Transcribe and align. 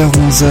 10h-11h 0.00 0.46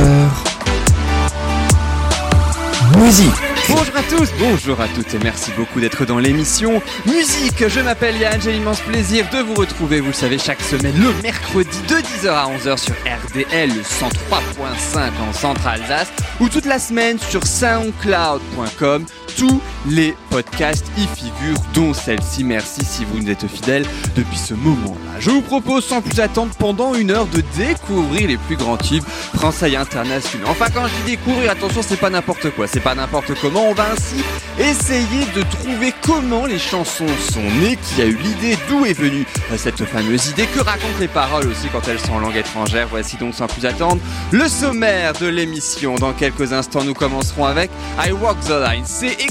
Musique 3.00 3.34
Bonjour 3.68 3.96
à 3.96 4.04
tous, 4.04 4.30
bonjour 4.40 4.82
à 4.82 4.88
toutes 4.88 5.14
et 5.14 5.20
merci 5.24 5.52
beaucoup 5.58 5.80
d'être 5.80 6.06
dans 6.06 6.20
l'émission 6.20 6.82
Musique. 7.06 7.68
Je 7.68 7.80
m'appelle 7.80 8.18
Yann, 8.18 8.40
j'ai 8.42 8.52
l'immense 8.52 8.82
plaisir 8.82 9.28
de 9.32 9.40
vous 9.40 9.54
retrouver, 9.56 10.02
vous 10.02 10.08
le 10.08 10.14
savez, 10.14 10.38
chaque 10.38 10.62
semaine 10.62 10.96
le 11.00 11.14
mercredi 11.24 11.82
de 11.88 11.96
10h 11.96 12.30
à 12.30 12.48
11h 12.48 12.78
sur 12.78 12.94
RDL 12.94 13.72
103.5 13.72 15.30
en 15.30 15.34
Centre-Alsace 15.34 16.12
ou 16.40 16.50
toute 16.50 16.66
la 16.66 16.78
semaine 16.78 17.18
sur 17.18 17.46
soundcloud.com. 17.46 19.06
Tous 19.38 19.62
les 19.88 20.16
podcasts 20.30 20.86
y 20.98 21.08
figurent, 21.08 21.62
dont 21.74 21.94
celle-ci. 21.94 22.44
Merci 22.44 22.84
si 22.84 23.06
vous 23.06 23.20
nous 23.20 23.30
êtes 23.30 23.48
fidèles 23.48 23.86
depuis 24.16 24.38
ce 24.38 24.54
moment-là. 24.54 25.20
Je 25.20 25.30
vous 25.30 25.42
propose 25.42 25.86
sans 25.86 26.02
plus 26.02 26.20
attendre 26.20 26.54
pendant 26.58 26.94
une 26.96 27.12
heure 27.12 27.28
de 27.28 27.44
découvrir 27.58 28.28
les 28.28 28.38
plus 28.38 28.56
grands 28.56 28.78
tubes 28.78 29.04
français 29.36 29.72
et 29.72 29.76
internationaux. 29.78 30.46
Enfin, 30.48 30.68
quand 30.74 30.86
je 30.88 31.06
dis 31.06 31.18
découvrir, 31.18 31.52
attention, 31.52 31.82
c'est 31.86 32.00
pas 32.00 32.10
n'importe 32.10 32.50
quoi, 32.52 32.68
c'est 32.68 32.80
pas 32.80 32.96
n'importe 32.96 33.34
comment. 33.42 33.64
On 33.70 33.74
va 33.74 33.92
ainsi 33.92 34.24
essayer 34.60 35.26
de 35.36 35.42
trouver 35.44 35.94
comment 36.02 36.46
les 36.46 36.60
chansons 36.60 37.08
sont 37.32 37.42
nées, 37.62 37.78
qui 37.78 38.02
a 38.02 38.06
eu 38.06 38.18
l'idée, 38.18 38.58
d'où 38.70 38.86
est 38.86 38.94
venue 38.94 39.26
euh, 39.52 39.58
cette 39.58 39.84
fameuse 39.86 40.30
idée, 40.30 40.46
que 40.48 40.60
racontent 40.60 41.00
les 41.00 41.08
paroles 41.08 41.48
aussi 41.48 41.68
quand 41.72 41.88
elles 41.88 42.00
sont 42.00 42.14
en 42.14 42.20
langue 42.20 42.36
étrangère. 42.36 42.88
Voici 42.90 43.18
donc 43.18 43.34
sans 43.34 43.48
plus 43.48 43.66
attendre 43.66 44.02
le 44.32 44.48
sommaire 44.48 45.14
de 45.14 45.28
l'émission. 45.28 45.96
Dans 45.96 46.14
quelques 46.14 46.54
instants, 46.54 46.84
nous 46.84 46.94
commencerons 46.94 47.46
avec 47.46 47.72
I 48.06 48.12
Walk 48.12 48.40
the 48.42 48.50
Line. 48.50 48.84
C'est 48.86 49.22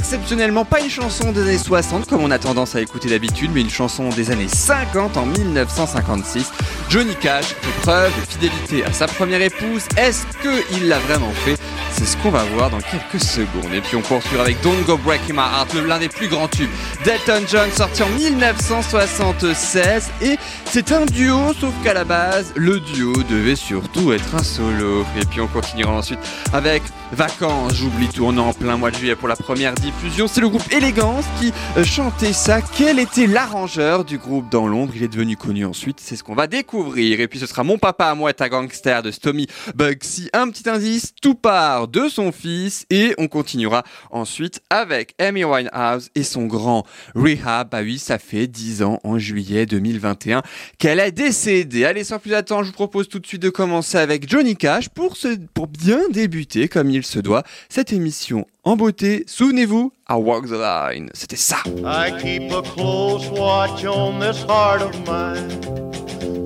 pas 0.70 0.80
une 0.80 0.90
chanson 0.90 1.32
des 1.32 1.42
années 1.42 1.58
60 1.58 2.08
comme 2.08 2.22
on 2.22 2.30
a 2.30 2.38
tendance 2.38 2.76
à 2.76 2.80
écouter 2.80 3.08
d'habitude, 3.08 3.50
mais 3.52 3.60
une 3.60 3.70
chanson 3.70 4.08
des 4.10 4.30
années 4.30 4.46
50 4.46 5.16
en 5.16 5.26
1956. 5.26 6.52
Johnny 6.88 7.16
Cash 7.16 7.46
fait 7.46 7.80
preuve 7.82 8.12
de 8.14 8.20
fidélité 8.30 8.84
à 8.84 8.92
sa 8.92 9.08
première 9.08 9.42
épouse. 9.42 9.82
Est-ce 9.96 10.24
qu'il 10.40 10.86
l'a 10.88 11.00
vraiment 11.00 11.32
fait? 11.44 11.58
C'est 11.92 12.04
ce 12.04 12.16
qu'on 12.18 12.30
va 12.30 12.44
voir 12.44 12.70
dans 12.70 12.80
quelques 12.80 13.20
secondes. 13.20 13.74
Et 13.74 13.80
puis 13.80 13.96
on 13.96 14.02
poursuit 14.02 14.38
avec 14.38 14.62
Don't 14.62 14.80
Go 14.86 14.96
Breaking 14.96 15.34
My 15.34 15.40
Heart, 15.40 15.74
l'un 15.74 15.98
des 15.98 16.08
plus 16.08 16.28
grands 16.28 16.46
tubes 16.46 16.70
d'Elton 17.04 17.42
John, 17.50 17.68
sorti 17.72 18.04
en 18.04 18.08
1976. 18.10 20.08
Et 20.22 20.38
c'est 20.66 20.92
un 20.92 21.04
duo, 21.06 21.52
sauf 21.58 21.74
qu'à 21.82 21.94
la 21.94 22.04
base, 22.04 22.52
le 22.54 22.78
duo 22.78 23.12
devait 23.28 23.56
surtout 23.56 24.12
être 24.12 24.36
un 24.36 24.44
solo. 24.44 25.04
Et 25.20 25.24
puis 25.24 25.40
on 25.40 25.48
continuera 25.48 25.94
ensuite 25.94 26.20
avec 26.52 26.84
Vacances, 27.12 27.74
j'oublie 27.74 28.08
tout, 28.08 28.24
on 28.26 28.36
est 28.36 28.40
en 28.40 28.52
plein 28.52 28.76
mois 28.76 28.90
de 28.90 28.96
juillet 28.96 29.16
pour 29.16 29.28
la 29.28 29.36
première 29.36 29.74
diffusion. 29.74 30.28
C'est 30.28 30.42
le 30.42 30.48
groupe 30.50 30.70
Élégance 30.70 31.24
qui 31.40 31.52
euh, 31.78 31.82
chantait 31.82 32.34
ça. 32.34 32.60
Quel 32.60 32.98
était 32.98 33.26
l'arrangeur 33.26 34.04
du 34.04 34.18
groupe 34.18 34.50
dans 34.50 34.68
l'ombre? 34.68 34.92
Il 34.94 35.02
est 35.02 35.08
devenu 35.08 35.34
connu 35.34 35.64
ensuite, 35.64 36.00
c'est 36.00 36.16
ce 36.16 36.22
qu'on 36.22 36.34
va 36.34 36.46
découvrir. 36.46 37.20
Et 37.20 37.26
puis 37.26 37.38
ce 37.38 37.46
sera 37.46 37.64
Mon 37.64 37.78
papa 37.78 38.06
à 38.06 38.14
moi 38.14 38.28
est 38.28 38.42
un 38.42 38.48
gangster 38.48 39.02
de 39.02 39.10
Stomy 39.10 39.46
Bugsy. 39.74 40.28
Un 40.34 40.50
petit 40.50 40.68
indice, 40.68 41.14
tout 41.22 41.34
part 41.34 41.88
de 41.88 42.08
son 42.08 42.30
fils. 42.30 42.84
Et 42.90 43.14
on 43.16 43.26
continuera 43.26 43.84
ensuite 44.10 44.60
avec 44.68 45.14
Amy 45.18 45.44
Winehouse 45.44 46.10
et 46.14 46.22
son 46.22 46.44
grand 46.44 46.84
rehab. 47.14 47.70
Bah 47.70 47.80
oui, 47.82 47.98
ça 47.98 48.18
fait 48.18 48.46
10 48.46 48.82
ans 48.82 49.00
en 49.02 49.18
juillet 49.18 49.64
2021 49.64 50.42
qu'elle 50.76 51.00
est 51.00 51.12
décédée. 51.12 51.86
Allez, 51.86 52.04
sans 52.04 52.18
plus 52.18 52.34
attendre, 52.34 52.64
je 52.64 52.68
vous 52.68 52.74
propose 52.74 53.08
tout 53.08 53.18
de 53.18 53.26
suite 53.26 53.42
de 53.42 53.50
commencer 53.50 53.96
avec 53.96 54.28
Johnny 54.28 54.56
Cash 54.56 54.90
pour, 54.90 55.16
pour 55.54 55.68
bien 55.68 56.00
débuter 56.10 56.68
comme 56.68 56.90
il 56.90 56.97
se 57.04 57.18
doit 57.18 57.42
cette 57.68 57.92
émission 57.92 58.46
en 58.64 58.76
beauté. 58.76 59.24
Souvenez-vous, 59.26 59.92
I 60.08 60.14
Walk 60.14 60.46
the 60.46 60.52
Line, 60.52 61.10
c'était 61.14 61.36
ça. 61.36 61.58
I 61.66 62.12
keep 62.20 62.52
a 62.52 62.62
close 62.62 63.28
watch 63.30 63.84
on 63.84 64.20
this 64.20 64.44
heart 64.48 64.82
of 64.82 64.94
mine. 65.06 65.48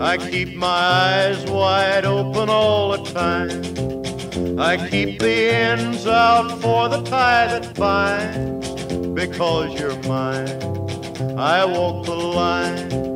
I 0.01 0.19
keep 0.19 0.57
my 0.57 0.67
eyes 0.67 1.45
wide 1.49 2.05
open 2.05 2.49
all 2.49 2.97
the 2.97 3.13
time. 3.13 3.63
I 4.59 4.77
keep 4.77 5.21
the 5.21 5.53
ends 5.53 6.07
out 6.07 6.61
for 6.61 6.89
the 6.89 7.03
tie 7.03 7.47
that 7.47 7.75
binds. 7.79 8.69
Because 9.15 9.79
you're 9.79 9.97
mine, 10.09 10.49
I 11.39 11.65
walk 11.65 12.05
the 12.07 12.17
line. 12.17 13.13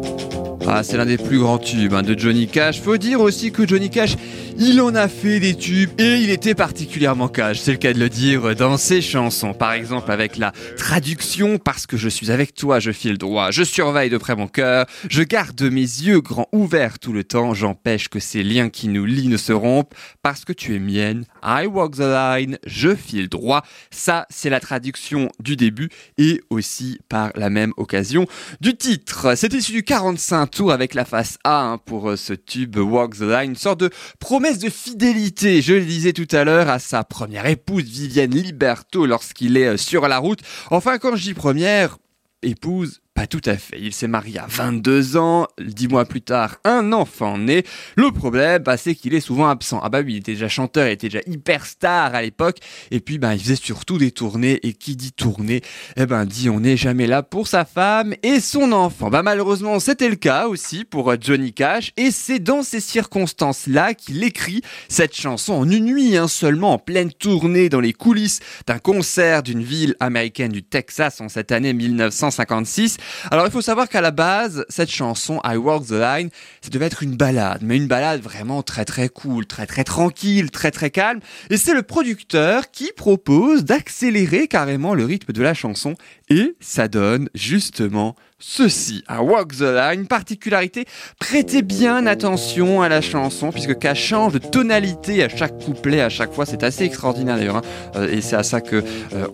Ah, 0.69 0.83
c'est 0.83 0.97
l'un 0.97 1.07
des 1.07 1.17
plus 1.17 1.39
grands 1.39 1.59
tubes 1.59 1.95
hein, 1.95 2.03
de 2.03 2.19
Johnny 2.19 2.49
Cash. 2.49 2.81
Faut 2.81 2.97
dire 2.97 3.21
aussi 3.21 3.53
que 3.53 3.67
Johnny 3.67 3.89
Cash, 3.89 4.17
il 4.59 4.81
en 4.81 4.95
a 4.95 5.09
fait 5.09 5.39
des 5.41 5.55
tubes 5.55 5.91
et 5.99 6.17
il 6.17 6.31
était 6.31 6.55
particulièrement 6.55 7.29
cash, 7.29 7.59
c'est 7.59 7.73
le 7.73 7.79
cas 7.79 7.93
de 7.93 7.99
le 7.99 8.09
dire, 8.09 8.57
dans 8.57 8.77
ses 8.77 9.03
chansons. 9.03 9.53
Par 9.53 9.73
exemple 9.73 10.11
avec 10.11 10.37
la 10.37 10.53
traduction 10.79 11.59
Parce 11.59 11.87
que 11.87 11.97
je 11.97 12.09
suis 12.09 12.31
avec 12.31 12.55
toi, 12.55 12.81
je 12.81 12.91
file 12.91 13.19
droit, 13.19 13.51
je 13.51 13.63
surveille 13.63 14.09
de 14.09 14.17
près 14.17 14.35
mon 14.35 14.49
cœur, 14.49 14.87
je 15.11 15.23
garde 15.23 15.61
mes 15.63 15.81
yeux 15.81 16.21
grands 16.21 16.49
ouverts 16.53 16.99
tout 16.99 17.13
le 17.13 17.25
temps, 17.25 17.55
j'empêche 17.55 18.09
que 18.09 18.19
ces 18.19 18.43
liens 18.43 18.71
qui 18.71 18.89
nous 18.89 19.05
lient 19.05 19.29
ne 19.29 19.37
se 19.37 19.53
rompent. 19.53 19.95
Parce 20.23 20.45
que 20.45 20.53
tu 20.53 20.75
es 20.75 20.79
mienne, 20.79 21.25
I 21.45 21.67
walk 21.67 21.97
the 21.97 22.01
line, 22.01 22.59
je 22.67 22.95
file 22.95 23.29
droit. 23.29 23.63
Ça, 23.91 24.27
c'est 24.31 24.51
la 24.51 24.61
traduction 24.61 25.29
du 25.39 25.57
début 25.57 25.91
et 26.19 26.41
aussi 26.51 26.99
par 27.09 27.31
la 27.35 27.51
même 27.51 27.73
occasion 27.77 28.27
du 28.61 28.77
titre. 28.77 29.35
C'est 29.37 29.53
issu 29.53 29.73
du 29.73 29.83
45 29.83 30.47
tour 30.47 30.73
avec 30.73 30.95
la 30.95 31.05
face 31.05 31.39
A 31.45 31.63
hein, 31.63 31.79
pour 31.79 32.11
euh, 32.11 32.17
ce 32.17 32.33
tube 32.33 32.77
Walk 32.77 33.17
the 33.17 33.23
Line, 33.23 33.51
une 33.51 33.57
sorte 33.57 33.81
de 33.81 33.91
promesse 34.19 34.46
de 34.55 34.71
fidélité, 34.71 35.61
je 35.61 35.75
le 35.75 35.85
disais 35.85 36.13
tout 36.13 36.29
à 36.31 36.45
l'heure, 36.45 36.69
à 36.69 36.79
sa 36.79 37.03
première 37.03 37.47
épouse 37.47 37.83
Vivienne 37.83 38.31
Liberto 38.31 39.05
lorsqu'il 39.05 39.57
est 39.57 39.67
euh, 39.67 39.77
sur 39.77 40.07
la 40.07 40.19
route. 40.19 40.39
Enfin, 40.71 40.99
quand 40.99 41.17
je 41.17 41.23
dis 41.25 41.35
première 41.35 41.99
épouse, 42.43 43.01
pas 43.17 43.27
tout 43.27 43.41
à 43.47 43.57
fait. 43.57 43.79
Il 43.81 43.95
s'est 43.95 44.09
marié 44.09 44.39
à 44.39 44.47
22 44.47 45.17
ans, 45.17 45.47
dix 45.59 45.89
mois 45.89 46.05
plus 46.05 46.21
tard, 46.21 46.59
un 46.65 46.93
enfant 46.93 47.39
né. 47.39 47.65
Le 47.97 48.11
problème, 48.11 48.63
bah, 48.63 48.77
c'est 48.77 48.95
qu'il 48.95 49.15
est 49.15 49.21
souvent 49.21 49.49
absent. 49.49 49.81
Ah 49.83 49.89
bah 49.89 50.01
oui, 50.05 50.13
il 50.13 50.17
était 50.19 50.33
déjà 50.33 50.49
chanteur, 50.49 50.87
il 50.87 50.93
était 50.93 51.09
déjà 51.09 51.23
hyper 51.27 51.65
star 51.65 52.15
à 52.15 52.21
l'époque. 52.21 52.59
Et 52.91 53.01
puis, 53.01 53.17
bah, 53.17 53.35
il 53.35 53.41
faisait 53.41 53.57
surtout 53.57 53.97
des 53.97 54.11
tournées. 54.11 54.61
Et 54.63 54.75
qui 54.75 54.97
dit 54.97 55.13
tournée, 55.13 55.63
eh 55.97 56.05
ben, 56.05 56.27
dit 56.27 56.51
on 56.51 56.61
n'est 56.61 56.77
jamais 56.77 57.07
là 57.07 57.23
pour 57.23 57.49
sa 57.49 57.65
femme 57.65 58.15
et 58.23 58.39
son 58.39 58.71
enfant. 58.73 59.09
Bah, 59.09 59.23
malheureusement, 59.23 59.81
c'était 59.81 60.11
le 60.11 60.17
cas 60.17 60.47
aussi 60.47 60.85
pour 60.85 61.11
euh, 61.11 61.17
Johnny 61.19 61.55
Cash. 61.55 61.93
Et 61.97 62.11
c'est 62.11 62.39
dans 62.39 62.63
ces 62.63 62.81
circonstances-là 62.81 63.95
qu'il 63.95 64.23
écrit 64.25 64.61
cette 64.91 65.17
chanson 65.17 65.55
en 65.55 65.71
une 65.71 65.87
nuit, 65.87 66.19
hein, 66.19 66.29
seulement 66.29 66.75
en 66.75 66.79
pleine 66.79 67.11
tournée 67.11 67.71
dans 67.71 67.81
les 67.81 67.95
coulisses 67.95 68.41
d'un 68.67 68.79
concert 68.79 69.43
d'une 69.43 69.63
ville 69.63 69.97
américaine 70.01 70.53
du 70.53 70.63
Texas 70.63 71.23
en 71.23 71.31
cette 71.31 71.51
année 71.51 71.73
1956. 71.73 72.99
Alors 73.31 73.47
il 73.47 73.53
faut 73.53 73.61
savoir 73.61 73.89
qu'à 73.89 74.01
la 74.01 74.11
base, 74.11 74.65
cette 74.69 74.91
chanson 74.91 75.41
I 75.45 75.57
Walk 75.57 75.87
the 75.87 75.93
Line, 75.93 76.31
ça 76.61 76.71
devait 76.71 76.87
être 76.87 77.03
une 77.03 77.17
balade, 77.17 77.61
mais 77.63 77.77
une 77.77 77.89
balade 77.89 78.21
vraiment 78.21 78.63
très 78.63 78.85
très 78.85 79.09
cool, 79.09 79.47
très 79.47 79.67
très 79.67 79.85
tranquille, 79.85 80.51
très 80.51 80.71
très 80.71 80.91
calme. 80.91 81.21
Et 81.51 81.57
c'est 81.57 81.75
le 81.75 81.83
producteur 81.83 82.71
qui 82.71 82.91
propose 82.97 83.65
d'accélérer 83.65 84.49
carrément 84.49 84.95
le 84.95 85.05
rythme 85.05 85.33
de 85.33 85.43
la 85.43 85.55
chanson 85.55 85.95
et 86.29 86.57
ça 86.61 86.89
donne 86.89 87.29
justement 87.35 88.17
ceci, 88.39 89.03
à 89.07 89.23
Walk 89.23 89.57
the 89.57 89.63
Line, 89.63 90.07
particularité, 90.07 90.85
prêtez 91.19 91.63
bien 91.63 92.07
attention 92.07 92.83
à 92.83 92.89
la 92.89 93.01
chanson 93.01 93.51
puisque 93.51 93.79
qu'elle 93.79 93.97
change 93.97 94.35
de 94.35 94.39
tonalité 94.39 95.23
à 95.23 95.29
chaque 95.29 95.59
couplet, 95.65 96.03
à 96.03 96.11
chaque 96.11 96.35
fois, 96.35 96.45
c'est 96.45 96.63
assez 96.63 96.85
extraordinaire 96.85 97.37
d'ailleurs, 97.37 97.57
hein. 97.57 97.63
Euh, 97.97 98.13
et 98.13 98.21
c'est 98.21 98.37
à 98.37 98.43
ça 98.43 98.61
que 98.61 98.77
euh, 99.15 99.27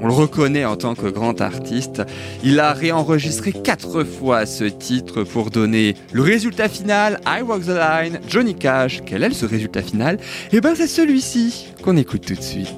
on, 0.00 0.06
le 0.06 0.12
reconnaît 0.12 0.64
en 0.64 0.76
tant 0.76 0.94
que 0.94 1.06
grand 1.06 1.40
artiste. 1.40 2.02
Il 2.42 2.60
a 2.60 2.72
réenregistré 2.72 3.52
quatre 3.52 4.04
fois 4.04 4.46
ce 4.46 4.64
titre 4.64 5.22
pour 5.24 5.50
donner 5.50 5.94
le 6.12 6.22
résultat 6.22 6.68
final, 6.68 7.20
I 7.26 7.42
Walk 7.42 7.64
the 7.64 7.68
Line, 7.68 8.20
Johnny 8.28 8.54
Cash. 8.54 9.00
Quel 9.06 9.22
est 9.22 9.32
ce 9.32 9.46
résultat 9.46 9.82
final? 9.82 10.18
Eh 10.52 10.60
ben 10.60 10.74
c'est 10.74 10.86
celui-ci 10.86 11.66
qu'on 11.82 11.96
écoute 11.96 12.26
tout 12.26 12.34
de 12.34 12.42
suite. 12.42 12.68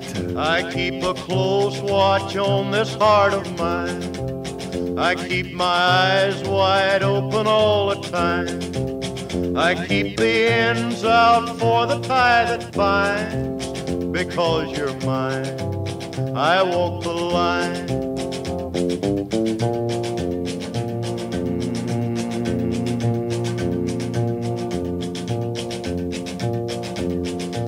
My 5.42 5.64
eyes 5.64 6.44
wide 6.44 7.02
open 7.02 7.48
all 7.48 7.88
the 7.88 8.00
time. 8.08 9.56
I 9.56 9.74
keep 9.86 10.16
the 10.16 10.48
ends 10.48 11.04
out 11.04 11.58
for 11.58 11.86
the 11.86 12.00
tie 12.00 12.44
that 12.44 12.72
binds. 12.72 13.66
Because 14.12 14.78
you're 14.78 14.94
mine, 15.00 15.58
I 16.36 16.62
walk 16.62 17.02
the 17.02 17.12
line. 17.12 17.90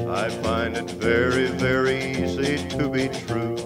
I 0.08 0.28
find 0.44 0.76
it 0.76 0.90
very, 0.92 1.48
very 1.48 2.12
easy 2.12 2.68
to 2.78 2.88
be 2.88 3.08
true. 3.08 3.65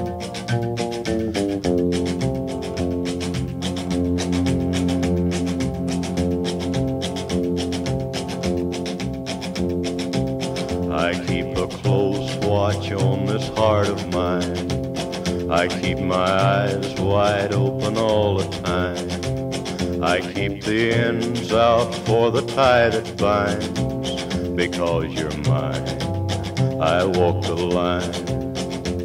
For 22.61 22.67
the 22.67 22.71
tie 22.71 22.89
that 22.89 23.17
binds. 23.17 24.49
Because 24.49 25.11
you're 25.13 25.30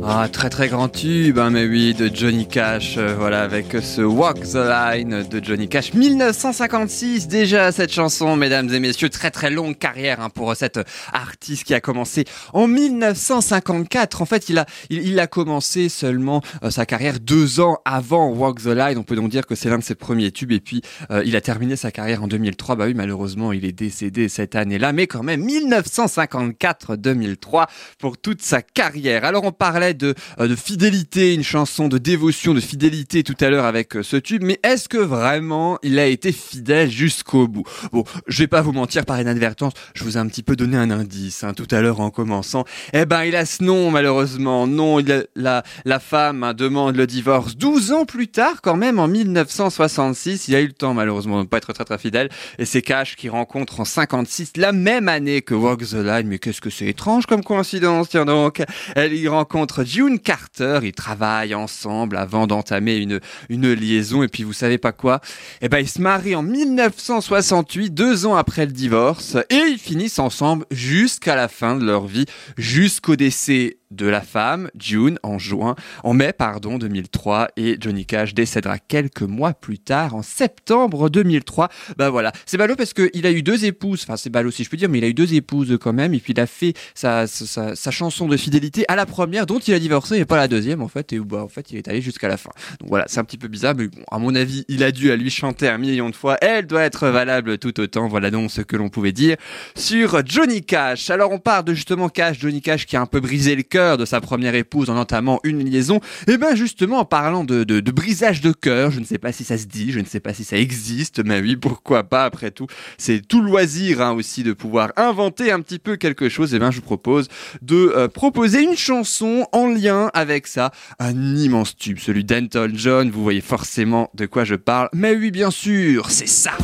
Ah, 0.09 0.29
très 0.31 0.51
très 0.51 0.69
grand 0.69 0.89
tube, 0.89 1.37
hein, 1.37 1.51
mais 1.51 1.67
oui, 1.67 1.93
de 1.93 2.09
Johnny 2.15 2.47
Cash, 2.47 2.95
euh, 2.97 3.17
voilà, 3.19 3.43
avec 3.43 3.77
ce 3.83 4.03
Walk 4.03 4.39
the 4.39 4.55
Line 4.55 5.27
de 5.29 5.45
Johnny 5.45 5.69
Cash. 5.69 5.95
1956 5.95 7.27
déjà 7.27 7.73
cette 7.73 7.93
chanson, 7.93 8.37
mesdames 8.37 8.73
et 8.73 8.79
messieurs, 8.79 9.09
très 9.09 9.33
très 9.33 9.51
longue 9.51 9.77
carrière 9.77 10.21
hein, 10.21 10.31
pour 10.31 10.55
cet 10.55 10.79
artiste 11.13 11.65
qui 11.65 11.75
a 11.75 11.81
commencé 11.81 12.25
en 12.53 12.69
1954. 12.69 14.23
En 14.23 14.27
fait, 14.27 14.49
il 14.49 14.59
a, 14.59 14.67
il, 14.91 15.19
a 15.19 15.27
commencé 15.27 15.89
seulement 15.89 16.41
euh, 16.63 16.71
sa 16.71 16.87
carrière 16.87 17.19
deux 17.19 17.59
ans 17.59 17.79
avant 17.85 18.29
Walk 18.29 18.63
the 18.63 18.67
Line. 18.67 18.99
On 18.99 19.03
peut 19.03 19.17
donc 19.17 19.29
dire 19.29 19.45
que 19.45 19.57
c'est 19.57 19.71
l'un 19.71 19.79
de 19.79 19.85
ses 19.85 19.97
premiers 19.97 20.31
tubes. 20.31 20.53
Et 20.53 20.61
puis, 20.61 20.83
euh, 21.11 21.25
il 21.27 21.35
a 21.35 21.41
terminé 21.41 21.75
sa 21.75 21.91
carrière 21.91 22.23
en 22.23 22.29
2003. 22.29 22.77
Bah 22.77 22.85
oui, 22.87 22.95
malheureusement, 22.95 23.53
il 23.53 23.65
est 23.65 23.73
décédé 23.73 24.29
cette 24.29 24.55
année-là, 24.55 24.93
mais 24.93 25.09
quand 25.09 25.25
même 25.25 25.45
1954-2003 25.45 27.67
pour 27.99 28.19
toute 28.19 28.41
sa 28.41 28.63
carrière. 28.63 29.25
Alors, 29.25 29.43
on 29.43 29.51
parlait 29.51 29.96
de, 29.97 30.15
euh, 30.41 30.49
de 30.49 30.57
fidélité, 30.57 31.35
une 31.35 31.45
chanson 31.45 31.89
de 31.89 31.99
dévotion, 31.99 32.55
de 32.55 32.61
fidélité 32.61 33.23
tout 33.23 33.37
à 33.41 33.51
l'heure 33.51 33.65
avec 33.65 33.97
euh, 33.97 34.03
ce 34.03 34.17
tube, 34.17 34.43
mais 34.43 34.61
est-ce 34.63 34.89
que 34.89 34.99
vraiment 34.99 35.79
il 35.83 35.99
a 35.99 36.07
été 36.07 36.33
fidèle 36.33 36.91
jusqu'au 36.91 37.49
bout? 37.49 37.65
Bon, 37.93 38.05
je 38.27 38.39
vais 38.39 38.47
pas 38.47 38.63
vous 38.63 38.73
mentir 38.73 39.05
par 39.05 39.21
inadvertance, 39.21 39.73
je 39.95 40.05
vous 40.05 40.17
ai 40.17 40.21
un 40.21 40.27
petit 40.27 40.43
peu 40.43 40.57
donné 40.57 40.77
un 40.77 40.91
indice 40.91 41.45
hein, 41.45 41.55
tout 41.55 41.69
à 41.71 41.81
l'heure 41.81 42.01
en 42.01 42.11
commençant. 42.11 42.65
Eh 42.93 43.05
ben, 43.07 43.25
ce 43.45 43.63
nom 43.63 43.91
malheureusement. 43.91 44.67
Non, 44.67 44.99
la, 45.35 45.63
la 45.85 46.01
femme 46.01 46.43
hein, 46.43 46.55
demande 46.55 46.97
le 46.97 47.07
divorce 47.07 47.57
12 47.57 47.93
ans 47.93 48.05
plus 48.05 48.29
tard, 48.29 48.61
quand 48.63 48.77
même 48.77 48.99
en 48.99 49.09
1966. 49.09 50.49
Il 50.49 50.55
a 50.55 50.61
eu 50.61 50.67
le 50.67 50.73
temps 50.73 50.95
malheureusement 50.95 51.37
de 51.37 51.43
ne 51.43 51.47
pas 51.47 51.59
être 51.59 51.73
très 51.73 51.85
très 51.85 51.99
fidèle. 51.99 52.29
Et 52.59 52.65
c'est 52.65 52.83
Cash 52.83 53.17
qui 53.17 53.29
rencontre 53.29 53.81
en 53.81 53.85
56 53.85 54.53
la 54.57 54.73
même 54.73 55.09
année 55.09 55.43
que 55.43 55.55
Walk 55.55 55.81
the 55.87 55.95
Line. 55.95 56.27
Mais 56.27 56.39
qu'est-ce 56.39 56.61
que 56.61 56.71
c'est 56.71 56.87
étrange 56.87 57.27
comme 57.27 57.43
coïncidence, 57.43 58.09
tiens 58.11 58.25
donc. 58.25 58.63
Elle 58.95 59.15
y 59.15 59.29
rencontre 59.29 59.85
June 59.87 60.19
Carter. 60.19 60.81
Ils 60.83 60.93
travaillent 60.93 61.55
ensemble 61.55 62.17
avant 62.17 62.47
d'entamer 62.47 62.97
une, 62.97 63.21
une 63.49 63.73
liaison. 63.73 64.23
Et 64.23 64.29
puis 64.29 64.43
vous 64.43 64.53
savez 64.53 64.79
pas 64.79 64.93
quoi? 64.93 65.21
Eh 65.63 65.69
ben 65.69 65.79
ils 65.79 65.89
se 65.89 66.01
marient 66.01 66.35
en 66.35 66.43
1968, 66.43 67.91
deux 67.91 68.27
ans 68.27 68.37
après 68.37 68.67
le 68.67 68.73
divorce. 68.73 69.37
Et 69.51 69.63
ils 69.71 69.79
finissent 69.79 70.19
ensemble 70.19 70.67
jusqu'à 70.71 71.37
la 71.37 71.49
fin 71.49 71.77
de 71.77 71.85
leur 71.85 72.07
vie, 72.07 72.27
jusqu'au 72.57 73.17
décès 73.17 73.79
de 73.91 74.07
la 74.07 74.21
femme, 74.21 74.71
June, 74.79 75.19
en 75.23 75.39
juin, 75.39 75.77
en 76.03 76.13
mai, 76.13 76.33
pardon, 76.33 76.79
2003, 76.79 77.49
et 77.57 77.77
Johnny 77.81 78.05
Cash 78.05 78.35
décédera 78.35 78.79
quelques 78.79 79.23
mois 79.23 79.55
plus 79.55 79.79
tard, 79.79 80.15
en 80.15 80.23
septembre 80.23 81.09
2003. 81.09 81.69
Bah 81.97 82.11
voilà, 82.11 82.33
c'est 82.47 82.57
ballot 82.57 82.77
parce 82.77 82.93
qu'il 82.93 83.27
a 83.27 83.31
eu 83.31 83.43
deux 83.43 83.65
épouses, 83.65 84.03
enfin 84.03 84.17
c'est 84.17 84.31
ballot 84.31 84.51
si 84.51 84.65
je 84.65 84.71
peux 84.71 84.77
dire, 84.77 84.89
mais 84.89 84.99
il 84.99 85.05
a 85.05 85.09
eu 85.09 85.15
deux 85.15 85.35
épouses 85.35 85.79
quand 85.81 85.93
même, 85.93 86.15
et 86.15 86.19
puis 86.19 86.33
il 86.33 86.41
a 86.41 86.47
fait 86.47 86.75
sa, 86.95 87.27
sa, 87.27 87.91
chanson 87.91 88.27
de 88.27 88.37
fidélité 88.37 88.85
à 88.89 88.97
la 88.97 89.07
première, 89.07 89.47
dont 89.47 89.59
il 89.59 89.73
a 89.75 89.79
divorcé, 89.79 90.19
et 90.19 90.25
pas 90.25 90.37
la 90.37 90.49
deuxième 90.49 90.83
en 90.83 90.89
fait, 90.89 91.13
et 91.13 91.19
bah 91.21 91.45
en 91.45 91.49
fait 91.49 91.71
il 91.71 91.79
est 91.79 91.89
allé 91.89 92.01
jusqu'à 92.01 92.29
la 92.29 92.37
fin. 92.37 92.51
Donc 92.81 92.89
voilà, 92.89 93.05
c'est 93.09 93.21
un 93.21 93.25
petit 93.25 93.39
peu 93.39 93.49
bizarre, 93.49 93.75
mais 93.77 93.87
bon, 93.87 94.03
à 94.11 94.19
mon 94.19 94.35
avis, 94.35 94.65
il 94.69 94.83
a 94.83 94.91
dû 94.91 95.11
à 95.11 95.17
lui 95.17 95.31
chanter 95.31 95.69
un 95.69 95.79
million 95.79 96.11
de 96.11 96.17
fois, 96.17 96.37
elle 96.41 96.67
doit 96.67 96.83
être 96.83 97.09
valable 97.09 97.59
tout 97.59 97.79
autant, 97.81 98.09
voilà 98.09 98.31
donc 98.31 98.51
ce 98.51 98.61
que 98.61 98.77
l'on 98.77 98.89
pouvait 98.89 99.13
dire 99.13 99.37
sur 99.77 100.27
Johnny 100.27 100.63
Cash. 100.63 101.11
Alors 101.11 101.31
on 101.31 101.39
part 101.39 101.63
de 101.63 101.73
justement 101.73 102.09
Cash, 102.09 102.41
Johnny 102.41 102.61
Cash 102.61 102.87
qui 102.87 102.97
a 102.97 103.01
un 103.01 103.07
peu 103.07 103.21
brisé 103.21 103.55
le 103.55 103.63
cœur 103.63 103.76
de 103.77 104.05
sa 104.05 104.21
première 104.21 104.55
épouse 104.55 104.89
en 104.89 104.97
entamant 104.97 105.39
une 105.45 105.63
liaison. 105.63 106.01
Et 106.29 106.39
ben 106.39 106.55
justement 106.55 106.99
en 106.99 107.05
parlant 107.05 107.45
de, 107.45 107.81
brisage 107.91 108.41
de 108.41 108.53
cœur, 108.53 108.91
je 108.91 109.01
ne 109.01 109.05
sais 109.05 109.19
pas 109.19 109.33
si 109.33 109.45
ça 109.45 109.59
se 109.59 109.67
dit, 109.67 109.93
je 109.93 110.01
ne 110.01 110.07
sais 110.07 110.21
pas 110.21 110.33
si 110.33 110.45
ça 110.45 110.57
existe, 110.57 111.23
mais 111.25 111.41
oui, 111.41 111.57
pourquoi 111.57 112.05
pas 112.05 112.25
après 112.25 112.51
tout. 112.51 112.67
C'est 112.99 113.27
tout 113.27 113.43
loisir 113.43 114.01
hein, 114.01 114.13
aussi 114.13 114.43
de 114.43 114.53
pouvoir 114.53 114.93
inventer 114.97 115.53
un 115.53 115.61
petit 115.61 115.79
peu 115.79 115.97
quelque 115.97 116.29
chose. 116.29 116.55
Et 116.55 116.59
ben 116.59 116.71
je 116.71 116.77
vous 116.77 116.83
propose 116.83 117.29
de 117.61 117.93
euh, 117.95 118.09
proposer 118.09 118.63
une 118.63 118.77
chanson 118.77 119.47
en 119.53 119.69
lien 119.69 120.11
avec 120.15 120.47
ça, 120.47 120.73
un 120.99 121.37
immense 121.37 121.77
tube, 121.77 121.99
celui 121.99 122.25
d'Anton 122.25 122.71
John. 122.73 123.11
Vous 123.11 123.23
voyez 123.23 123.43
forcément 123.43 124.11
de 124.15 124.27
quoi 124.27 124.45
je 124.45 124.55
parle. 124.55 124.89
Mais 124.95 125.15
oui, 125.15 125.31
bien 125.31 125.51
sûr, 125.51 126.11
c'est 126.11 126.29
ça. 126.29 126.57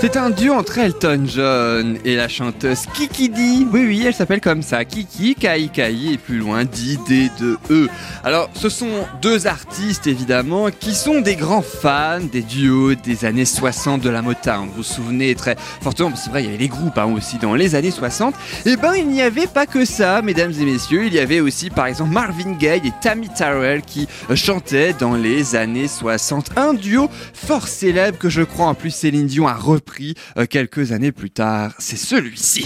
C'est 0.00 0.16
un 0.16 0.30
duo 0.30 0.54
entre 0.54 0.78
Elton 0.78 1.24
John 1.26 1.98
et 2.06 2.16
la 2.16 2.26
chanteuse 2.26 2.86
Kiki 2.94 3.28
D. 3.28 3.66
Oui, 3.70 3.84
oui, 3.86 4.02
elle 4.06 4.14
s'appelle 4.14 4.40
comme 4.40 4.62
ça. 4.62 4.86
Kiki, 4.86 5.34
Kai 5.34 5.68
Kai 5.68 6.14
et 6.14 6.16
plus 6.16 6.38
loin, 6.38 6.64
D, 6.64 6.98
D, 7.06 7.28
de 7.38 7.58
E. 7.68 7.86
Alors, 8.24 8.48
ce 8.54 8.70
sont 8.70 9.06
deux 9.20 9.46
artistes, 9.46 10.06
évidemment, 10.06 10.68
qui 10.70 10.94
sont 10.94 11.20
des 11.20 11.36
grands 11.36 11.60
fans 11.60 12.20
des 12.32 12.40
duos 12.40 12.94
des 12.94 13.26
années 13.26 13.44
60 13.44 14.00
de 14.00 14.08
la 14.08 14.22
Motown. 14.22 14.68
Vous 14.68 14.76
vous 14.76 14.82
souvenez 14.82 15.34
très 15.34 15.56
fortement, 15.82 16.16
c'est 16.16 16.30
vrai, 16.30 16.44
il 16.44 16.46
y 16.46 16.48
avait 16.48 16.56
les 16.56 16.68
groupes 16.68 16.96
hein, 16.96 17.12
aussi 17.14 17.36
dans 17.36 17.54
les 17.54 17.74
années 17.74 17.90
60. 17.90 18.34
Et 18.64 18.76
ben, 18.76 18.94
il 18.94 19.06
n'y 19.06 19.20
avait 19.20 19.48
pas 19.48 19.66
que 19.66 19.84
ça, 19.84 20.22
mesdames 20.22 20.54
et 20.58 20.64
messieurs. 20.64 21.04
Il 21.04 21.12
y 21.12 21.18
avait 21.18 21.40
aussi, 21.40 21.68
par 21.68 21.84
exemple, 21.84 22.12
Marvin 22.12 22.52
Gaye 22.52 22.80
et 22.86 22.92
Tammy 23.02 23.28
Terrell 23.28 23.82
qui 23.82 24.08
euh, 24.30 24.34
chantaient 24.34 24.94
dans 24.94 25.14
les 25.14 25.56
années 25.56 25.88
60. 25.88 26.52
Un 26.56 26.72
duo 26.72 27.10
fort 27.34 27.68
célèbre 27.68 28.16
que 28.16 28.30
je 28.30 28.40
crois 28.40 28.64
en 28.64 28.74
plus 28.74 28.92
Céline 28.92 29.26
Dion 29.26 29.46
a 29.46 29.52
repris 29.54 29.89
euh, 30.36 30.46
quelques 30.46 30.92
années 30.92 31.12
plus 31.12 31.30
tard. 31.30 31.74
C'est 31.78 31.96
celui-ci. 31.96 32.64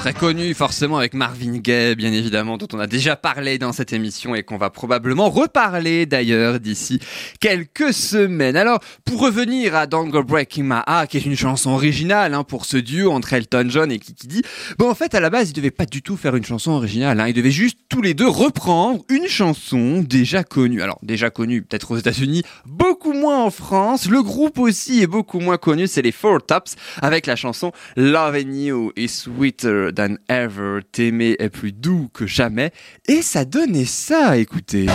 Très 0.00 0.14
connu 0.14 0.54
forcément 0.54 0.96
avec 0.96 1.12
Marvin 1.12 1.58
Gaye, 1.58 1.94
bien 1.94 2.10
évidemment, 2.10 2.56
dont 2.56 2.68
on 2.72 2.78
a 2.78 2.86
déjà 2.86 3.16
parlé 3.16 3.58
dans 3.58 3.74
cette 3.74 3.92
émission 3.92 4.34
et 4.34 4.42
qu'on 4.42 4.56
va 4.56 4.70
probablement 4.70 5.28
reparler 5.28 6.06
d'ailleurs 6.06 6.58
d'ici 6.58 7.00
quelques 7.38 7.92
semaines. 7.92 8.56
Alors, 8.56 8.78
pour 9.04 9.20
revenir 9.20 9.76
à 9.76 9.86
Don't 9.86 10.10
Breaking 10.10 10.64
My 10.64 10.80
Heart, 10.86 11.08
qui 11.08 11.18
est 11.18 11.26
une 11.26 11.36
chanson 11.36 11.72
originale 11.72 12.32
hein, 12.32 12.44
pour 12.44 12.64
ce 12.64 12.78
duo 12.78 13.12
entre 13.12 13.34
Elton 13.34 13.66
John 13.68 13.92
et 13.92 13.98
Kiki 13.98 14.40
bon 14.78 14.88
en 14.88 14.94
fait 14.94 15.14
à 15.14 15.20
la 15.20 15.28
base 15.28 15.50
ils 15.50 15.52
devaient 15.52 15.70
pas 15.70 15.84
du 15.84 16.00
tout 16.00 16.16
faire 16.16 16.34
une 16.34 16.46
chanson 16.46 16.70
originale, 16.70 17.20
hein, 17.20 17.28
ils 17.28 17.34
devaient 17.34 17.50
juste 17.50 17.78
tous 17.90 18.00
les 18.00 18.14
deux 18.14 18.28
reprendre 18.28 19.04
une 19.10 19.26
chanson 19.26 20.02
déjà 20.02 20.44
connue. 20.44 20.80
Alors 20.80 20.98
déjà 21.02 21.28
connue 21.28 21.60
peut-être 21.60 21.90
aux 21.90 21.98
États-Unis, 21.98 22.42
beaucoup 22.64 23.12
moins 23.12 23.44
en 23.44 23.50
France. 23.50 24.08
Le 24.08 24.22
groupe 24.22 24.58
aussi 24.58 25.02
est 25.02 25.06
beaucoup 25.06 25.40
moins 25.40 25.58
connu, 25.58 25.86
c'est 25.86 26.00
les 26.00 26.12
Four 26.12 26.38
Tops 26.46 26.76
avec 27.02 27.26
la 27.26 27.36
chanson 27.36 27.72
Loving 27.96 28.54
You 28.54 28.92
is 28.96 29.08
sweeter 29.08 29.89
than 29.94 30.16
ever. 30.28 30.80
T'aimer 30.92 31.36
est 31.38 31.50
plus 31.50 31.72
doux 31.72 32.08
que 32.12 32.26
jamais. 32.26 32.72
Et 33.08 33.22
ça 33.22 33.44
donnait 33.44 33.84
ça, 33.84 34.36
écoutez. 34.36 34.86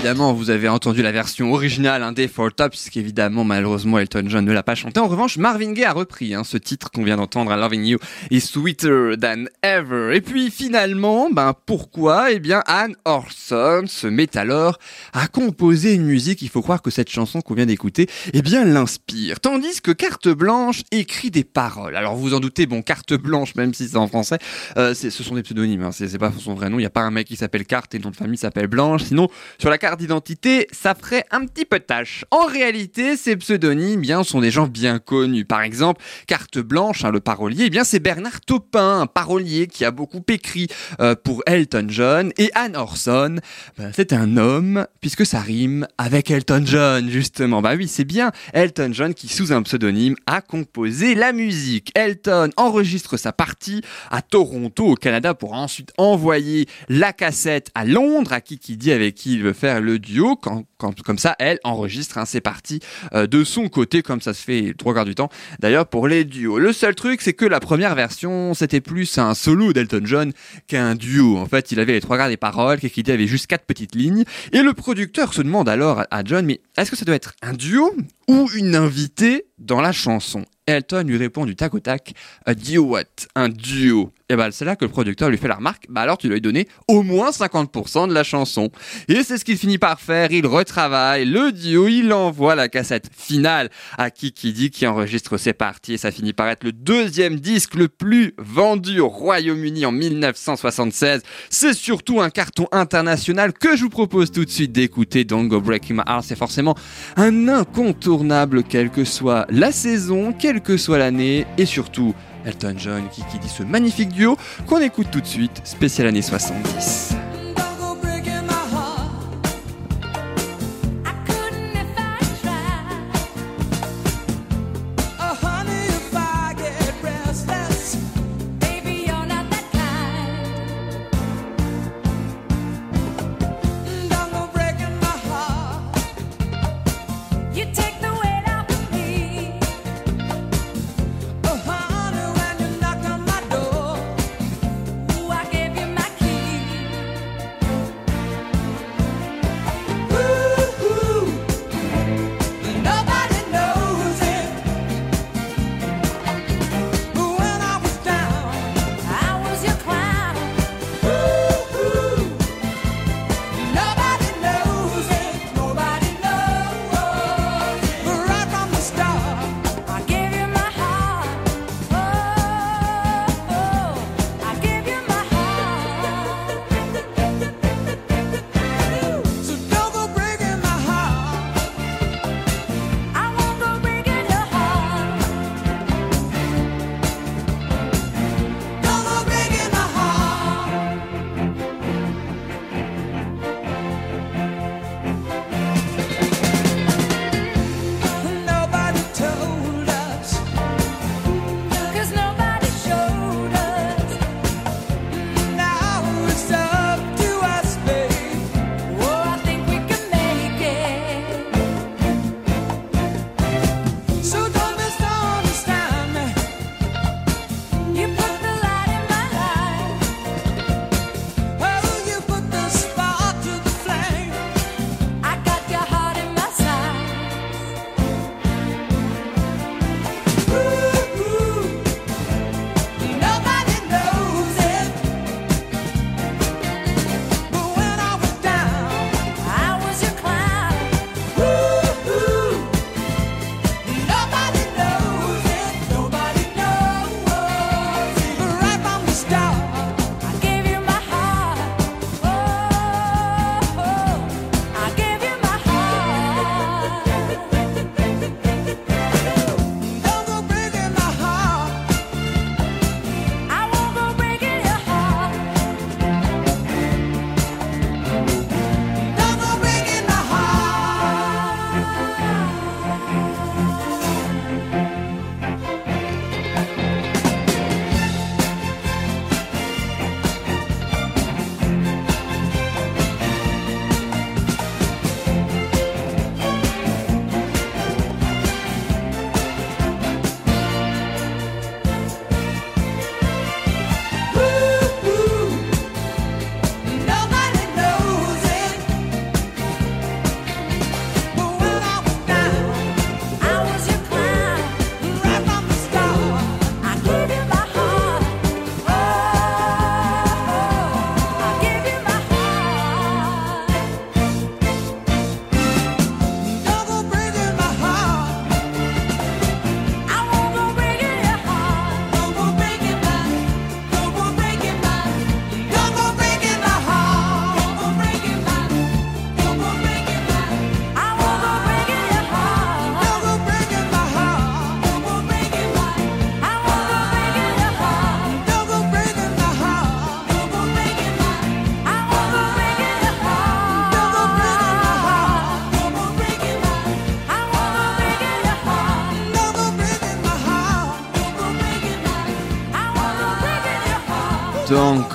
Évidemment, 0.00 0.32
vous 0.32 0.48
avez 0.48 0.66
entendu 0.66 1.02
la 1.02 1.12
version 1.12 1.52
originale, 1.52 2.02
un 2.02 2.12
Day 2.12 2.26
for 2.26 2.50
Top, 2.50 2.70
puisqu'évidemment, 2.70 3.44
malheureusement, 3.44 3.98
Elton 3.98 4.24
John 4.28 4.46
ne 4.46 4.52
l'a 4.52 4.62
pas 4.62 4.74
chanté. 4.74 4.98
En 4.98 5.08
revanche, 5.08 5.36
Marvin 5.36 5.72
Gaye 5.72 5.84
a 5.84 5.92
repris 5.92 6.34
hein, 6.34 6.42
ce 6.42 6.56
titre 6.56 6.90
qu'on 6.90 7.04
vient 7.04 7.18
d'entendre, 7.18 7.54
Loving 7.54 7.84
You 7.84 7.98
is 8.30 8.40
Sweeter 8.40 9.18
Than 9.20 9.44
Ever. 9.62 10.16
Et 10.16 10.22
puis 10.22 10.50
finalement, 10.50 11.28
ben 11.30 11.52
pourquoi? 11.66 12.32
Eh 12.32 12.38
bien, 12.38 12.62
Anne 12.66 12.96
Orson 13.04 13.82
se 13.86 14.06
met 14.06 14.38
alors 14.38 14.78
à 15.12 15.28
composer 15.28 15.92
une 15.92 16.06
musique. 16.06 16.40
Il 16.40 16.48
faut 16.48 16.62
croire 16.62 16.80
que 16.80 16.90
cette 16.90 17.10
chanson 17.10 17.42
qu'on 17.42 17.52
vient 17.52 17.66
d'écouter, 17.66 18.08
eh 18.32 18.40
bien, 18.40 18.64
l'inspire. 18.64 19.38
Tandis 19.38 19.82
que 19.82 19.90
Carte 19.90 20.28
Blanche 20.28 20.80
écrit 20.92 21.30
des 21.30 21.44
paroles. 21.44 21.94
Alors 21.94 22.16
vous 22.16 22.32
en 22.32 22.40
doutez, 22.40 22.64
bon, 22.64 22.80
Carte 22.80 23.12
Blanche, 23.12 23.54
même 23.54 23.74
si 23.74 23.86
c'est 23.86 23.98
en 23.98 24.08
français, 24.08 24.38
euh, 24.78 24.94
ce 24.94 25.10
sont 25.10 25.34
des 25.34 25.42
pseudonymes. 25.42 25.82
Hein, 25.82 25.92
c'est 25.92 26.16
pas 26.16 26.32
son 26.38 26.54
vrai 26.54 26.70
nom. 26.70 26.78
Il 26.78 26.82
n'y 26.82 26.86
a 26.86 26.90
pas 26.90 27.02
un 27.02 27.10
mec 27.10 27.26
qui 27.26 27.36
s'appelle 27.36 27.66
Carte 27.66 27.94
et 27.94 27.98
nom 27.98 28.08
de 28.08 28.16
famille 28.16 28.38
s'appelle 28.38 28.66
Blanche. 28.66 29.02
Sinon, 29.02 29.28
sur 29.58 29.68
la 29.68 29.76
carte 29.76 29.89
d'identité, 29.96 30.66
ça 30.72 30.94
ferait 30.94 31.24
un 31.30 31.46
petit 31.46 31.64
peu 31.64 31.80
tâche. 31.80 32.24
En 32.30 32.46
réalité, 32.46 33.16
ces 33.16 33.36
pseudonymes, 33.36 34.00
bien, 34.00 34.24
sont 34.24 34.40
des 34.40 34.50
gens 34.50 34.66
bien 34.66 34.98
connus. 34.98 35.44
Par 35.44 35.62
exemple, 35.62 36.02
Carte 36.26 36.58
Blanche, 36.58 37.04
hein, 37.04 37.10
le 37.10 37.20
parolier, 37.20 37.64
eh 37.66 37.70
bien, 37.70 37.84
c'est 37.84 38.00
Bernard 38.00 38.40
Taupin, 38.40 39.00
un 39.00 39.06
parolier 39.06 39.66
qui 39.66 39.84
a 39.84 39.90
beaucoup 39.90 40.22
écrit 40.28 40.68
euh, 41.00 41.14
pour 41.14 41.42
Elton 41.46 41.86
John. 41.88 42.32
Et 42.38 42.50
Anne 42.54 42.76
Orson, 42.76 43.36
ben, 43.78 43.92
c'est 43.94 44.12
un 44.12 44.36
homme, 44.36 44.86
puisque 45.00 45.26
ça 45.26 45.40
rime 45.40 45.86
avec 45.98 46.30
Elton 46.30 46.62
John, 46.64 47.08
justement. 47.10 47.62
Bah 47.62 47.74
oui, 47.76 47.88
c'est 47.88 48.04
bien 48.04 48.32
Elton 48.52 48.90
John 48.92 49.14
qui, 49.14 49.28
sous 49.28 49.52
un 49.52 49.62
pseudonyme, 49.62 50.16
a 50.26 50.40
composé 50.40 51.14
la 51.14 51.32
musique. 51.32 51.90
Elton 51.94 52.50
enregistre 52.56 53.16
sa 53.16 53.32
partie 53.32 53.82
à 54.10 54.22
Toronto, 54.22 54.86
au 54.86 54.94
Canada, 54.94 55.34
pour 55.34 55.52
ensuite 55.52 55.92
envoyer 55.98 56.66
la 56.88 57.12
cassette 57.12 57.70
à 57.74 57.84
Londres, 57.84 58.32
à 58.32 58.40
Kiki 58.40 58.76
dit 58.76 58.92
avec 58.92 59.14
qui 59.14 59.34
il 59.34 59.42
veut 59.42 59.52
faire 59.52 59.79
le 59.80 59.98
duo. 59.98 60.36
Comme 60.36 61.18
ça, 61.18 61.36
elle 61.38 61.58
enregistre 61.64 62.18
hein, 62.18 62.24
ses 62.24 62.40
parties 62.40 62.80
euh, 63.12 63.26
de 63.26 63.44
son 63.44 63.68
côté, 63.68 64.02
comme 64.02 64.20
ça 64.20 64.34
se 64.34 64.42
fait 64.42 64.74
trois 64.76 64.94
quarts 64.94 65.04
du 65.04 65.14
temps. 65.14 65.28
D'ailleurs, 65.58 65.86
pour 65.86 66.08
les 66.08 66.24
duos. 66.24 66.58
Le 66.58 66.72
seul 66.72 66.94
truc, 66.94 67.20
c'est 67.20 67.32
que 67.32 67.44
la 67.44 67.60
première 67.60 67.94
version, 67.94 68.54
c'était 68.54 68.80
plus 68.80 69.18
un 69.18 69.34
solo 69.34 69.72
d'Elton 69.72 70.02
John 70.04 70.32
qu'un 70.66 70.94
duo. 70.94 71.36
En 71.38 71.46
fait, 71.46 71.72
il 71.72 71.80
avait 71.80 71.92
les 71.92 72.00
trois 72.00 72.16
quarts 72.16 72.28
des 72.28 72.36
paroles, 72.36 72.78
Kiki 72.78 73.02
dit 73.02 73.12
avait 73.12 73.26
juste 73.26 73.46
quatre 73.46 73.66
petites 73.66 73.94
lignes. 73.94 74.24
Et 74.52 74.62
le 74.62 74.72
producteur 74.72 75.34
se 75.34 75.42
demande 75.42 75.68
alors 75.68 76.04
à 76.10 76.24
John, 76.24 76.46
mais 76.46 76.60
est-ce 76.76 76.90
que 76.90 76.96
ça 76.96 77.04
doit 77.04 77.14
être 77.14 77.34
un 77.42 77.52
duo 77.52 77.94
ou 78.28 78.48
une 78.54 78.74
invitée 78.74 79.46
dans 79.58 79.80
la 79.80 79.92
chanson? 79.92 80.44
Elton 80.66 81.04
lui 81.06 81.16
répond 81.16 81.46
du 81.46 81.56
tac 81.56 81.74
au 81.74 81.80
tac, 81.80 82.14
a 82.46 82.54
duo 82.54 82.84
what? 82.84 83.04
Un 83.34 83.48
duo. 83.48 84.12
Et 84.30 84.36
ben 84.36 84.52
c'est 84.52 84.64
là 84.64 84.76
que 84.76 84.84
le 84.84 84.90
producteur 84.92 85.28
lui 85.28 85.38
fait 85.38 85.48
la 85.48 85.56
remarque, 85.56 85.86
bah 85.88 86.02
alors 86.02 86.16
tu 86.16 86.28
lui 86.28 86.36
as 86.36 86.40
donné 86.40 86.68
au 86.86 87.02
moins 87.02 87.30
50% 87.30 88.08
de 88.08 88.14
la 88.14 88.22
chanson. 88.22 88.70
Et 89.08 89.24
c'est 89.24 89.38
ce 89.38 89.44
qu'il 89.44 89.58
finit 89.58 89.76
par 89.76 90.00
faire, 90.00 90.30
il 90.30 90.46
retravaille 90.46 91.24
le 91.24 91.50
duo, 91.50 91.88
il 91.88 92.12
envoie 92.12 92.54
la 92.54 92.68
cassette 92.68 93.10
finale 93.12 93.70
à 93.98 94.12
Kiki 94.12 94.52
dit 94.52 94.70
qui 94.70 94.86
enregistre 94.86 95.36
ses 95.36 95.52
parties 95.52 95.94
et 95.94 95.98
ça 95.98 96.12
finit 96.12 96.32
par 96.32 96.48
être 96.48 96.62
le 96.62 96.70
deuxième 96.70 97.40
disque 97.40 97.74
le 97.74 97.88
plus 97.88 98.34
vendu 98.38 99.00
au 99.00 99.08
Royaume-Uni 99.08 99.84
en 99.84 99.90
1976. 99.90 101.22
C'est 101.48 101.74
surtout 101.74 102.20
un 102.20 102.30
carton 102.30 102.68
international 102.70 103.52
que 103.52 103.76
je 103.76 103.82
vous 103.82 103.90
propose 103.90 104.30
tout 104.30 104.44
de 104.44 104.50
suite 104.50 104.70
d'écouter 104.70 105.24
Don't 105.24 105.48
Go 105.48 105.60
Breaking 105.60 105.96
My 105.96 106.02
Heart. 106.06 106.26
C'est 106.28 106.38
forcément 106.38 106.76
un 107.16 107.48
incontournable 107.48 108.62
quelle 108.62 108.90
que 108.90 109.02
soit 109.02 109.46
la 109.50 109.72
saison, 109.72 110.32
quelle 110.32 110.60
que 110.60 110.76
soit 110.76 110.98
l'année 110.98 111.48
et 111.58 111.66
surtout 111.66 112.14
Elton 112.44 112.74
John 112.76 113.08
qui, 113.10 113.22
qui 113.24 113.38
dit 113.38 113.48
ce 113.48 113.62
magnifique 113.62 114.10
duo 114.10 114.36
qu'on 114.66 114.80
écoute 114.80 115.08
tout 115.10 115.20
de 115.20 115.26
suite, 115.26 115.60
spécial 115.64 116.06
année 116.06 116.22
70. 116.22 117.14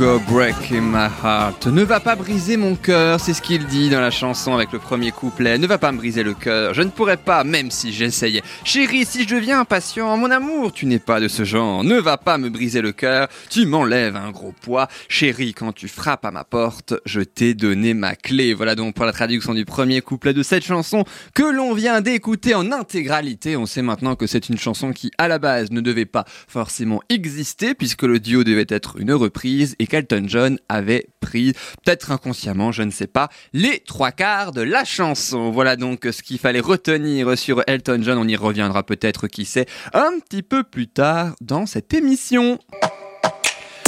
Breaking 0.06 0.82
my 0.82 1.08
heart. 1.24 1.66
Ne 1.68 1.84
va 1.84 2.00
pas 2.00 2.16
briser 2.16 2.58
mon 2.58 2.76
cœur, 2.76 3.20
c'est 3.20 3.34
ce 3.34 3.42
qu'il 3.42 3.66
dit 3.66 3.90
dans 3.90 4.00
la 4.00 4.12
chanson 4.12 4.54
avec 4.54 4.72
le 4.72 4.78
premier 4.78 5.12
couplet. 5.12 5.58
Ne 5.58 5.66
va 5.66 5.78
pas 5.78 5.92
me 5.92 5.98
briser 5.98 6.22
le 6.22 6.34
cœur, 6.34 6.74
je 6.74 6.84
ne 6.84 6.90
pourrais 6.90 7.18
pas, 7.18 7.44
même 7.44 7.72
si 7.72 7.92
j'essayais. 7.92 8.44
Chérie, 8.64 9.06
si 9.06 9.24
je 9.24 9.36
deviens 9.36 9.62
impatient, 9.62 10.16
mon 10.18 10.30
amour, 10.30 10.72
tu 10.74 10.86
n'es 10.86 11.00
pas 11.00 11.20
de 11.20 11.28
ce 11.28 11.44
genre. 11.44 11.84
Ne 11.84 11.98
va 11.98 12.18
pas 12.18 12.38
me 12.38 12.50
briser 12.50 12.82
le 12.82 12.92
cœur, 12.92 13.28
tu 13.50 13.66
m'enlèves 13.66 14.16
un 14.16 14.30
gros 14.32 14.54
poids. 14.62 14.88
Chérie, 15.10 15.54
quand 15.54 15.74
tu 15.74 15.88
frappes 15.88 16.26
à 16.26 16.32
ma 16.32 16.44
porte, 16.44 16.94
je 17.06 17.22
t'ai 17.22 17.56
donné 17.56 17.94
ma 17.96 18.16
clé. 18.16 18.54
Voilà 18.54 18.76
donc 18.76 18.94
pour 18.94 19.06
la 19.06 19.12
traduction 19.12 19.54
du 19.56 19.66
premier 19.66 20.02
couplet 20.02 20.34
de 20.34 20.44
cette 20.44 20.64
chanson 20.64 21.04
que 21.34 21.44
l'on 21.44 21.74
vient 21.74 22.02
d'écouter 22.02 22.54
en 22.54 22.72
intégralité. 22.72 23.58
On 23.58 23.66
sait 23.66 23.82
maintenant 23.82 24.16
que 24.16 24.28
c'est 24.28 24.50
une 24.50 24.58
chanson 24.60 24.94
qui, 24.94 25.12
à 25.18 25.28
la 25.28 25.40
base, 25.40 25.72
ne 25.72 25.82
devait 25.82 26.06
pas 26.06 26.26
forcément 26.48 27.02
exister 27.10 27.74
puisque 27.74 28.04
le 28.04 28.20
duo 28.20 28.44
devait 28.44 28.68
être 28.70 28.98
une 29.00 29.14
reprise 29.14 29.76
et 29.80 29.88
qu'Elton 29.96 30.26
John 30.28 30.60
avait 30.68 31.08
pris, 31.22 31.54
peut-être 31.84 32.12
inconsciemment, 32.12 32.74
je 32.74 32.84
ne 32.84 32.92
sais 32.92 33.08
pas, 33.08 33.30
les 33.54 33.80
trois 33.80 34.12
quarts 34.12 34.52
de 34.52 34.62
la 34.62 34.84
chanson. 34.84 35.52
Voilà 35.52 35.78
donc 35.78 36.06
ce 36.12 36.22
qu'il 36.22 36.38
fallait 36.38 36.60
retenir 36.60 37.38
sur 37.38 37.64
Elton 37.66 38.00
John. 38.02 38.18
On 38.18 38.28
y 38.28 38.36
reviendra 38.36 38.84
peut-être, 38.84 39.28
qui 39.28 39.46
sait, 39.46 39.68
un 39.94 40.20
petit 40.20 40.44
peu 40.44 40.64
plus 40.64 40.88
tard 40.88 41.36
dans 41.40 41.66
cette 41.66 41.94
émission. 41.94 42.60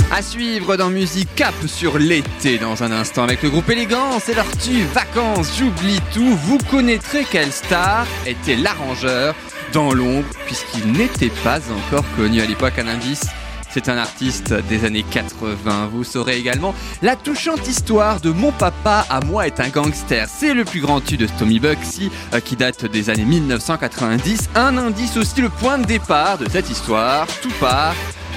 À 0.09 0.21
suivre 0.21 0.77
dans 0.77 0.89
Musique 0.89 1.27
Cap 1.35 1.53
sur 1.67 1.99
l'été 1.99 2.57
dans 2.57 2.81
un 2.83 2.93
instant 2.93 3.23
avec 3.23 3.43
le 3.43 3.49
groupe 3.49 3.69
Élégance 3.69 4.29
et 4.29 4.33
leur 4.33 4.49
tube 4.57 4.87
Vacances, 4.93 5.57
j'oublie 5.59 5.99
tout. 6.13 6.37
Vous 6.37 6.57
connaîtrez 6.71 7.25
quelle 7.25 7.51
star 7.51 8.07
était 8.25 8.55
l'arrangeur 8.55 9.35
dans 9.73 9.93
l'ombre 9.93 10.29
puisqu'il 10.45 10.89
n'était 10.93 11.33
pas 11.43 11.59
encore 11.69 12.05
connu 12.15 12.39
à 12.39 12.45
l'époque 12.45 12.79
un 12.79 12.87
indice. 12.87 13.25
C'est 13.77 13.89
un 13.89 13.97
artiste 13.99 14.53
des 14.69 14.85
années 14.85 15.05
80. 15.07 15.89
Vous 15.93 16.03
saurez 16.03 16.39
également 16.39 16.73
la 17.03 17.15
touchante 17.15 17.67
histoire 17.67 18.19
de 18.19 18.31
Mon 18.31 18.51
papa 18.51 19.05
à 19.07 19.19
moi 19.23 19.45
est 19.45 19.59
un 19.59 19.69
gangster. 19.69 20.27
C'est 20.27 20.55
le 20.55 20.65
plus 20.65 20.81
grand 20.81 20.99
tube 20.99 21.19
de 21.19 21.27
Tommy 21.37 21.59
Bugsy 21.59 22.09
euh, 22.33 22.39
qui 22.39 22.55
date 22.55 22.87
des 22.87 23.11
années 23.11 23.23
1990. 23.23 24.49
Un 24.55 24.79
indice 24.79 25.15
aussi 25.17 25.41
le 25.41 25.49
point 25.49 25.77
de 25.77 25.85
départ 25.85 26.39
de 26.39 26.49
cette 26.49 26.71
histoire. 26.71 27.27
Tout 27.43 27.53
part 27.59 27.93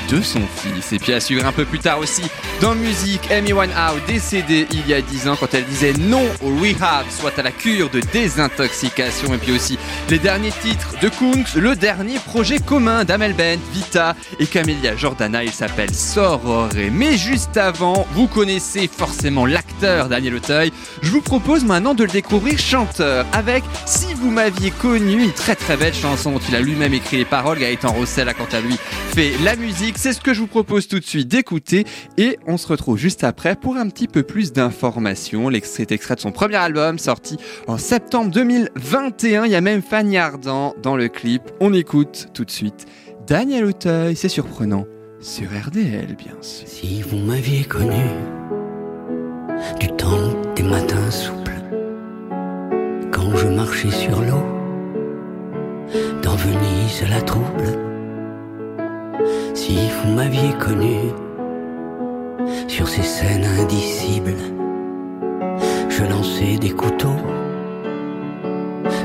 de 0.09 0.21
son 0.21 0.41
fils. 0.57 0.93
Et 0.93 0.99
puis 0.99 1.13
à 1.13 1.21
suivre 1.21 1.47
un 1.47 1.53
peu 1.53 1.65
plus 1.65 1.79
tard 1.79 1.99
aussi 1.99 2.23
dans 2.61 2.75
musique, 2.75 3.31
Amy 3.31 3.55
Winehouse 3.55 4.03
décédée 4.07 4.67
il 4.71 4.87
y 4.87 4.93
a 4.93 5.01
10 5.01 5.29
ans 5.29 5.37
quand 5.39 5.55
elle 5.55 5.65
disait 5.65 5.95
non 5.95 6.27
au 6.43 6.49
rehab, 6.61 7.07
soit 7.09 7.39
à 7.39 7.43
la 7.43 7.53
cure 7.53 7.89
de 7.89 8.01
désintoxication. 8.01 9.35
Et 9.35 9.39
puis 9.39 9.53
aussi 9.53 9.79
les 10.11 10.19
derniers 10.19 10.53
titres 10.53 10.95
de 11.01 11.09
Kungs, 11.09 11.57
le 11.57 11.75
dernier 11.75 12.19
projet 12.19 12.59
commun 12.59 13.05
d'Amel 13.05 13.33
Bent, 13.33 13.61
Vita 13.73 14.15
et 14.39 14.47
Camélia 14.47 14.95
Jordana. 14.95 15.43
Il 15.43 15.53
s'appelle 15.53 15.95
Sorore. 15.95 16.69
Mais 16.93 17.17
juste 17.17 17.57
avant, 17.57 18.07
vous 18.13 18.27
connaissez 18.27 18.91
forcément 18.95 19.47
l'acteur 19.47 20.09
Daniel 20.09 20.35
Auteuil. 20.35 20.73
Je 21.03 21.11
vous 21.11 21.23
propose 21.23 21.65
maintenant 21.65 21.95
de 21.95 22.05
le 22.05 22.11
découvrir 22.11 22.59
chanteur 22.59 23.25
avec 23.33 23.65
Si 23.87 24.13
vous 24.15 24.31
m'aviez 24.31 24.71
connu, 24.71 25.23
une 25.25 25.33
très 25.33 25.57
très 25.57 25.77
belle 25.77 25.95
chanson 25.95 26.33
dont 26.33 26.41
il 26.47 26.55
a 26.57 26.61
lui-même 26.61 26.93
écrit 26.93 27.17
les 27.17 27.25
paroles. 27.25 27.59
Gaëtan 27.59 27.93
Rossel 27.93 28.33
quant 28.37 28.57
à 28.57 28.61
lui 28.61 28.77
fait 29.15 29.33
la 29.43 29.57
musique. 29.57 29.90
C'est 29.97 30.13
ce 30.13 30.21
que 30.21 30.33
je 30.33 30.41
vous 30.41 30.47
propose 30.47 30.89
tout 30.89 30.99
de 30.99 31.05
suite 31.05 31.29
d'écouter 31.29 31.85
et 32.17 32.39
on 32.47 32.57
se 32.57 32.67
retrouve 32.67 32.97
juste 32.97 33.25
après 33.25 33.57
pour 33.57 33.77
un 33.77 33.89
petit 33.89 34.09
peu 34.09 34.23
plus 34.23 34.53
d'informations. 34.53 35.49
L'extrait 35.49 35.83
est 35.83 35.93
extrait 35.93 36.15
de 36.15 36.21
son 36.21 36.33
premier 36.33 36.57
album 36.57 36.99
sorti 36.99 37.37
en 37.67 37.77
septembre 37.77 38.31
2021. 38.31 39.45
Il 39.45 39.51
y 39.51 39.55
a 39.55 39.61
même 39.61 39.83
Fanny 39.83 40.17
Ardant 40.17 40.75
dans 40.83 40.97
le 40.97 41.09
clip. 41.09 41.43
On 41.61 41.75
écoute 41.75 42.29
tout 42.33 42.45
de 42.45 42.51
suite 42.51 42.87
Daniel 43.27 43.65
Auteuil, 43.65 44.17
c'est 44.17 44.29
surprenant, 44.29 44.87
sur 45.21 45.49
RDL 45.51 46.17
bien 46.17 46.37
sûr. 46.41 46.67
Si 46.67 47.03
vous 47.03 47.19
m'aviez 47.19 47.65
connu 47.65 48.05
du 49.79 49.89
temps 49.89 50.33
des 50.57 50.63
matins 50.63 51.11
souples, 51.11 51.61
quand 53.13 53.37
je 53.37 53.49
marchais 53.49 53.91
sur 53.91 54.21
l'eau, 54.23 54.45
dans 56.23 56.37
Venise 56.37 57.05
la 57.11 57.21
trouble, 57.21 57.90
si 59.55 59.77
vous 59.77 60.13
m'aviez 60.13 60.53
connu 60.55 60.97
sur 62.69 62.89
ces 62.89 63.03
scènes 63.03 63.47
indicibles, 63.61 64.37
je 65.89 66.05
lançais 66.05 66.57
des 66.59 66.71
couteaux 66.71 67.21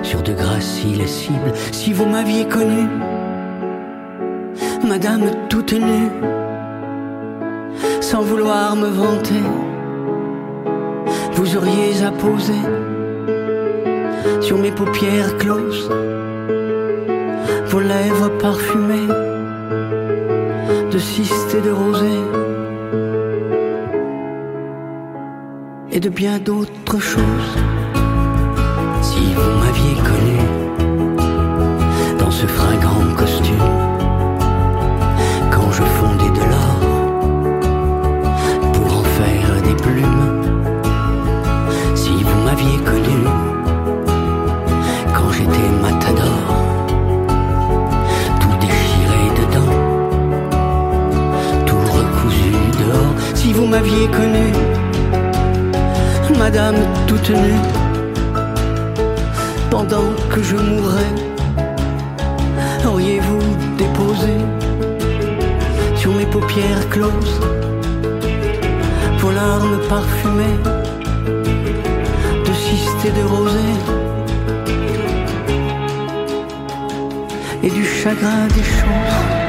sur 0.03 0.21
de 0.21 0.33
graciles 0.33 1.07
cibles, 1.07 1.53
si 1.71 1.93
vous 1.93 2.05
m'aviez 2.05 2.45
connu, 2.45 2.87
Madame 4.87 5.23
toute 5.49 5.73
nue, 5.73 6.11
sans 8.01 8.21
vouloir 8.21 8.75
me 8.75 8.87
vanter, 8.87 9.43
vous 11.33 11.57
auriez 11.57 12.03
apposé 12.03 12.53
sur 14.41 14.57
mes 14.57 14.71
paupières 14.71 15.37
closes 15.37 15.89
vos 17.67 17.79
lèvres 17.79 18.29
parfumées 18.37 19.34
de 20.91 20.97
cystes 20.99 21.55
et 21.55 21.61
de 21.61 21.71
rosée 21.71 22.21
et 25.91 25.99
de 25.99 26.09
bien 26.09 26.39
d'autres 26.39 26.99
choses. 26.99 27.74
Madame 56.55 56.87
toute 57.05 57.31
nue, 57.31 57.59
pendant 59.69 60.07
que 60.29 60.41
je 60.41 60.55
mourrais, 60.55 61.13
auriez-vous 62.87 63.41
déposé 63.77 64.35
sur 65.97 66.13
mes 66.13 66.25
paupières 66.25 66.87
closes 66.89 67.41
vos 69.17 69.31
larmes 69.31 69.79
parfumées 69.89 70.61
de 72.45 72.53
cystes 72.53 73.03
et 73.03 73.11
de 73.11 73.25
rosée 73.27 73.75
et 77.63 77.69
du 77.69 77.83
chagrin 77.83 78.47
des 78.55 78.63
choses. 78.63 79.44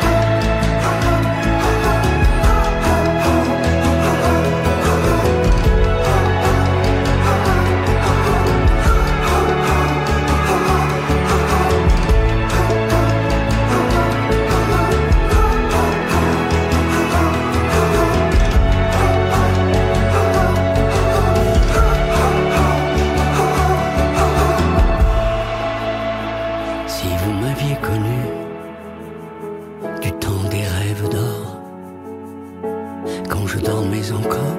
Je 33.57 33.65
dormais 33.65 34.13
encore, 34.13 34.57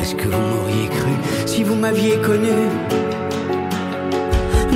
est-ce 0.00 0.14
que 0.14 0.28
vous 0.28 0.42
m'auriez 0.50 0.88
cru 0.88 1.12
si 1.46 1.64
vous 1.64 1.74
m'aviez 1.74 2.16
connu, 2.18 2.52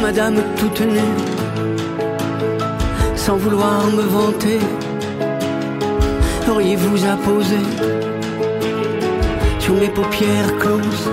Madame 0.00 0.36
toute 0.58 0.80
nue, 0.80 1.14
sans 3.14 3.36
vouloir 3.36 3.86
me 3.88 4.02
vanter, 4.02 4.58
auriez-vous 6.50 7.04
apposé 7.06 7.58
sur 9.58 9.74
mes 9.74 9.88
paupières 9.88 10.56
closes 10.58 11.10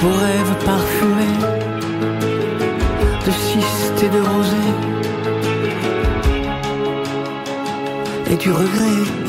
vos 0.00 0.16
rêves 0.24 0.54
parfumés 0.64 1.38
de 3.26 3.30
cystes 3.30 4.02
et 4.02 4.08
de 4.08 4.20
rosée 4.20 4.74
et 8.30 8.36
du 8.36 8.52
regret. 8.52 9.27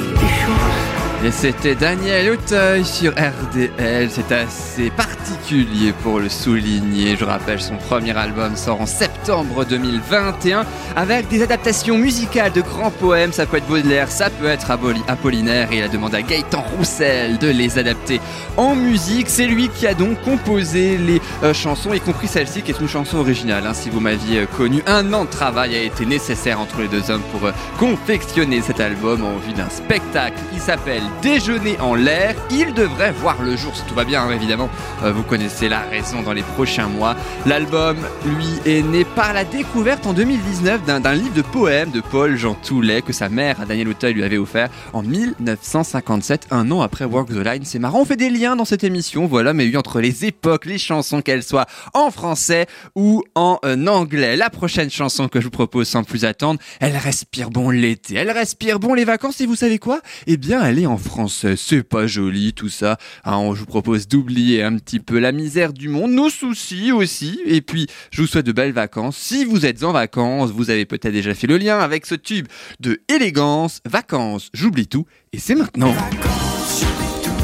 Et 1.22 1.32
c'était 1.32 1.76
Daniel 1.76 2.32
Auteuil 2.32 2.86
sur 2.86 3.12
RDL. 3.12 4.10
C'est 4.10 4.32
assez 4.32 4.90
particulier 4.92 5.92
pour 6.02 6.20
le 6.20 6.30
souligner. 6.30 7.18
Je 7.18 7.26
rappelle, 7.26 7.60
son 7.60 7.76
premier 7.76 8.18
album 8.18 8.56
sort 8.56 8.80
en 8.80 8.86
septembre 8.86 9.19
2021 9.30 10.66
avec 10.96 11.28
des 11.28 11.44
adaptations 11.44 11.98
musicales 11.98 12.52
de 12.52 12.62
grands 12.62 12.90
poèmes. 12.92 13.32
Ça 13.32 13.46
peut 13.46 13.58
être 13.58 13.68
Baudelaire, 13.68 14.10
ça 14.10 14.30
peut 14.30 14.48
être 14.48 14.72
Apollinaire 15.08 15.72
et 15.72 15.78
il 15.78 15.84
a 15.84 15.88
demandé 15.88 16.18
à 16.18 16.22
Gaëtan 16.22 16.64
Roussel 16.76 17.38
de 17.38 17.48
les 17.48 17.78
adapter 17.78 18.20
en 18.58 18.76
musique. 18.76 19.30
C'est 19.30 19.46
lui 19.46 19.70
qui 19.70 19.86
a 19.86 19.94
donc 19.94 20.20
composé 20.22 20.98
les 20.98 21.22
euh, 21.44 21.54
chansons, 21.54 21.94
y 21.94 22.00
compris 22.00 22.28
celle-ci 22.28 22.64
qui 22.64 22.72
est 22.72 22.80
une 22.80 22.88
chanson 22.88 23.18
originale. 23.18 23.68
hein. 23.68 23.74
Si 23.74 23.90
vous 23.90 24.00
m'aviez 24.00 24.40
euh, 24.42 24.46
connu, 24.46 24.82
un 24.88 25.14
an 25.14 25.26
de 25.26 25.30
travail 25.30 25.76
a 25.76 25.82
été 25.84 26.06
nécessaire 26.06 26.60
entre 26.60 26.82
les 26.82 26.88
deux 26.88 27.12
hommes 27.12 27.22
pour 27.32 27.46
euh, 27.48 27.52
confectionner 27.78 28.62
cet 28.62 28.80
album 28.80 29.24
en 29.24 29.38
vue 29.38 29.54
d'un 29.54 29.70
spectacle 29.70 30.40
qui 30.52 30.60
s'appelle 30.60 31.04
Déjeuner 31.22 31.78
en 31.80 31.94
l'air. 31.94 32.34
Il 32.50 32.74
devrait 32.74 33.12
voir 33.12 33.42
le 33.44 33.56
jour 33.56 33.76
si 33.76 33.84
tout 33.84 33.94
va 33.96 34.06
bien, 34.06 34.24
hein, 34.24 34.32
évidemment. 34.32 34.70
Vous 35.04 35.24
connaissez 35.24 35.70
la 35.70 35.80
raison 35.80 36.22
dans 36.24 36.34
les 36.34 36.42
prochains 36.42 36.88
mois. 36.88 37.16
L'album, 37.46 37.98
lui, 38.26 38.48
est 38.66 38.82
né 38.82 39.06
par 39.20 39.34
la 39.34 39.44
découverte 39.44 40.08
en 40.08 40.14
2019 40.14 40.86
d'un 40.86 41.14
livre 41.14 41.34
de 41.34 41.42
poèmes 41.42 41.92
de 41.92 42.00
Paul 42.00 42.38
Jean 42.38 42.54
Toulet 42.54 43.02
que 43.02 43.12
sa 43.12 43.28
mère, 43.28 43.66
Daniel 43.68 43.90
Auteuil, 43.90 44.14
lui 44.14 44.24
avait 44.24 44.38
offert 44.38 44.70
en 44.94 45.04
1957, 45.04 46.48
un 46.52 46.72
an 46.72 46.82
après 46.82 47.04
Walk 47.04 47.28
the 47.28 47.46
Line. 47.46 47.66
C'est 47.66 47.80
marrant, 47.80 48.00
on 48.00 48.06
fait 48.06 48.16
des 48.16 48.30
liens 48.30 48.56
dans 48.56 48.64
cette 48.64 48.86
émission, 48.86 49.28
voilà, 49.28 49.52
mais 49.52 49.66
oui, 49.66 49.76
entre 49.76 50.00
les 50.00 50.24
époques, 50.24 50.66
les 50.66 50.78
chansons, 50.78 51.22
qu'elles 51.22 51.44
soient 51.44 51.66
en 51.94 52.12
français 52.12 52.66
ou 52.96 53.22
en 53.36 53.60
euh, 53.66 53.88
anglais. 53.88 54.38
La 54.38 54.50
prochaine 54.50 54.90
chanson 54.90 55.28
que 55.28 55.42
je 55.42 55.46
vous 55.48 55.52
propose 55.52 55.90
sans 55.90 56.06
plus 56.06 56.24
attendre, 56.24 56.62
elle 56.80 56.96
respire 56.96 57.50
bon 57.50 57.72
l'été, 57.72 58.16
elle 58.16 58.32
respire 58.32 58.80
bon 58.80 58.94
les 58.94 59.04
vacances 59.04 59.42
et 59.42 59.46
vous 59.46 59.58
savez 59.58 59.80
quoi? 59.80 60.00
Eh 60.28 60.38
bien, 60.38 60.64
elle 60.64 60.80
est 60.80 60.88
en 60.88 60.98
français, 60.98 61.56
c'est 61.58 61.84
pas 61.84 62.08
joli 62.08 62.54
tout 62.54 62.70
ça. 62.70 62.98
Hein, 63.26 63.52
je 63.54 63.60
vous 63.60 63.66
propose 63.66 64.08
d'oublier 64.08 64.64
un 64.64 64.78
petit 64.78 65.02
peu 65.02 65.20
la 65.20 65.34
misère 65.34 65.74
du 65.74 65.90
monde, 65.90 66.12
nos 66.12 66.30
soucis 66.30 66.94
aussi, 66.94 67.42
et 67.46 67.60
puis 67.60 67.88
je 68.12 68.22
vous 68.22 68.28
souhaite 68.30 68.46
de 68.46 68.54
belles 68.54 68.72
vacances. 68.72 69.09
Si 69.12 69.46
vous 69.46 69.66
êtes 69.66 69.84
en 69.84 69.92
vacances, 69.92 70.52
vous 70.52 70.70
avez 70.70 70.86
peut-être 70.86 71.14
déjà 71.14 71.34
fait 71.34 71.48
le 71.48 71.58
lien 71.58 71.80
avec 71.80 72.06
ce 72.06 72.16
tube 72.16 72.48
de 72.80 73.02
élégance, 73.08 73.82
vacances, 73.86 74.50
j'oublie 74.54 74.88
tout, 74.88 75.06
et 75.34 75.40
c'est 75.40 75.56
maintenant. 75.56 75.94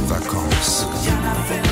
Vacances. 0.07 0.87
Euh, 1.07 1.61
oui, 1.61 1.64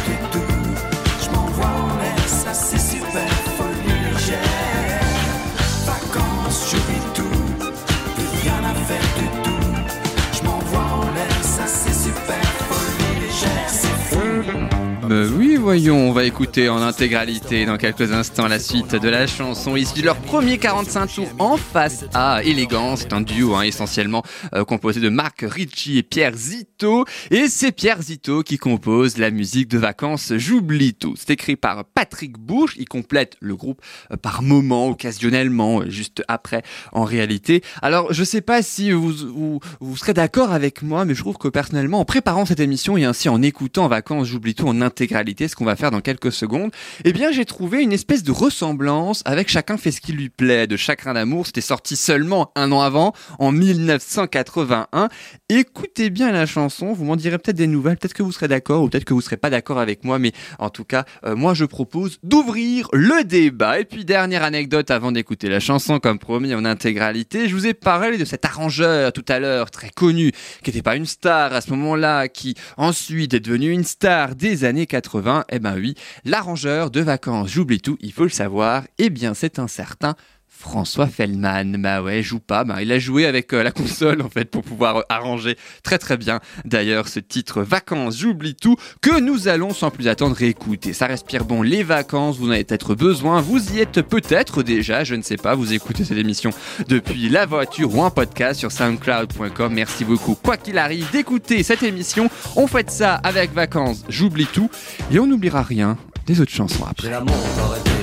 voyons, 15.64 16.10
on 16.10 16.12
va 16.12 16.26
écouter 16.26 16.68
en 16.68 16.82
intégralité 16.82 17.66
dans 17.66 17.78
quelques 17.78 18.12
instants 18.12 18.50
la 18.50 18.60
suite 18.60 18.96
de 18.96 19.08
la 19.08 19.28
chanson 19.28 19.78
issue 19.78 20.02
de 20.02 20.06
leur 20.06 20.18
premier 20.18 20.58
45 20.58 21.08
tours 21.08 21.30
en 21.40 21.56
face 21.56 22.04
à 22.14 22.44
Élégance. 22.44 23.00
C'est 23.04 23.14
un 23.14 23.22
duo 23.22 23.56
hein, 23.56 23.62
essentiellement 23.62 24.24
euh, 24.54 24.66
composé 24.66 25.00
de 25.00 25.08
Marc 25.08 25.46
Ricci 25.48 25.98
et 25.98 26.04
Pierre 26.04 26.36
Zito. 26.36 27.06
Et 27.32 27.48
c'est 27.48 27.72
Pierre 27.72 28.02
Zito 28.02 28.44
qui 28.44 28.58
compose 28.58 29.18
la 29.18 29.32
musique 29.32 29.70
de 29.70 29.78
vacances 29.78 30.34
J'oublie 30.36 30.96
tout. 30.96 31.14
C'est 31.18 31.30
écrit 31.30 31.56
par 31.56 31.86
Patrick 31.86 32.38
Bouche. 32.38 32.76
Il 32.78 32.90
complète 32.90 33.38
le 33.40 33.56
groupe 33.56 33.82
euh, 34.12 34.18
par 34.18 34.42
moment, 34.42 34.90
occasionnellement, 34.90 35.80
euh, 35.80 35.90
juste 35.90 36.24
après 36.28 36.64
en 36.92 37.06
réalité. 37.06 37.64
Alors, 37.82 38.12
je 38.12 38.26
sais 38.26 38.42
pas 38.42 38.64
si 38.64 38.92
vous, 38.92 39.14
vous, 39.14 39.60
vous 39.80 39.96
serez 39.96 40.14
d'accord 40.14 40.52
avec 40.52 40.82
moi, 40.82 41.06
mais 41.06 41.16
je 41.16 41.22
trouve 41.22 41.38
que 41.38 41.48
personnellement, 41.48 42.02
en 42.02 42.06
préparant 42.06 42.46
cette 42.46 42.60
émission 42.60 42.98
et 42.98 43.06
ainsi 43.06 43.30
en 43.30 43.42
écoutant 43.42 43.88
Vacances, 43.88 44.28
j'oublie 44.28 44.56
tout 44.56 44.68
en 44.68 44.82
intégralité, 44.82 45.48
qu'on 45.56 45.66
va 45.66 45.76
faire 45.76 45.92
dans 45.92 46.02
quelques 46.02 46.32
secondes, 46.32 46.72
eh 47.04 47.14
bien, 47.14 47.32
j'ai 47.32 47.46
trouvé 47.46 47.82
une 47.82 47.94
espèce 47.94 48.24
de 48.24 48.32
ressemblance 48.32 49.22
avec 49.26 49.50
Chacun 49.50 49.78
fait 49.78 49.92
ce 49.92 50.02
qui 50.02 50.14
lui 50.14 50.30
plaît 50.30 50.68
de 50.68 50.76
Chagrin 50.78 51.14
d'amour. 51.14 51.46
C'était 51.46 51.62
sorti 51.62 51.96
seulement 51.96 52.52
un 52.56 52.72
an 52.72 52.82
avant, 52.82 53.14
en 53.40 53.52
1981. 53.52 55.10
Écoutez 55.50 56.10
bien 56.10 56.32
la 56.32 56.46
chanson, 56.46 56.94
vous 56.94 57.06
m'en 57.06 57.16
direz 57.16 57.38
peut-être 57.38 57.56
des 57.56 57.68
nouvelles, 57.68 57.98
peut-être 57.98 58.14
que 58.14 58.24
vous 58.24 58.32
serez 58.32 58.48
d'accord 58.48 58.84
ou 58.84 58.90
peut-être 58.90 59.06
que 59.06 59.14
vous 59.14 59.22
serez 59.22 59.38
pas 59.38 59.50
d'accord 59.50 59.80
avec 59.80 60.04
moi, 60.04 60.18
mais 60.20 60.32
en 60.60 60.70
tout 60.70 60.86
cas, 60.86 61.06
euh, 61.26 61.36
moi 61.36 61.54
je 61.54 61.66
propose 61.66 62.18
d'ouvrir 62.24 62.88
le 62.94 63.24
débat. 63.24 63.80
Et 63.80 63.86
puis 63.86 64.06
dernière 64.06 64.44
anecdote 64.44 64.90
avant 64.92 65.12
d'écouter 65.12 65.50
la 65.50 65.60
chanson, 65.60 66.00
comme 66.00 66.20
promis 66.20 66.54
en 66.56 66.66
intégralité, 66.66 67.48
je 67.48 67.56
vous 67.56 67.68
ai 67.68 67.74
parlé 67.74 68.18
de 68.18 68.26
cet 68.26 68.46
arrangeur 68.46 69.14
tout 69.14 69.26
à 69.28 69.40
l'heure, 69.40 69.70
très 69.70 69.90
connu, 69.90 70.32
qui 70.64 70.72
n'était 70.72 70.82
pas 70.82 70.96
une 70.96 71.06
star 71.06 71.54
à 71.54 71.62
ce 71.62 71.70
moment-là, 71.72 72.28
qui 72.28 72.56
ensuite 72.78 73.34
est 73.34 73.40
devenu 73.40 73.70
une 73.70 73.84
star 73.84 74.36
des 74.36 74.64
années 74.64 74.88
80. 74.88 75.43
Eh 75.50 75.60
ben 75.60 75.76
oui, 75.76 75.96
l'arrangeur 76.26 76.92
de 76.92 77.02
vacances, 77.02 77.50
j'oublie 77.50 77.82
tout, 77.82 77.98
il 78.02 78.12
faut 78.12 78.24
le 78.24 78.30
savoir, 78.30 78.84
eh 78.98 79.10
bien 79.10 79.34
c'est 79.34 79.60
un 79.60 79.68
certain 79.68 80.16
François 80.64 81.08
Fellman, 81.08 81.78
bah 81.78 82.02
ouais, 82.02 82.24
joue 82.24 82.40
pas, 82.40 82.64
bah 82.64 82.82
il 82.82 82.90
a 82.94 82.98
joué 82.98 83.26
avec 83.26 83.54
euh, 83.54 83.64
la 83.64 83.72
console 83.72 84.22
en 84.22 84.30
fait 84.30 84.46
pour 84.46 84.64
pouvoir 84.64 84.98
euh, 84.98 85.02
arranger 85.10 85.58
très 85.84 85.98
très 85.98 86.16
bien 86.16 86.40
d'ailleurs 86.64 87.10
ce 87.10 87.20
titre 87.20 87.62
Vacances, 87.62 88.18
j'oublie 88.18 88.56
tout 88.56 88.78
que 89.02 89.20
nous 89.20 89.50
allons 89.50 89.74
sans 89.74 89.92
plus 89.92 90.08
attendre 90.08 90.38
réécouter. 90.38 90.94
Ça 90.94 91.06
respire 91.06 91.44
bon 91.44 91.64
les 91.64 91.84
vacances, 91.84 92.38
vous 92.38 92.48
en 92.48 92.52
avez 92.52 92.64
peut-être 92.64 92.96
besoin, 92.96 93.42
vous 93.42 93.74
y 93.74 93.82
êtes 93.82 94.02
peut-être 94.02 94.64
déjà, 94.64 95.04
je 95.04 95.16
ne 95.16 95.22
sais 95.22 95.36
pas, 95.36 95.54
vous 95.54 95.74
écoutez 95.74 96.06
cette 96.06 96.18
émission 96.18 96.52
depuis 96.88 97.28
la 97.28 97.46
voiture 97.46 97.94
ou 97.94 98.02
en 98.02 98.10
podcast 98.10 98.62
sur 98.62 98.72
soundcloud.com. 98.72 99.74
Merci 99.74 100.06
beaucoup. 100.06 100.36
Quoi 100.36 100.56
qu'il 100.56 100.78
arrive 100.78 101.12
d'écouter 101.12 101.62
cette 101.64 101.84
émission, 101.84 102.30
on 102.56 102.68
fait 102.68 102.90
ça 102.90 103.16
avec 103.16 103.52
Vacances, 103.52 104.06
j'oublie 104.08 104.48
tout 104.48 104.70
et 105.12 105.20
on 105.20 105.28
n'oubliera 105.28 105.62
rien 105.62 105.98
des 106.26 106.40
autres 106.40 106.54
chansons 106.54 106.86
après. 106.90 107.10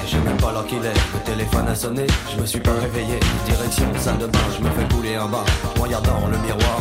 J'ai 0.06 0.18
même 0.18 0.36
pas 0.36 0.52
l'heure 0.52 0.66
qu'il 0.66 0.84
est. 0.84 1.00
Le 1.14 1.20
téléphone 1.24 1.68
a 1.68 1.74
sonné, 1.74 2.06
je 2.32 2.40
me 2.40 2.46
suis 2.46 2.60
pas 2.60 2.72
réveillé. 2.72 3.18
Direction 3.46 3.86
salle 3.98 4.18
de 4.18 4.26
bain, 4.26 4.38
je 4.56 4.64
me 4.64 4.70
fais 4.70 4.94
couler 4.94 5.14
un. 5.16 5.30
En 5.30 5.82
regardant 5.82 6.26
le 6.30 6.38
miroir, 6.38 6.80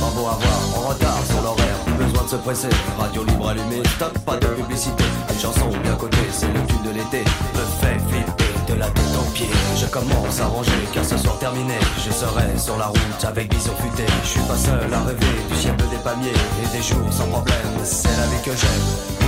pas 0.00 0.10
beau 0.14 0.26
à 0.26 0.38
voir, 0.38 0.60
en 0.76 0.88
retard 0.88 1.18
sur 1.28 1.42
l'horaire. 1.42 1.78
Besoin 1.98 2.22
de 2.24 2.28
se 2.28 2.36
presser, 2.36 2.68
radio 2.98 3.24
libre 3.24 3.48
allumée, 3.48 3.82
stop, 3.96 4.16
pas 4.24 4.36
de 4.36 4.46
publicité. 4.46 5.04
Une 5.30 5.38
chanson 5.38 5.68
bien 5.82 5.94
cotée, 5.96 6.28
c'est 6.30 6.46
le 6.46 6.60
tube 6.66 6.82
de 6.84 6.90
l'été. 6.90 7.24
Me 7.54 7.64
fait 7.80 7.98
flipper 8.08 8.72
de 8.72 8.74
la 8.78 8.86
tête 8.86 9.14
aux 9.18 9.30
pieds. 9.32 9.50
Je 9.76 9.86
commence 9.86 10.40
à 10.40 10.46
ranger 10.46 10.84
car 10.92 11.04
ce 11.04 11.16
soir 11.16 11.38
terminé. 11.38 11.74
Je 12.04 12.12
serai 12.12 12.56
sur 12.58 12.76
la 12.76 12.86
route 12.86 13.24
avec 13.26 13.52
vision 13.52 13.74
futée. 13.76 14.10
Je 14.22 14.28
suis 14.28 14.40
pas 14.40 14.56
seul 14.56 14.92
à 14.92 15.00
rêver 15.00 15.34
du 15.48 15.56
ciel 15.56 15.74
des 15.76 16.02
palmiers 16.04 16.28
et 16.62 16.76
des 16.76 16.82
jours 16.82 17.10
sans 17.10 17.26
problème. 17.26 17.56
C'est 17.84 18.16
la 18.16 18.26
vie 18.26 18.42
que 18.44 18.52
j'aime. 18.52 19.27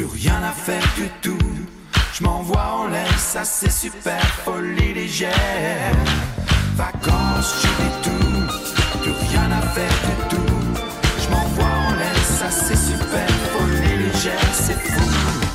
Plus 0.00 0.18
rien 0.22 0.42
à 0.42 0.52
faire 0.52 0.82
du 0.96 1.08
tout. 1.20 1.46
Je 2.14 2.24
m'envoie 2.24 2.72
en 2.80 2.88
l'air, 2.88 3.18
ça 3.18 3.44
c'est 3.44 3.70
super, 3.70 4.22
folie 4.44 4.94
légère. 4.94 5.94
Vacances, 6.74 7.54
j'oublie 7.60 7.94
tout, 8.02 9.02
plus 9.02 9.12
rien 9.28 9.50
à 9.52 9.60
faire 9.60 9.96
du 10.08 10.36
tout. 10.36 10.54
Je 11.22 11.28
m'envoie 11.30 11.74
en 11.88 11.94
l'air, 11.96 12.16
ça 12.38 12.50
c'est 12.50 12.76
super, 12.76 13.28
folie 13.52 13.96
légère, 14.04 14.54
c'est 14.54 14.80
fou. 14.80 15.49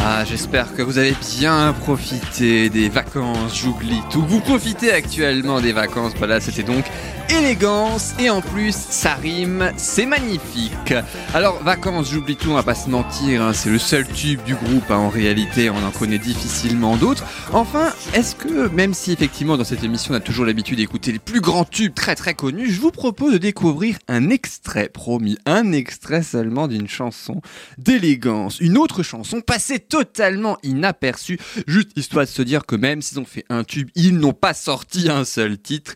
Ah, 0.00 0.24
j'espère 0.24 0.74
que 0.74 0.82
vous 0.82 0.98
avez 0.98 1.14
bien 1.38 1.72
profité 1.72 2.70
des 2.70 2.88
vacances, 2.88 3.58
j'oublie 3.58 4.00
tout. 4.10 4.22
Vous 4.22 4.40
profitez 4.40 4.92
actuellement 4.92 5.60
des 5.60 5.72
vacances, 5.72 6.12
voilà, 6.16 6.40
c'était 6.40 6.62
donc 6.62 6.84
élégance 7.30 8.14
et 8.18 8.30
en 8.30 8.40
plus 8.40 8.74
ça 8.74 9.14
rime, 9.14 9.70
c'est 9.76 10.06
magnifique. 10.06 10.94
Alors 11.34 11.62
vacances, 11.62 12.10
j'oublie 12.10 12.36
tout, 12.36 12.50
on 12.50 12.54
va 12.54 12.62
pas 12.62 12.74
se 12.74 12.88
mentir, 12.88 13.42
hein, 13.42 13.52
c'est 13.52 13.68
le 13.68 13.78
seul 13.78 14.06
tube 14.06 14.42
du 14.44 14.54
groupe, 14.54 14.90
hein, 14.90 14.96
en 14.96 15.08
réalité 15.10 15.68
on 15.68 15.84
en 15.84 15.90
connaît 15.90 16.18
difficilement 16.18 16.96
d'autres. 16.96 17.24
Enfin, 17.52 17.92
est-ce 18.14 18.34
que 18.34 18.68
même 18.68 18.94
si 18.94 19.12
effectivement 19.12 19.58
dans 19.58 19.64
cette 19.64 19.84
émission 19.84 20.14
on 20.14 20.16
a 20.16 20.20
toujours 20.20 20.46
l'habitude 20.46 20.78
d'écouter 20.78 21.12
les 21.12 21.18
plus 21.18 21.40
grands 21.40 21.64
tubes 21.64 21.94
très 21.94 22.14
très 22.14 22.34
connus, 22.34 22.70
je 22.70 22.80
vous 22.80 22.92
propose 22.92 23.34
de 23.34 23.38
découvrir 23.38 23.98
un 24.08 24.30
extrait, 24.30 24.88
promis, 24.88 25.36
un 25.44 25.72
extrait 25.72 26.22
seulement 26.22 26.66
d'une 26.66 26.88
chanson 26.88 27.42
d'élégance, 27.76 28.58
une 28.60 28.78
autre 28.78 29.02
chanson 29.02 29.42
passée 29.42 29.80
totalement 29.88 30.58
inaperçue, 30.62 31.38
juste 31.66 31.96
histoire 31.96 32.24
de 32.24 32.30
se 32.30 32.42
dire 32.42 32.66
que 32.66 32.76
même 32.76 33.02
s'ils 33.02 33.20
ont 33.20 33.24
fait 33.24 33.44
un 33.48 33.64
tube, 33.64 33.90
ils 33.94 34.16
n'ont 34.16 34.32
pas 34.32 34.54
sorti 34.54 35.08
un 35.08 35.24
seul 35.24 35.58
titre. 35.58 35.94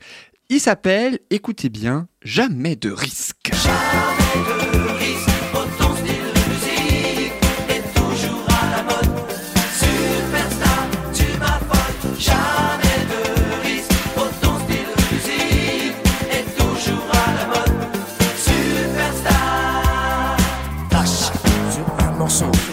Il 0.48 0.61
s'appelle, 0.61 1.18
écoutez 1.31 1.68
bien, 1.68 2.09
Jamais 2.24 2.76
de 2.76 2.90
risque. 2.90 3.50
Sur 3.52 4.72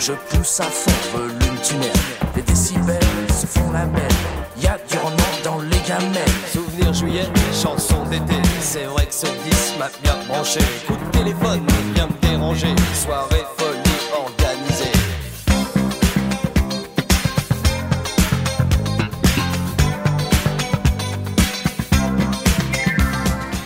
je 0.09 0.37
pousse 0.37 0.59
à 0.59 0.63
fond, 0.63 1.17
volume 1.17 1.57
tunnel. 1.61 1.91
Les 2.35 2.41
décibels 2.41 2.99
se 3.29 3.45
font 3.45 3.71
la 3.71 3.85
belle. 3.85 4.01
Y 4.61 4.67
a 4.67 4.77
du 4.89 4.97
rendement 4.97 5.35
dans 5.43 5.59
les 5.59 5.79
gamelles. 5.87 6.35
Souvenir 6.51 6.93
juillet, 6.93 7.27
chanson 7.53 8.03
d'été. 8.09 8.41
C'est 8.59 8.85
vrai 8.85 9.05
que 9.05 9.13
ce 9.13 9.27
disque 9.43 9.77
m'a 9.77 9.89
bien 10.01 10.15
branché. 10.27 10.61
Coup 10.87 10.95
de 10.95 11.11
téléphone 11.11 11.61
vient 11.93 12.07
me 12.07 12.27
déranger. 12.27 12.73
Soirée 12.93 13.45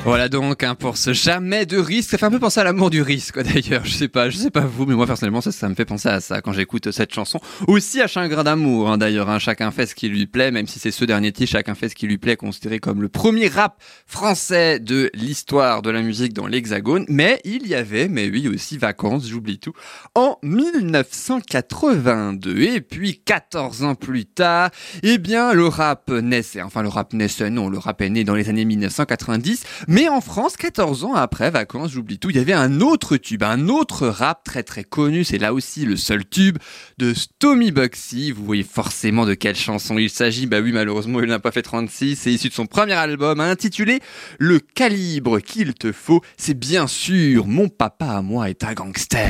Voilà 0.06 0.28
donc 0.28 0.64
hein, 0.64 0.76
pour 0.76 0.98
ce 0.98 1.14
jamais 1.14 1.66
de 1.66 1.78
risque. 1.78 2.10
Ça 2.10 2.18
fait 2.18 2.26
un 2.26 2.30
peu 2.30 2.40
penser 2.40 2.60
à 2.60 2.66
l'amour 2.66 2.90
du 2.90 3.02
risque 3.02 3.42
d'ailleurs. 3.54 3.86
Je 3.86 3.94
sais 3.94 4.10
pas, 4.10 4.30
je 4.30 4.36
sais 4.36 4.52
pas 4.52 4.60
vous, 4.60 4.86
mais 4.86 4.96
moi 4.96 5.08
personnellement 5.08 5.40
ça, 5.40 5.54
ça 5.54 5.70
me 5.70 5.76
fait 5.76 5.86
penser 5.86 6.10
à 6.10 6.20
ça 6.20 6.42
quand 6.42 6.52
j'écoute 6.52 6.92
cette 6.92 7.14
chanson. 7.14 7.40
Aussi 7.68 8.02
à 8.02 8.08
Chagrin 8.08 8.44
d'amour 8.44 8.90
hein, 8.90 8.98
d'ailleurs. 8.98 9.30
hein. 9.30 9.40
Chacun 9.40 9.72
fait 9.72 9.86
ce 9.86 9.96
qui 9.96 10.10
lui 10.10 10.28
plaît, 10.28 10.52
même 10.52 10.68
si 10.68 10.78
c'est 10.78 10.92
ce 10.92 11.06
dernier 11.06 11.32
titre, 11.32 11.52
chacun 11.52 11.74
fait 11.74 11.88
ce 11.88 11.96
qui 11.96 12.06
lui 12.06 12.18
plaît, 12.18 12.36
considéré 12.36 12.80
comme 12.80 13.02
le 13.02 13.08
premier 13.08 13.48
rap 13.48 13.82
français 14.06 14.82
de 14.82 15.10
l'histoire 15.14 15.82
de 15.82 15.90
la 15.90 16.02
musique 16.02 16.34
dans 16.34 16.48
l'Hexagone. 16.48 17.06
Mais 17.08 17.40
il 17.46 17.66
y 17.66 17.74
avait, 17.74 18.10
mais 18.10 18.30
oui 18.30 18.50
aussi 18.50 18.78
vacances, 18.78 19.30
j'oublie 19.30 19.58
tout, 19.58 19.72
en 20.16 20.38
1982. 20.44 22.60
Et 22.62 22.82
puis 22.82 23.22
14 23.24 23.84
ans 23.84 23.96
plus 23.96 24.26
tard, 24.26 24.70
eh 25.02 25.18
bien 25.18 25.54
le 25.54 25.66
rap 25.66 26.12
naissait. 26.12 26.62
Enfin 26.62 26.82
le 26.82 26.90
rap 26.90 27.14
naissait, 27.14 27.50
non, 27.50 27.70
le 27.70 27.78
rap 27.78 28.02
est 28.02 28.10
né 28.10 28.26
dans 28.26 28.36
les 28.36 28.50
années 28.50 28.66
1990. 28.66 29.64
Mais 29.94 30.10
en 30.10 30.22
France, 30.22 30.58
14 30.58 31.04
ans 31.04 31.14
après 31.14 31.52
Vacances, 31.52 31.92
j'oublie 31.92 32.18
tout, 32.18 32.32
il 32.32 32.36
y 32.36 32.40
avait 32.40 32.52
un 32.52 32.82
autre 32.82 33.16
tube, 33.16 33.44
un 33.44 33.68
autre 33.68 34.08
rap 34.08 34.44
très 34.44 34.64
très 34.64 34.84
connu, 34.84 35.24
c'est 35.24 35.38
là 35.38 35.54
aussi 35.54 35.86
le 35.86 35.98
seul 35.98 36.28
tube 36.28 36.58
de 36.98 37.14
Tommy 37.38 37.72
Bugsy. 37.72 38.32
Vous 38.32 38.44
voyez 38.44 38.64
forcément 38.64 39.28
de 39.28 39.36
quelle 39.36 39.56
chanson 39.56 40.00
il 40.00 40.10
s'agit. 40.10 40.48
Bah 40.48 40.62
oui, 40.62 40.72
malheureusement, 40.72 41.22
il 41.22 41.28
n'a 41.28 41.38
pas 41.38 41.52
fait 41.52 41.62
36. 41.62 42.16
C'est 42.16 42.34
issu 42.34 42.50
de 42.50 42.54
son 42.56 42.66
premier 42.66 42.94
album 42.94 43.40
intitulé 43.40 44.00
Le 44.40 44.58
calibre 44.58 45.40
qu'il 45.40 45.76
te 45.76 45.92
faut. 45.92 46.22
C'est 46.38 46.58
bien 46.58 46.88
sûr 46.88 47.46
Mon 47.46 47.70
papa 47.70 48.08
à 48.08 48.24
moi 48.24 48.50
est 48.50 48.64
un 48.64 48.74
gangster. 48.74 49.30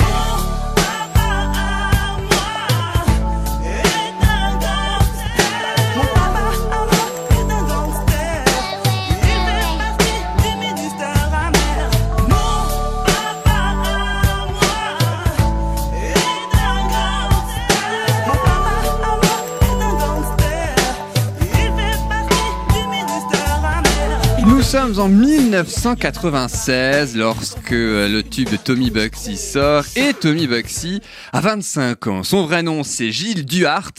Sommes 24.73 24.99
en 24.99 25.07
1996 25.07 27.15
lorsque 27.15 27.73
euh, 27.73 28.09
le 28.09 28.23
tube 28.23 28.49
de 28.49 28.55
Tommy 28.55 28.89
Bugsy 28.89 29.37
sort 29.37 29.83
et 29.95 30.15
Tommy 30.15 30.47
Bugsy 30.47 30.99
a 31.31 31.41
25 31.41 32.07
ans. 32.07 32.23
Son 32.23 32.47
vrai 32.47 32.63
nom 32.63 32.81
c'est 32.81 33.11
Gilles 33.11 33.45
Duhart. 33.45 33.91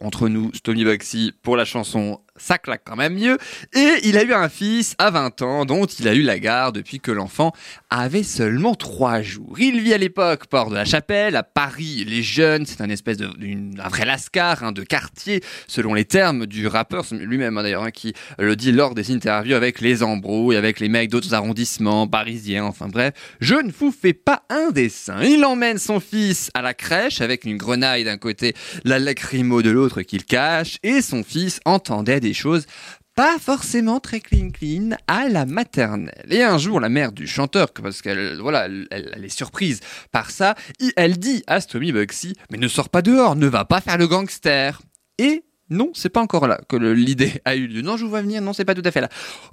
Entre 0.00 0.30
nous 0.30 0.50
Tommy 0.64 0.86
Bugsy 0.86 1.34
pour 1.42 1.58
la 1.58 1.66
chanson 1.66 2.18
ça 2.42 2.58
claque 2.58 2.82
quand 2.84 2.96
même 2.96 3.14
mieux. 3.14 3.38
Et 3.74 3.88
il 4.04 4.16
a 4.18 4.22
eu 4.24 4.32
un 4.32 4.48
fils 4.48 4.94
à 4.98 5.10
20 5.10 5.42
ans 5.42 5.64
dont 5.64 5.86
il 5.86 6.08
a 6.08 6.14
eu 6.14 6.22
la 6.22 6.38
garde 6.38 6.74
depuis 6.76 7.00
que 7.00 7.10
l'enfant 7.10 7.52
avait 7.90 8.22
seulement 8.22 8.74
3 8.74 9.22
jours. 9.22 9.56
Il 9.58 9.80
vit 9.80 9.94
à 9.94 9.98
l'époque 9.98 10.46
port 10.46 10.70
de 10.70 10.74
la 10.74 10.84
Chapelle, 10.84 11.36
à 11.36 11.42
Paris. 11.42 12.04
Les 12.06 12.22
jeunes, 12.22 12.66
c'est 12.66 12.80
un 12.80 12.90
espèce 12.90 13.16
de, 13.16 13.28
d'une- 13.38 13.80
un 13.82 13.88
vrai 13.88 14.04
lascar 14.04 14.64
hein, 14.64 14.72
de 14.72 14.82
quartier, 14.82 15.42
selon 15.66 15.94
les 15.94 16.04
termes 16.04 16.46
du 16.46 16.66
rappeur 16.66 17.04
lui-même 17.12 17.58
hein, 17.58 17.62
d'ailleurs, 17.62 17.82
hein, 17.84 17.90
qui 17.90 18.12
le 18.38 18.56
dit 18.56 18.72
lors 18.72 18.94
des 18.94 19.10
interviews 19.12 19.54
avec 19.54 19.80
les 19.80 20.02
embrouilles, 20.02 20.56
avec 20.56 20.80
les 20.80 20.88
mecs 20.88 21.10
d'autres 21.10 21.34
arrondissements 21.34 22.06
parisiens, 22.06 22.64
enfin 22.64 22.88
bref. 22.88 23.12
Je 23.40 23.54
ne 23.54 23.70
vous 23.70 23.92
fais 23.92 24.12
pas 24.14 24.42
un 24.50 24.70
dessin. 24.70 25.22
Il 25.22 25.44
emmène 25.44 25.78
son 25.78 26.00
fils 26.00 26.50
à 26.54 26.62
la 26.62 26.74
crèche 26.74 27.20
avec 27.20 27.44
une 27.44 27.56
grenaille 27.56 28.04
d'un 28.04 28.16
côté, 28.18 28.54
la 28.84 28.98
lacrymo 28.98 29.62
de 29.62 29.70
l'autre 29.70 30.02
qu'il 30.02 30.24
cache, 30.24 30.78
et 30.82 31.02
son 31.02 31.22
fils 31.22 31.60
entendait 31.64 32.20
des 32.20 32.31
choses 32.34 32.66
pas 33.14 33.38
forcément 33.38 34.00
très 34.00 34.20
clean 34.20 34.50
clean 34.50 34.96
à 35.06 35.28
la 35.28 35.44
maternelle. 35.44 36.26
Et 36.30 36.42
un 36.42 36.58
jour, 36.58 36.80
la 36.80 36.88
mère 36.88 37.12
du 37.12 37.26
chanteur, 37.26 37.72
parce 37.72 38.00
qu'elle 38.00 38.38
voilà, 38.40 38.66
elle, 38.90 39.24
est 39.24 39.28
surprise 39.28 39.80
par 40.10 40.30
ça, 40.30 40.54
elle 40.96 41.18
dit 41.18 41.44
à 41.46 41.60
Stomy 41.60 41.92
Bugsy, 41.92 42.34
mais 42.50 42.58
ne 42.58 42.68
sors 42.68 42.88
pas 42.88 43.02
dehors, 43.02 43.36
ne 43.36 43.46
va 43.46 43.64
pas 43.64 43.80
faire 43.80 43.98
le 43.98 44.06
gangster. 44.06 44.80
Et 45.18 45.44
non, 45.72 45.90
c'est 45.94 46.10
pas 46.10 46.20
encore 46.20 46.46
là 46.46 46.60
que 46.68 46.76
l'idée 46.76 47.32
a 47.44 47.56
eu 47.56 47.66
lieu. 47.66 47.82
Non, 47.82 47.96
je 47.96 48.04
vous 48.04 48.10
vois 48.10 48.22
venir, 48.22 48.42
non, 48.42 48.52
c'est 48.52 48.64
pas 48.64 48.74
tout 48.74 48.82
à 48.84 48.90
fait 48.90 49.00
là. 49.00 49.08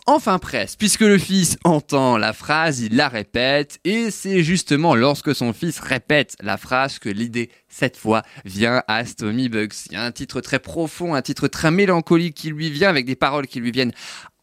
Enfin 0.06 0.38
presque, 0.38 0.78
puisque 0.78 1.02
le 1.02 1.18
fils 1.18 1.58
entend 1.64 2.18
la 2.18 2.34
phrase, 2.34 2.82
il 2.82 2.96
la 2.96 3.10
répète, 3.10 3.80
et 3.86 4.12
c'est 4.12 4.44
justement 4.44 4.96
lorsque 4.96 5.34
son 5.34 5.54
fils 5.54 5.80
répète 5.80 6.36
la 6.42 6.58
phrase 6.58 7.00
que 7.00 7.10
l'idée, 7.10 7.50
cette 7.68 7.98
fois, 7.98 8.24
vient 8.46 8.84
à 8.88 9.06
Stomy 9.06 9.50
Bugsy. 9.50 9.90
Il 9.92 9.94
y 9.94 9.98
a 9.98 10.04
un 10.04 10.12
titre 10.12 10.42
très 10.42 10.60
profond, 10.60 11.14
un 11.14 11.22
titre 11.22 11.48
très 11.48 11.72
mélancolique 11.72 12.36
qui 12.36 12.50
lui 12.50 12.70
vient, 12.70 12.90
avec 12.90 13.06
des 13.06 13.16
paroles 13.16 13.48
qui 13.48 13.60
lui 13.60 13.72
viennent 13.72 13.94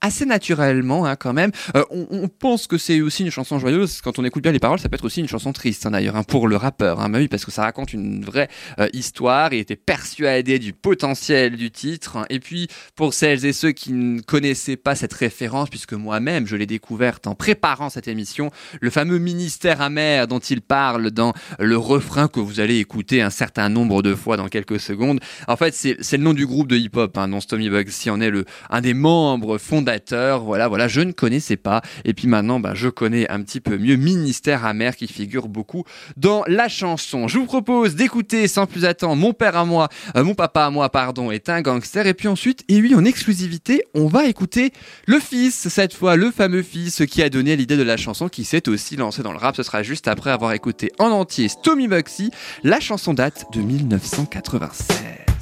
assez 0.06 0.24
naturellement 0.24 1.04
hein, 1.04 1.16
quand 1.16 1.32
même. 1.32 1.50
Euh, 1.76 1.84
on, 1.90 2.28
pense 2.28 2.66
que 2.66 2.78
c'est 2.78 3.00
aussi 3.00 3.24
une 3.24 3.30
chanson 3.30 3.58
joyeuse. 3.58 4.00
Quand 4.00 4.18
on 4.18 4.24
écoute 4.24 4.42
bien 4.42 4.52
les 4.52 4.58
paroles, 4.58 4.78
ça 4.78 4.88
peut 4.88 4.94
être 4.94 5.04
aussi 5.04 5.20
une 5.20 5.28
chanson 5.28 5.52
triste 5.52 5.86
hein, 5.86 5.90
d'ailleurs 5.90 6.16
hein, 6.16 6.22
pour 6.22 6.48
le 6.48 6.56
rappeur. 6.56 6.96
Bah 6.96 7.18
oui, 7.18 7.28
parce 7.28 7.44
que 7.44 7.50
ça 7.50 7.62
raconte 7.62 7.92
une 7.92 8.24
vraie 8.24 8.48
euh, 8.78 8.88
histoire. 8.92 9.52
Il 9.52 9.58
était 9.58 9.76
persuadé 9.76 10.58
du 10.58 10.72
potentiel 10.72 11.56
du 11.56 11.70
titre. 11.70 12.24
Et 12.30 12.40
puis 12.40 12.68
pour 12.94 13.14
celles 13.14 13.44
et 13.44 13.52
ceux 13.52 13.72
qui 13.72 13.92
ne 13.92 14.20
connaissaient 14.20 14.76
pas 14.76 14.94
cette 14.94 15.12
référence, 15.12 15.70
puisque 15.70 15.94
moi-même 15.94 16.46
je 16.46 16.56
l'ai 16.56 16.66
découverte 16.66 17.26
en 17.26 17.34
préparant 17.34 17.90
cette 17.90 18.08
émission, 18.08 18.50
le 18.80 18.90
fameux 18.90 19.18
ministère 19.18 19.80
amer 19.80 20.28
dont 20.28 20.38
il 20.38 20.60
parle 20.60 21.10
dans 21.10 21.32
le 21.58 21.76
refrain 21.76 22.28
que 22.28 22.40
vous 22.40 22.60
allez 22.60 22.78
écouter 22.78 23.22
un 23.22 23.30
certain 23.30 23.68
nombre 23.68 24.02
de 24.02 24.14
fois 24.14 24.36
dans 24.36 24.48
quelques 24.48 24.80
secondes. 24.80 25.20
En 25.48 25.56
fait, 25.56 25.74
c'est 25.74 26.16
le 26.16 26.22
nom 26.22 26.34
du 26.34 26.46
groupe 26.46 26.68
de 26.68 26.76
hip-hop 26.76 27.18
dont 27.28 27.40
Stomy 27.40 27.70
Bugsy 27.70 28.10
en 28.10 28.20
est 28.20 28.30
le 28.30 28.44
un 28.70 28.80
des 28.80 28.94
membres 28.94 29.58
fondateurs. 29.58 29.95
Voilà, 30.12 30.68
voilà, 30.68 30.88
je 30.88 31.00
ne 31.00 31.12
connaissais 31.12 31.56
pas. 31.56 31.82
Et 32.04 32.14
puis 32.14 32.28
maintenant, 32.28 32.60
bah, 32.60 32.72
je 32.74 32.88
connais 32.88 33.28
un 33.30 33.42
petit 33.42 33.60
peu 33.60 33.78
mieux 33.78 33.96
Ministère 33.96 34.64
amer 34.64 34.96
qui 34.96 35.06
figure 35.06 35.48
beaucoup 35.48 35.84
dans 36.16 36.44
la 36.46 36.68
chanson. 36.68 37.28
Je 37.28 37.38
vous 37.38 37.46
propose 37.46 37.94
d'écouter 37.94 38.48
sans 38.48 38.66
plus 38.66 38.84
attendre 38.84 39.16
Mon 39.16 39.32
père 39.32 39.56
à 39.56 39.64
moi, 39.64 39.88
euh, 40.16 40.24
mon 40.24 40.34
papa 40.34 40.64
à 40.64 40.70
moi, 40.70 40.88
pardon, 40.90 41.30
est 41.30 41.48
un 41.48 41.62
gangster. 41.62 42.06
Et 42.06 42.14
puis 42.14 42.28
ensuite, 42.28 42.64
et 42.68 42.80
oui, 42.80 42.94
en 42.94 43.04
exclusivité, 43.04 43.84
on 43.94 44.06
va 44.06 44.26
écouter 44.26 44.72
le 45.06 45.18
fils, 45.18 45.68
cette 45.68 45.94
fois 45.94 46.16
le 46.16 46.30
fameux 46.30 46.62
fils 46.62 47.02
qui 47.10 47.22
a 47.22 47.28
donné 47.28 47.56
l'idée 47.56 47.76
de 47.76 47.82
la 47.82 47.96
chanson, 47.96 48.28
qui 48.28 48.44
s'est 48.44 48.68
aussi 48.68 48.96
lancé 48.96 49.22
dans 49.22 49.32
le 49.32 49.38
rap. 49.38 49.56
Ce 49.56 49.62
sera 49.62 49.82
juste 49.82 50.08
après 50.08 50.30
avoir 50.30 50.52
écouté 50.52 50.92
en 50.98 51.10
entier 51.10 51.48
Stomy 51.48 51.88
Bugsy. 51.88 52.30
La 52.62 52.80
chanson 52.80 53.14
date 53.14 53.46
de 53.52 53.60
1996. 53.60 55.35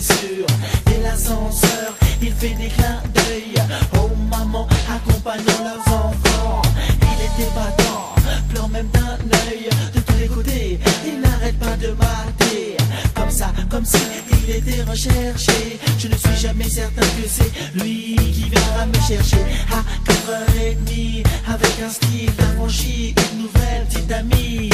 C'est 0.00 1.02
l'ascenseur, 1.02 1.94
il 2.22 2.32
fait 2.32 2.54
des 2.54 2.68
clins 2.68 3.02
d'œil 3.14 3.54
aux 3.94 4.14
mamans 4.30 4.66
accompagnant 4.88 5.64
leurs 5.64 5.94
enfants. 5.94 6.62
Il 7.00 7.24
était 7.24 7.50
battant, 7.54 8.14
pleure 8.48 8.68
même 8.68 8.88
d'un 8.88 9.18
œil 9.48 9.68
de 9.94 10.00
tous 10.00 10.16
les 10.18 10.28
côtés. 10.28 10.80
Il 11.06 11.20
n'arrête 11.20 11.58
pas 11.58 11.76
de 11.76 11.88
mater, 11.88 12.76
comme 13.14 13.30
ça, 13.30 13.52
comme 13.70 13.84
si 13.84 13.98
il 14.44 14.50
était 14.56 14.82
recherché. 14.82 15.78
Je 15.98 16.08
ne 16.08 16.16
suis 16.16 16.36
jamais 16.36 16.68
certain 16.68 17.02
que 17.02 17.28
c'est 17.28 17.52
lui 17.74 18.16
qui 18.16 18.48
viendra 18.50 18.86
me 18.86 19.00
chercher 19.06 19.44
à 19.70 19.82
4h30 20.10 21.24
avec 21.48 21.82
un 21.84 21.90
style 21.90 22.30
affranchi, 22.38 23.14
une 23.32 23.42
nouvelle 23.42 23.86
petite 23.88 24.12
amie. 24.12 24.70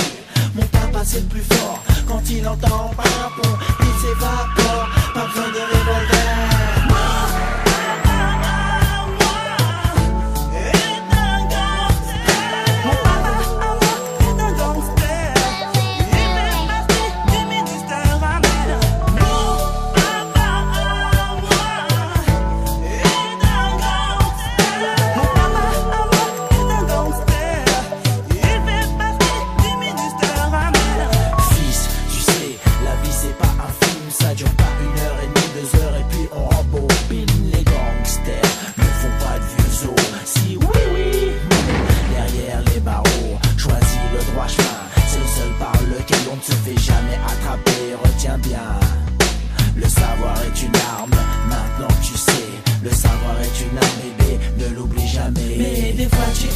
Mon 0.54 0.64
papa 0.66 1.00
c'est 1.04 1.20
le 1.20 1.26
plus 1.26 1.42
fort 1.42 1.83
quand 2.09 2.22
il 2.31 2.46
entend 2.48 2.90
papon, 2.96 3.58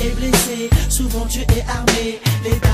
des 0.03 0.11
fois 0.11 0.18
tu 0.18 0.24
es 0.24 0.28
blessé, 0.28 0.70
souvent 0.88 1.26
tu 1.26 1.40
es 1.40 1.64
armé. 1.68 2.20
Les 2.44 2.71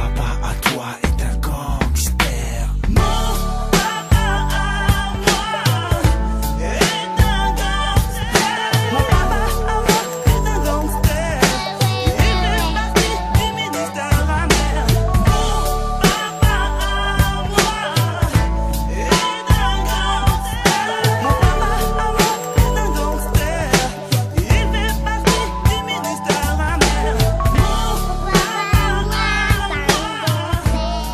papa 0.00 0.28
à 0.42 0.54
toi 0.68 0.86
est 1.02 1.19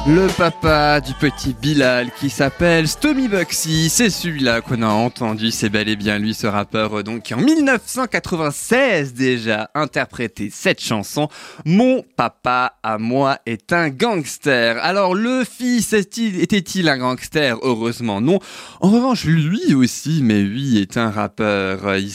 Le 0.09 0.29
papa 0.37 1.01
du 1.01 1.15
petit 1.15 1.53
Bilal 1.53 2.13
qui 2.13 2.31
s'appelle 2.31 2.87
Stomy 2.87 3.27
Bugsy, 3.27 3.89
c'est 3.89 4.09
celui-là 4.09 4.61
qu'on 4.61 4.83
a 4.83 4.89
entendu, 4.89 5.51
c'est 5.51 5.69
bel 5.69 5.89
et 5.89 5.97
bien 5.97 6.21
lui 6.21 6.33
ce 6.33 6.47
rappeur 6.47 6.99
euh, 6.99 7.03
donc 7.03 7.25
qui 7.25 7.35
en 7.35 7.39
1996 7.39 9.15
déjà 9.15 9.69
interprété 9.75 10.49
cette 10.53 10.81
chanson 10.81 11.29
Mon 11.65 12.05
papa 12.17 12.75
à 12.85 12.99
moi 12.99 13.39
est 13.47 13.73
un 13.73 13.89
gangster. 13.89 14.79
Alors 14.81 15.17
le 15.17 15.43
fils 15.43 15.93
était-il 15.93 16.89
un 16.89 16.99
gangster? 16.99 17.59
Heureusement 17.63 18.21
non. 18.21 18.39
En 18.81 18.91
revanche 18.91 19.25
lui 19.25 19.75
aussi 19.75 20.21
mais 20.23 20.41
lui 20.41 20.79
est 20.79 20.99
un 20.99 21.11
rappeur. 21.11 21.97
Il, 21.97 22.13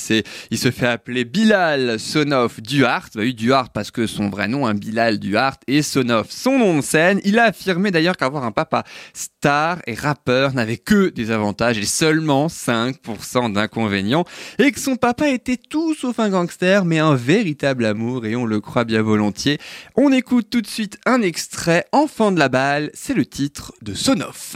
il 0.50 0.58
se 0.58 0.72
fait 0.72 0.88
appeler 0.88 1.26
Bilal 1.26 2.00
Sonoff 2.00 2.62
Duhart, 2.62 3.10
bah 3.16 3.24
oui 3.24 3.34
Duhart 3.34 3.72
parce 3.72 3.92
que 3.92 4.08
son 4.08 4.30
vrai 4.30 4.48
nom, 4.48 4.66
un 4.66 4.76
Bilal 4.76 5.20
Duhart, 5.20 5.58
et 5.68 5.82
Sonoff 5.82 6.28
son 6.30 6.58
nom 6.58 6.78
de 6.78 6.82
scène. 6.82 7.20
Il 7.26 7.38
a 7.38 7.52
d'ailleurs 7.90 8.18
qu'avoir 8.18 8.44
un 8.44 8.52
papa 8.52 8.84
star 9.14 9.80
et 9.88 9.96
rappeur 9.96 10.54
n'avait 10.54 10.78
que 10.78 11.10
des 11.10 11.32
avantages 11.32 11.80
et 11.80 11.86
seulement 11.86 12.48
5% 12.48 13.54
d'inconvénients, 13.54 14.26
et 14.60 14.72
que 14.72 14.80
son 14.80 14.98
papa 14.98 15.30
était 15.30 15.58
tout 15.58 15.96
sauf 15.96 16.20
un 16.20 16.30
gangster, 16.30 16.86
mais 16.86 17.00
un 17.00 17.16
véritable 17.16 17.86
amour, 17.86 18.28
et 18.28 18.36
on 18.36 18.46
le 18.46 18.60
croit 18.60 18.84
bien 18.84 19.02
volontiers. 19.02 19.58
On 19.96 20.12
écoute 20.12 20.50
tout 20.52 20.62
de 20.62 20.68
suite 20.68 21.00
un 21.06 21.24
extrait, 21.24 21.86
Enfant 21.92 22.32
de 22.32 22.40
la 22.40 22.50
balle, 22.50 22.92
c'est 22.94 23.14
le 23.14 23.26
titre 23.26 23.74
de 23.82 23.94
Sonoff. 23.94 24.56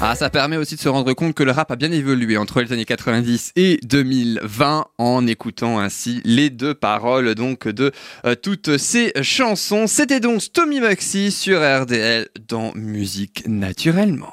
Ah, 0.00 0.14
ça 0.14 0.30
permet 0.30 0.56
aussi 0.56 0.76
de 0.76 0.80
se 0.80 0.88
rendre 0.88 1.12
compte 1.12 1.34
que 1.34 1.42
le 1.42 1.50
rap 1.50 1.72
a 1.72 1.76
bien 1.76 1.90
évolué 1.90 2.36
entre 2.36 2.60
les 2.62 2.72
années 2.72 2.84
90 2.84 3.52
et 3.56 3.80
2020 3.82 4.86
en 4.96 5.26
écoutant 5.26 5.80
ainsi 5.80 6.20
les 6.24 6.50
deux 6.50 6.72
paroles 6.72 7.34
donc 7.34 7.66
de 7.66 7.90
euh, 8.24 8.36
toutes 8.36 8.78
ces 8.78 9.12
chansons. 9.22 9.88
C'était 9.88 10.20
donc 10.20 10.40
Tommy 10.52 10.78
Maxi 10.78 11.32
sur 11.32 11.58
RDL 11.58 12.28
dans 12.46 12.70
Musique 12.76 13.42
Naturellement. 13.48 14.32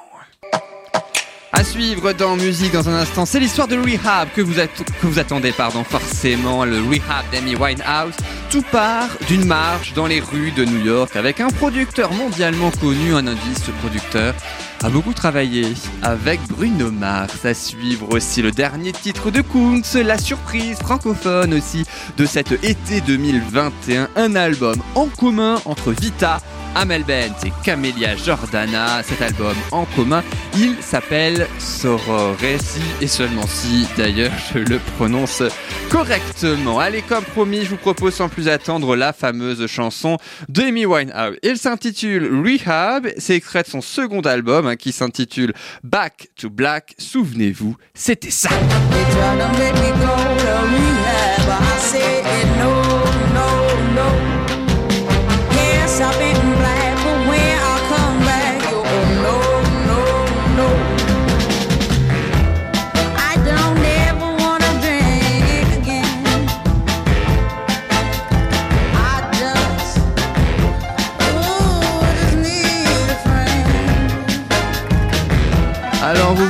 À 1.52 1.64
suivre 1.64 2.12
dans 2.12 2.36
musique 2.36 2.72
dans 2.72 2.88
un 2.90 2.94
instant, 2.94 3.24
c'est 3.24 3.40
l'histoire 3.40 3.66
de 3.66 3.76
Rehab 3.76 4.28
que 4.34 4.42
vous, 4.42 4.54
que 4.54 5.06
vous 5.06 5.18
attendez, 5.18 5.52
pardon, 5.52 5.84
forcément, 5.84 6.66
le 6.66 6.76
Rehab 6.80 7.24
d'Amy 7.32 7.56
Winehouse. 7.56 8.12
Tout 8.50 8.62
part 8.70 9.08
d'une 9.26 9.46
marche 9.46 9.94
dans 9.94 10.06
les 10.06 10.20
rues 10.20 10.50
de 10.50 10.66
New 10.66 10.84
York 10.84 11.16
avec 11.16 11.40
un 11.40 11.48
producteur 11.48 12.12
mondialement 12.12 12.70
connu, 12.72 13.14
un 13.14 13.26
indice, 13.26 13.64
ce 13.64 13.70
producteur 13.70 14.34
a 14.82 14.88
beaucoup 14.90 15.14
travaillé 15.14 15.66
avec 16.02 16.40
Bruno 16.48 16.90
Mars. 16.90 17.44
À 17.44 17.54
suivre 17.54 18.08
aussi 18.12 18.42
le 18.42 18.50
dernier 18.50 18.92
titre 18.92 19.30
de 19.30 19.40
Kunz, 19.40 19.96
la 19.96 20.18
surprise 20.18 20.78
francophone 20.78 21.54
aussi 21.54 21.84
de 22.16 22.26
cet 22.26 22.52
été 22.52 23.00
2021, 23.06 24.08
un 24.16 24.34
album 24.36 24.76
en 24.94 25.06
commun 25.06 25.60
entre 25.64 25.92
Vita, 25.92 26.38
Amel 26.74 27.04
Bent 27.04 27.44
et 27.44 27.52
Camélia 27.64 28.16
Jordana. 28.16 29.02
Cet 29.02 29.22
album 29.22 29.56
en 29.72 29.86
commun, 29.96 30.22
il 30.58 30.74
s'appelle 30.80 31.46
Sororé, 31.58 32.58
si 32.58 32.80
et 33.00 33.06
seulement 33.06 33.46
si 33.46 33.86
d'ailleurs 33.96 34.32
je 34.52 34.58
le 34.58 34.78
prononce 34.96 35.42
correctement. 35.90 36.78
Allez, 36.78 37.02
comme 37.02 37.24
promis, 37.24 37.64
je 37.64 37.70
vous 37.70 37.76
propose 37.76 38.14
sans 38.14 38.28
plus 38.28 38.48
attendre 38.48 38.94
la 38.96 39.12
fameuse 39.12 39.66
chanson 39.66 40.18
d'Amy 40.48 40.84
Winehouse. 40.84 41.36
Il 41.42 41.56
s'intitule 41.56 42.42
Rehab, 42.44 43.08
c'est 43.16 43.36
extrait 43.36 43.62
de 43.62 43.68
son 43.68 43.80
second 43.80 44.20
album 44.20 44.65
hein, 44.66 44.76
qui 44.76 44.92
s'intitule 44.92 45.52
Back 45.82 46.28
to 46.36 46.50
Black. 46.50 46.94
Souvenez-vous, 46.98 47.76
c'était 47.94 48.30
ça. 48.30 48.50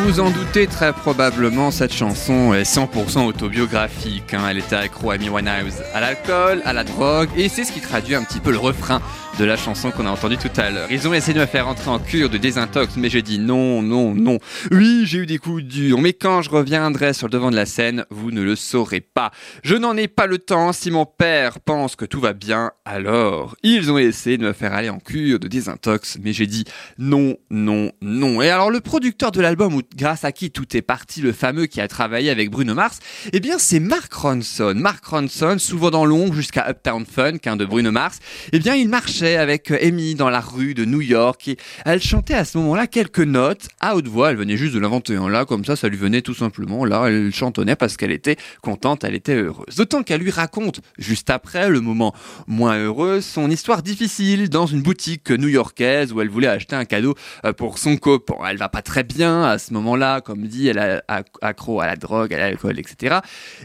Vous 0.07 0.20
en 0.20 0.30
doutez 0.30 0.68
très 0.68 0.92
probablement, 0.92 1.72
cette 1.72 1.92
chanson 1.92 2.54
est 2.54 2.62
100% 2.62 3.26
autobiographique. 3.26 4.34
hein. 4.34 4.42
Elle 4.48 4.59
était 4.59 4.76
accro 4.76 5.11
à 5.11 5.14
Amy 5.14 5.28
Winehouse, 5.28 5.82
à 5.94 6.00
l'alcool, 6.00 6.62
à 6.64 6.72
la 6.72 6.84
drogue, 6.84 7.28
et 7.36 7.48
c'est 7.48 7.64
ce 7.64 7.72
qui 7.72 7.80
traduit 7.80 8.14
un 8.14 8.22
petit 8.22 8.38
peu 8.38 8.52
le 8.52 8.59
refrain 8.59 9.00
de 9.39 9.45
la 9.45 9.57
chanson 9.57 9.91
qu'on 9.91 10.07
a 10.07 10.11
entendue 10.11 10.39
tout 10.39 10.51
à 10.57 10.70
l'heure. 10.70 10.89
Ils 10.91 11.07
ont 11.07 11.12
essayé 11.12 11.34
de 11.34 11.41
me 11.41 11.47
faire 11.47 11.68
entrer 11.68 11.91
en 11.91 11.99
cure 11.99 12.30
de 12.30 12.39
désintox, 12.39 12.97
mais 12.97 13.11
j'ai 13.11 13.20
dit 13.20 13.39
non, 13.39 13.82
non, 13.82 14.14
non. 14.14 14.39
Oui, 14.70 15.03
j'ai 15.05 15.18
eu 15.18 15.26
des 15.26 15.37
coups 15.37 15.62
durs, 15.62 16.01
mais 16.01 16.14
quand 16.14 16.41
je 16.41 16.49
reviendrai 16.49 17.12
sur 17.12 17.26
le 17.26 17.32
devant 17.32 17.51
de 17.51 17.57
la 17.57 17.66
scène, 17.66 18.07
vous 18.09 18.30
ne 18.30 18.41
le 18.41 18.57
saurez 18.57 19.03
pas. 19.03 19.32
Je 19.62 19.74
n'en 19.74 19.95
ai 19.97 20.09
pas 20.09 20.26
le 20.26 20.39
temps. 20.39 20.72
Si 20.72 20.91
mon 20.91 21.05
père 21.05 21.61
pense 21.61 21.97
que 21.97 22.07
tout 22.07 22.20
va 22.20 22.32
bien, 22.32 22.70
alors 22.87 23.57
ils 23.62 23.91
ont 23.91 23.99
essayé 23.99 24.39
de 24.39 24.45
me 24.45 24.55
faire 24.55 24.72
aller 24.72 24.89
en 24.89 25.01
cure 25.01 25.39
de 25.39 25.49
désintox, 25.49 26.18
mais 26.22 26.32
j'ai 26.32 26.47
dit 26.47 26.64
non, 26.97 27.37
non, 27.51 27.93
non. 28.01 28.41
Et 28.41 28.49
alors 28.49 28.70
le 28.70 28.80
producteur 28.80 29.32
de 29.32 29.43
l'album, 29.43 29.82
grâce 29.97 30.24
à 30.24 30.32
qui 30.32 30.51
tout 30.51 30.74
est 30.76 30.82
parti, 30.82 31.20
le 31.20 31.32
fameux 31.32 31.66
qui 31.66 31.82
a 31.82 31.89
travaillé 31.89 32.30
avec 32.30 32.51
Bruno 32.51 32.74
Mars, 32.74 33.01
eh 33.34 33.41
bien 33.41 33.59
c'est 33.59 33.80
Mark 33.80 34.12
Ronson. 34.14 34.72
Mark 34.76 35.05
Ronson, 35.05 35.59
souvent 35.59 35.91
dans 35.91 36.07
l'ombre 36.07 36.32
jusqu'à 36.32 36.70
Uptown 36.70 37.05
Funk 37.05 37.41
hein, 37.45 37.57
de 37.57 37.66
Bruno 37.66 37.93
Mars, 37.93 38.18
eh 38.53 38.59
bien 38.59 38.74
il 38.74 38.89
marchait 38.89 39.26
avec 39.35 39.72
euh, 39.72 39.79
Amy 39.83 40.14
dans 40.14 40.31
la 40.31 40.41
rue 40.41 40.74
de 40.74 40.85
New 40.85 41.01
York 41.01 41.49
et 41.49 41.57
elle 41.85 42.01
chantait 42.01 42.35
à 42.35 42.45
ce 42.45 42.59
moment-là 42.59 42.87
quelques 42.87 43.18
notes 43.18 43.68
à 43.81 43.97
haute 43.97 44.07
voix. 44.07 44.31
Elle 44.31 44.37
venait 44.37 44.57
juste 44.57 44.74
de 44.74 44.79
l'inventer 44.79 45.16
un 45.16 45.29
là, 45.29 45.45
comme 45.45 45.64
ça, 45.64 45.74
ça 45.74 45.89
lui 45.89 45.97
venait 45.97 46.22
tout 46.22 46.35
simplement. 46.35 46.85
Là, 46.85 47.07
elle 47.09 47.35
chantonnait 47.35 47.74
parce 47.74 47.97
qu'elle 47.97 48.12
était 48.12 48.37
contente, 48.62 49.03
elle 49.03 49.14
était 49.14 49.35
heureuse. 49.35 49.74
D'autant 49.77 50.03
qu'elle 50.03 50.20
lui 50.20 50.31
raconte 50.31 50.81
juste 50.99 51.31
après 51.31 51.68
le 51.68 51.81
moment 51.81 52.14
moins 52.47 52.79
heureux, 52.79 53.20
son 53.20 53.51
histoire 53.51 53.83
difficile 53.83 54.49
dans 54.49 54.66
une 54.66 54.83
boutique 54.83 55.31
new-yorkaise 55.31 56.12
où 56.12 56.20
elle 56.20 56.29
voulait 56.29 56.49
acheter 56.49 56.77
un 56.77 56.85
cadeau 56.85 57.14
euh, 57.45 57.53
pour 57.53 57.79
son 57.79 57.97
copain. 57.97 58.35
Elle 58.49 58.59
va 58.59 58.68
pas 58.68 58.83
très 58.83 59.03
bien 59.03 59.43
à 59.43 59.59
ce 59.59 59.72
moment-là, 59.74 60.20
comme 60.20 60.47
dit, 60.47 60.68
elle 60.68 60.79
est 60.79 61.01
accro 61.41 61.81
à 61.81 61.87
la 61.87 61.97
drogue, 61.97 62.33
à 62.35 62.39
l'alcool, 62.39 62.79
etc. 62.79 63.16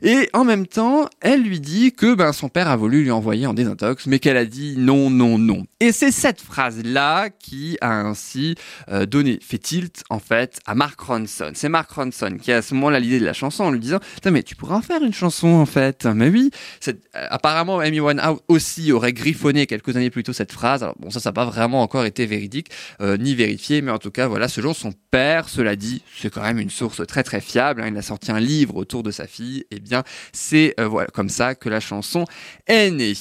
Et 0.01 0.30
en 0.34 0.45
même 0.45 0.66
temps, 0.66 1.09
elle 1.20 1.43
lui 1.43 1.59
dit 1.59 1.91
que 1.91 2.16
ben, 2.16 2.32
son 2.32 2.49
père 2.49 2.70
a 2.70 2.78
voulu 2.78 3.03
lui 3.03 3.12
envoyer 3.12 3.45
en 3.47 3.53
désintox, 3.53 4.07
mais 4.07 4.20
qu'elle 4.20 4.38
a 4.38 4.45
dit 4.45 4.76
non, 4.78 5.09
non, 5.09 5.38
non. 5.38 5.51
Et 5.80 5.91
c'est 5.91 6.12
cette 6.12 6.41
phrase-là 6.41 7.30
qui 7.30 7.78
a 7.82 7.91
ainsi 8.02 8.56
euh, 8.89 9.06
donné, 9.06 9.39
fait 9.41 9.58
tilt 9.58 10.04
en 10.10 10.20
fait 10.20 10.60
à 10.66 10.76
Mark 10.76 10.99
Ronson. 10.99 11.52
C'est 11.56 11.70
Mark 11.70 11.89
Ronson 11.91 12.38
qui 12.41 12.52
a 12.52 12.58
à 12.58 12.62
ce 12.62 12.74
moment-là 12.76 12.99
l'idée 12.99 13.20
de 13.20 13.26
la 13.26 13.34
chanson 13.34 13.64
en 13.64 13.72
lui 13.72 13.80
disant 13.80 13.99
Putain, 14.16 14.32
mais 14.32 14.43
tu 14.43 14.56
pourrais 14.56 14.76
en 14.76 14.82
faire 14.82 15.02
une 15.02 15.14
chanson 15.14 15.47
en 15.47 15.66
fait. 15.66 16.06
Mais 16.06 16.30
oui, 16.30 16.52
euh, 16.88 16.93
apparemment 17.14 17.80
Amy 17.80 17.99
Winehouse 17.99 18.39
aussi 18.47 18.91
aurait 18.91 19.14
griffonné 19.14 19.66
quelques 19.66 19.95
années 19.95 20.10
plus 20.10 20.24
tôt 20.24 20.34
cette 20.34 20.52
phrase. 20.52 20.86
Bon, 20.99 21.10
ça, 21.10 21.20
ça 21.20 21.30
n'a 21.30 21.34
pas 21.34 21.45
vraiment 21.45 21.82
encore 21.82 22.06
été 22.06 22.26
véridique 22.26 22.70
euh, 23.02 23.18
ni 23.18 23.34
vérifié, 23.36 23.82
mais 23.82 23.91
en 23.91 23.99
tout 23.99 24.12
cas, 24.12 24.28
voilà, 24.28 24.47
selon 24.47 24.74
son 24.74 24.93
père, 25.10 25.49
cela 25.49 25.76
dit, 25.76 26.04
c'est 26.16 26.32
quand 26.32 26.43
même 26.43 26.60
une 26.60 26.70
source 26.70 27.06
très 27.08 27.24
très 27.24 27.41
fiable. 27.41 27.82
hein. 27.82 27.88
Il 27.89 27.97
a 27.97 28.02
sorti 28.02 28.32
un 28.32 28.39
livre 28.39 28.76
autour 28.76 29.04
de 29.04 29.12
sa 29.12 29.28
fille. 29.28 29.66
Et 29.72 29.80
bien, 29.80 30.04
c'est 30.32 30.76
voilà 30.80 31.08
comme 31.08 31.30
ça 31.30 31.56
que 31.56 31.70
la 31.70 31.80
chanson 31.80 32.26
est 32.68 32.91
née. 32.91 33.14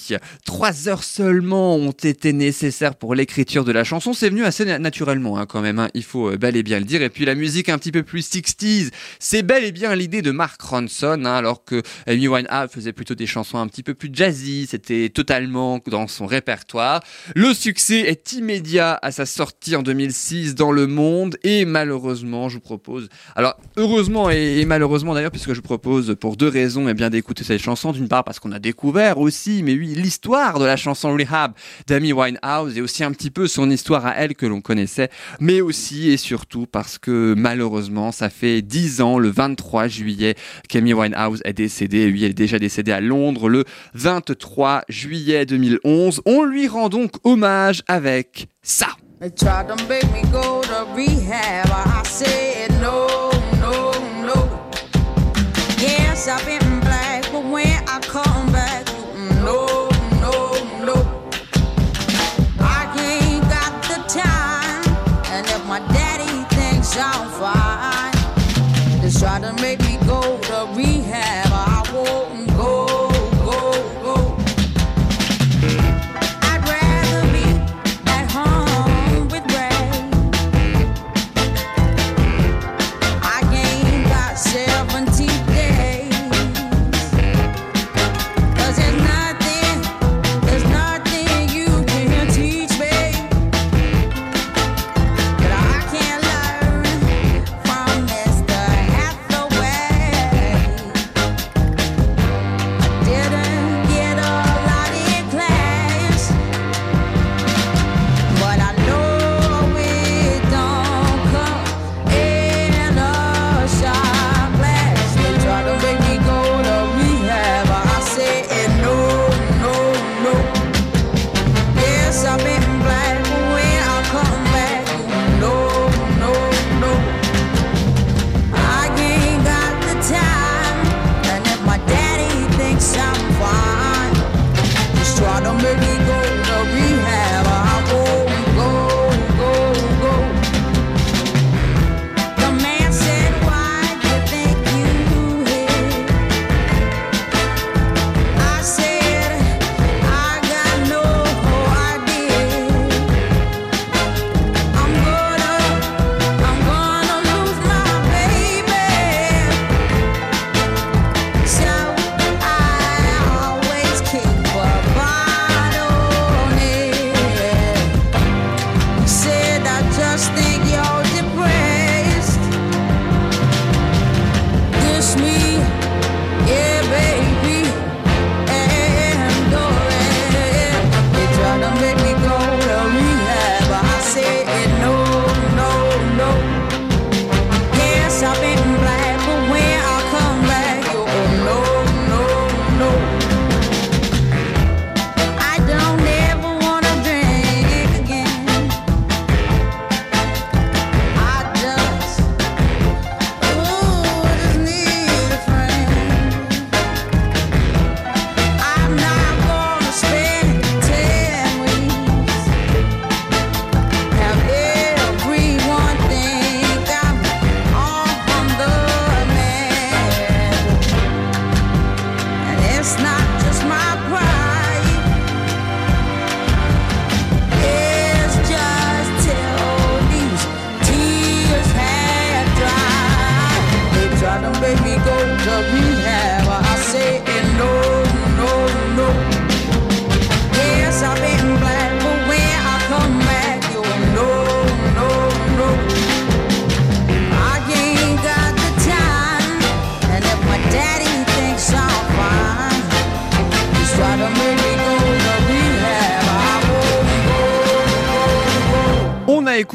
Trois 0.45 0.89
heures 0.89 1.05
seulement 1.05 1.76
ont 1.76 1.91
été 1.91 2.19
nécessaires 2.26 2.94
pour 2.94 3.14
l'écriture 3.14 3.64
de 3.64 3.72
la 3.72 3.84
chanson. 3.84 4.12
C'est 4.12 4.28
venu 4.30 4.44
assez 4.44 4.64
na- 4.64 4.78
naturellement 4.78 5.38
hein, 5.38 5.46
quand 5.46 5.60
même. 5.60 5.78
hein. 5.78 5.88
Il 5.94 6.04
faut 6.04 6.30
euh, 6.30 6.36
bel 6.36 6.56
et 6.56 6.62
bien 6.62 6.78
le 6.78 6.84
dire. 6.84 7.02
Et 7.02 7.08
puis 7.10 7.24
la 7.24 7.34
musique 7.34 7.68
un 7.68 7.78
petit 7.78 7.92
peu 7.92 8.02
plus 8.02 8.28
60s, 8.30 8.90
c'est 9.18 9.42
bel 9.42 9.64
et 9.64 9.72
bien 9.72 9.94
l'idée 9.94 10.22
de 10.22 10.30
Mark 10.30 10.60
Ronson, 10.60 11.24
hein, 11.24 11.34
alors 11.34 11.64
que 11.64 11.82
Amy 12.06 12.28
Winehouse 12.28 12.70
faisait 12.70 12.92
plutôt 12.92 13.14
des 13.14 13.26
chansons 13.26 13.58
un 13.58 13.66
petit 13.66 13.82
peu 13.82 13.94
plus 13.94 14.10
jazzy. 14.12 14.66
C'était 14.70 15.08
totalement 15.08 15.80
dans 15.86 16.06
son 16.08 16.26
répertoire. 16.26 17.00
Le 17.34 17.52
succès 17.54 18.00
est 18.00 18.32
immédiat 18.32 18.98
à 19.02 19.10
sa 19.12 19.26
sortie 19.26 19.74
en 19.76 19.82
2006 19.82 20.54
dans 20.54 20.72
le 20.72 20.86
monde 20.86 21.36
et 21.42 21.64
malheureusement, 21.64 22.48
je 22.48 22.54
vous 22.56 22.60
propose, 22.60 23.08
alors 23.36 23.56
heureusement 23.76 24.30
et, 24.30 24.64
malheureusement 24.66 25.14
d'ailleurs, 25.14 25.30
puisque 25.30 25.50
je 25.50 25.56
vous 25.56 25.62
propose 25.62 26.16
pour 26.20 26.36
deux 26.36 26.48
raisons 26.48 26.88
et 26.88 26.94
bien 26.94 27.10
d'écouter 27.10 27.44
cette 27.44 27.62
chanson. 27.62 27.92
D'une 27.92 28.08
part 28.08 28.24
parce 28.24 28.38
qu'on 28.38 28.52
a 28.52 28.58
découvert 28.58 29.18
aussi, 29.18 29.62
mais 29.62 29.74
oui, 29.74 29.94
l'histoire 29.94 30.58
de 30.58 30.64
la 30.64 30.76
chanson 30.76 31.14
Rehab 31.16 31.52
d'Amy 31.86 32.09
Winehouse 32.12 32.76
et 32.76 32.80
aussi 32.80 33.04
un 33.04 33.12
petit 33.12 33.30
peu 33.30 33.46
son 33.46 33.70
histoire 33.70 34.06
à 34.06 34.14
elle 34.16 34.34
que 34.34 34.46
l'on 34.46 34.61
connaissait, 34.61 35.11
mais 35.40 35.61
aussi 35.61 36.11
et 36.11 36.16
surtout 36.16 36.66
parce 36.66 36.98
que 36.98 37.34
malheureusement, 37.36 38.12
ça 38.12 38.30
fait 38.30 38.62
10 38.62 39.00
ans, 39.00 39.18
le 39.18 39.30
23 39.30 39.88
juillet, 39.88 40.34
qu'Amy 40.68 40.92
Winehouse 40.92 41.40
est 41.44 41.52
décédée. 41.52 42.11
Oui, 42.12 42.24
elle 42.24 42.30
est 42.30 42.34
déjà 42.34 42.58
décédée 42.58 42.92
à 42.92 43.00
Londres 43.00 43.48
le 43.48 43.64
23 43.94 44.82
juillet 44.88 45.46
2011. 45.46 46.22
On 46.26 46.44
lui 46.44 46.68
rend 46.68 46.88
donc 46.88 47.12
hommage 47.24 47.82
avec 47.88 48.48
ça. 48.62 48.88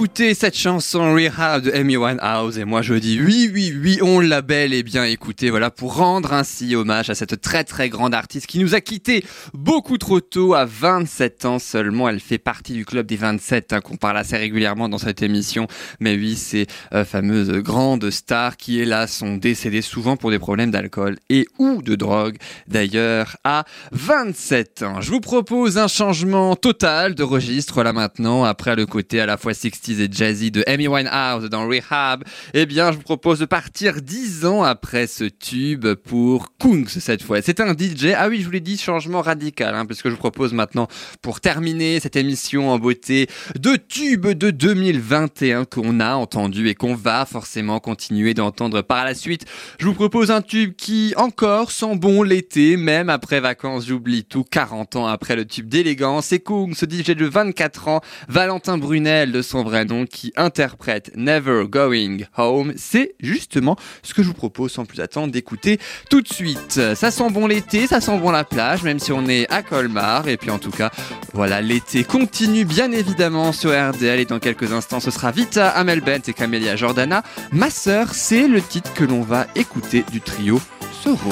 Écouté 0.06 0.36
cette 0.36 0.56
chanson 0.56 1.16
Rehab 1.16 1.64
de 1.64 1.72
Amy 1.72 1.97
Winehouse 1.97 2.60
et 2.60 2.64
moi 2.64 2.84
je 2.84 2.93
dis 2.93 3.20
oui, 3.20 3.49
oui, 3.51 3.74
oui, 3.76 3.97
on 4.03 4.20
l'a 4.20 4.43
bel 4.43 4.72
et 4.72 4.84
bien 4.84 5.03
écouté. 5.03 5.49
Voilà 5.49 5.72
pour 5.72 5.95
rendre 5.95 6.32
ainsi 6.34 6.76
hommage 6.76 7.10
à 7.10 7.16
cette 7.16 7.41
très 7.41 7.64
très 7.64 7.89
grande 7.89 8.14
artiste 8.14 8.45
qui 8.45 8.60
nous 8.60 8.76
a 8.76 8.82
quittés 8.82 9.26
beaucoup 9.56 9.97
trop 9.97 10.20
tôt, 10.20 10.53
à 10.53 10.66
27 10.66 11.45
ans 11.45 11.58
seulement. 11.58 12.08
Elle 12.08 12.20
fait 12.20 12.38
partie 12.38 12.74
du 12.74 12.86
club 12.86 13.08
des 13.08 13.16
27 13.16 13.74
hein, 13.74 13.82
qu'on 13.82 13.95
parle 13.97 14.18
assez 14.18 14.38
régulièrement 14.38 14.89
dans 14.89 14.99
cette 14.99 15.24
émission. 15.24 15.66
Mais 15.99 16.14
oui, 16.16 16.36
ces 16.36 16.68
euh, 16.93 17.03
fameuses 17.03 17.49
grandes 17.64 18.12
stars 18.12 18.58
qui, 18.58 18.80
hélas, 18.80 19.12
sont 19.12 19.38
décédées 19.38 19.82
souvent 19.82 20.18
pour 20.18 20.30
des 20.30 20.38
problèmes 20.38 20.70
d'alcool 20.70 21.18
et 21.30 21.47
ou 21.58 21.82
de 21.82 21.95
drogue. 21.95 22.38
D'ailleurs, 22.68 23.38
à 23.43 23.66
27 23.91 24.84
ans. 24.84 25.01
Je 25.01 25.10
vous 25.10 25.22
propose 25.22 25.80
un 25.80 25.88
changement 25.88 26.56
total 26.56 27.16
de 27.16 27.24
registre 27.24 27.82
là 27.82 27.91
maintenant, 27.91 28.43
après 28.43 28.76
le 28.76 28.86
côté 28.86 29.20
à 29.20 29.26
la 29.26 29.38
fois 29.38 29.56
60 29.56 29.94
60s 29.95 30.01
et 30.01 30.09
jazzy 30.11 30.51
de 30.51 30.63
Amy 30.67 30.87
Winehouse 30.87 31.49
dans 31.49 31.67
Rehab, 31.67 32.23
eh 32.53 32.65
bien, 32.65 32.91
je 32.91 32.97
vous 32.97 33.03
propose 33.03 33.39
de 33.39 33.45
partir 33.45 34.01
10 34.01 34.45
ans 34.45 34.63
après 34.63 35.07
ce 35.07 35.25
tube 35.25 35.87
pour 35.93 36.57
Kungs 36.57 36.87
cette 36.87 37.23
fois. 37.23 37.41
C'est 37.41 37.59
un 37.59 37.73
DJ, 37.73 38.13
ah 38.15 38.27
oui, 38.29 38.39
je 38.39 38.45
vous 38.45 38.51
l'ai 38.51 38.59
dit, 38.59 38.77
changement 38.77 39.21
radical, 39.21 39.75
hein, 39.75 39.85
parce 39.85 40.01
que 40.01 40.09
je 40.09 40.15
vous 40.15 40.19
propose 40.19 40.53
maintenant, 40.53 40.87
pour 41.21 41.41
terminer 41.41 41.99
cette 41.99 42.15
émission 42.15 42.69
en 42.69 42.79
beauté, 42.79 43.27
de 43.59 43.75
tubes 43.75 44.27
de 44.27 44.51
2021 44.51 45.65
qu'on 45.65 45.99
a 45.99 46.15
entendu 46.15 46.67
et 46.67 46.75
qu'on 46.75 46.95
va 46.95 47.25
forcément 47.25 47.79
continuer 47.79 48.33
d'entendre 48.33 48.81
par 48.81 49.05
la 49.05 49.13
suite. 49.13 49.45
Je 49.79 49.85
vous 49.85 49.93
propose 49.93 50.31
un 50.31 50.41
tube 50.41 50.75
qui 50.75 51.13
encore 51.17 51.71
sent 51.71 51.95
bon 51.95 52.23
l'été, 52.23 52.77
même 52.77 53.09
après 53.09 53.39
vacances, 53.39 53.87
j'oublie 53.87 54.23
tout, 54.23 54.43
40 54.43 54.95
ans 54.95 55.07
après 55.07 55.35
le 55.35 55.45
tube 55.45 55.67
d'élégance. 55.67 56.27
C'est 56.27 56.39
Kung, 56.39 56.75
ce 56.75 56.85
DJ 56.85 57.11
de 57.11 57.25
24 57.25 57.87
ans, 57.87 58.01
Valentin 58.27 58.77
Brunel 58.77 59.31
de 59.31 59.41
son 59.41 59.63
vrai 59.63 59.84
qui 60.09 60.33
interprète 60.36 61.11
Never 61.15 61.65
Going 61.67 62.19
Home. 62.38 62.73
C'est 62.75 63.15
justement 63.19 63.75
ce 64.03 64.13
que 64.13 64.23
je 64.23 64.27
vous 64.27 64.33
propose 64.33 64.71
sans 64.71 64.86
plus 64.86 64.99
attendre 64.99 65.31
d'écouter 65.31 65.79
tout 66.09 66.21
de 66.21 66.27
suite. 66.27 66.79
Ça 66.95 67.11
sent 67.11 67.29
bon 67.29 67.47
l'été, 67.47 67.88
ça 67.88 68.01
sent 68.01 68.17
bon 68.19 68.31
la 68.31 68.43
plage, 68.43 68.83
même 68.83 68.99
si 68.99 69.11
on 69.11 69.27
est 69.27 69.51
à 69.51 69.63
Colmar. 69.63 70.27
Et 70.27 70.38
puis 70.38 70.51
en 70.51 70.59
tout 70.59 70.71
cas, 70.71 70.91
voilà, 71.33 71.61
l'été 71.61 72.03
continue 72.03 72.65
bien 72.65 72.91
évidemment 72.91 73.51
sur 73.51 73.71
RDL 73.71 74.19
et 74.19 74.25
dans 74.25 74.39
quelques 74.39 74.71
instants, 74.71 74.99
ce 74.99 75.11
sera 75.11 75.31
Vita, 75.31 75.69
Amel 75.69 76.01
Bent 76.01 76.27
et 76.27 76.33
Camélia 76.33 76.75
Jordana. 76.75 77.23
Ma 77.51 77.69
sœur, 77.69 78.13
c'est 78.13 78.47
le 78.47 78.61
titre 78.61 78.93
que 78.93 79.03
l'on 79.03 79.21
va 79.21 79.47
écouter 79.55 80.03
du 80.11 80.21
trio 80.21 80.59
Soro. 81.03 81.31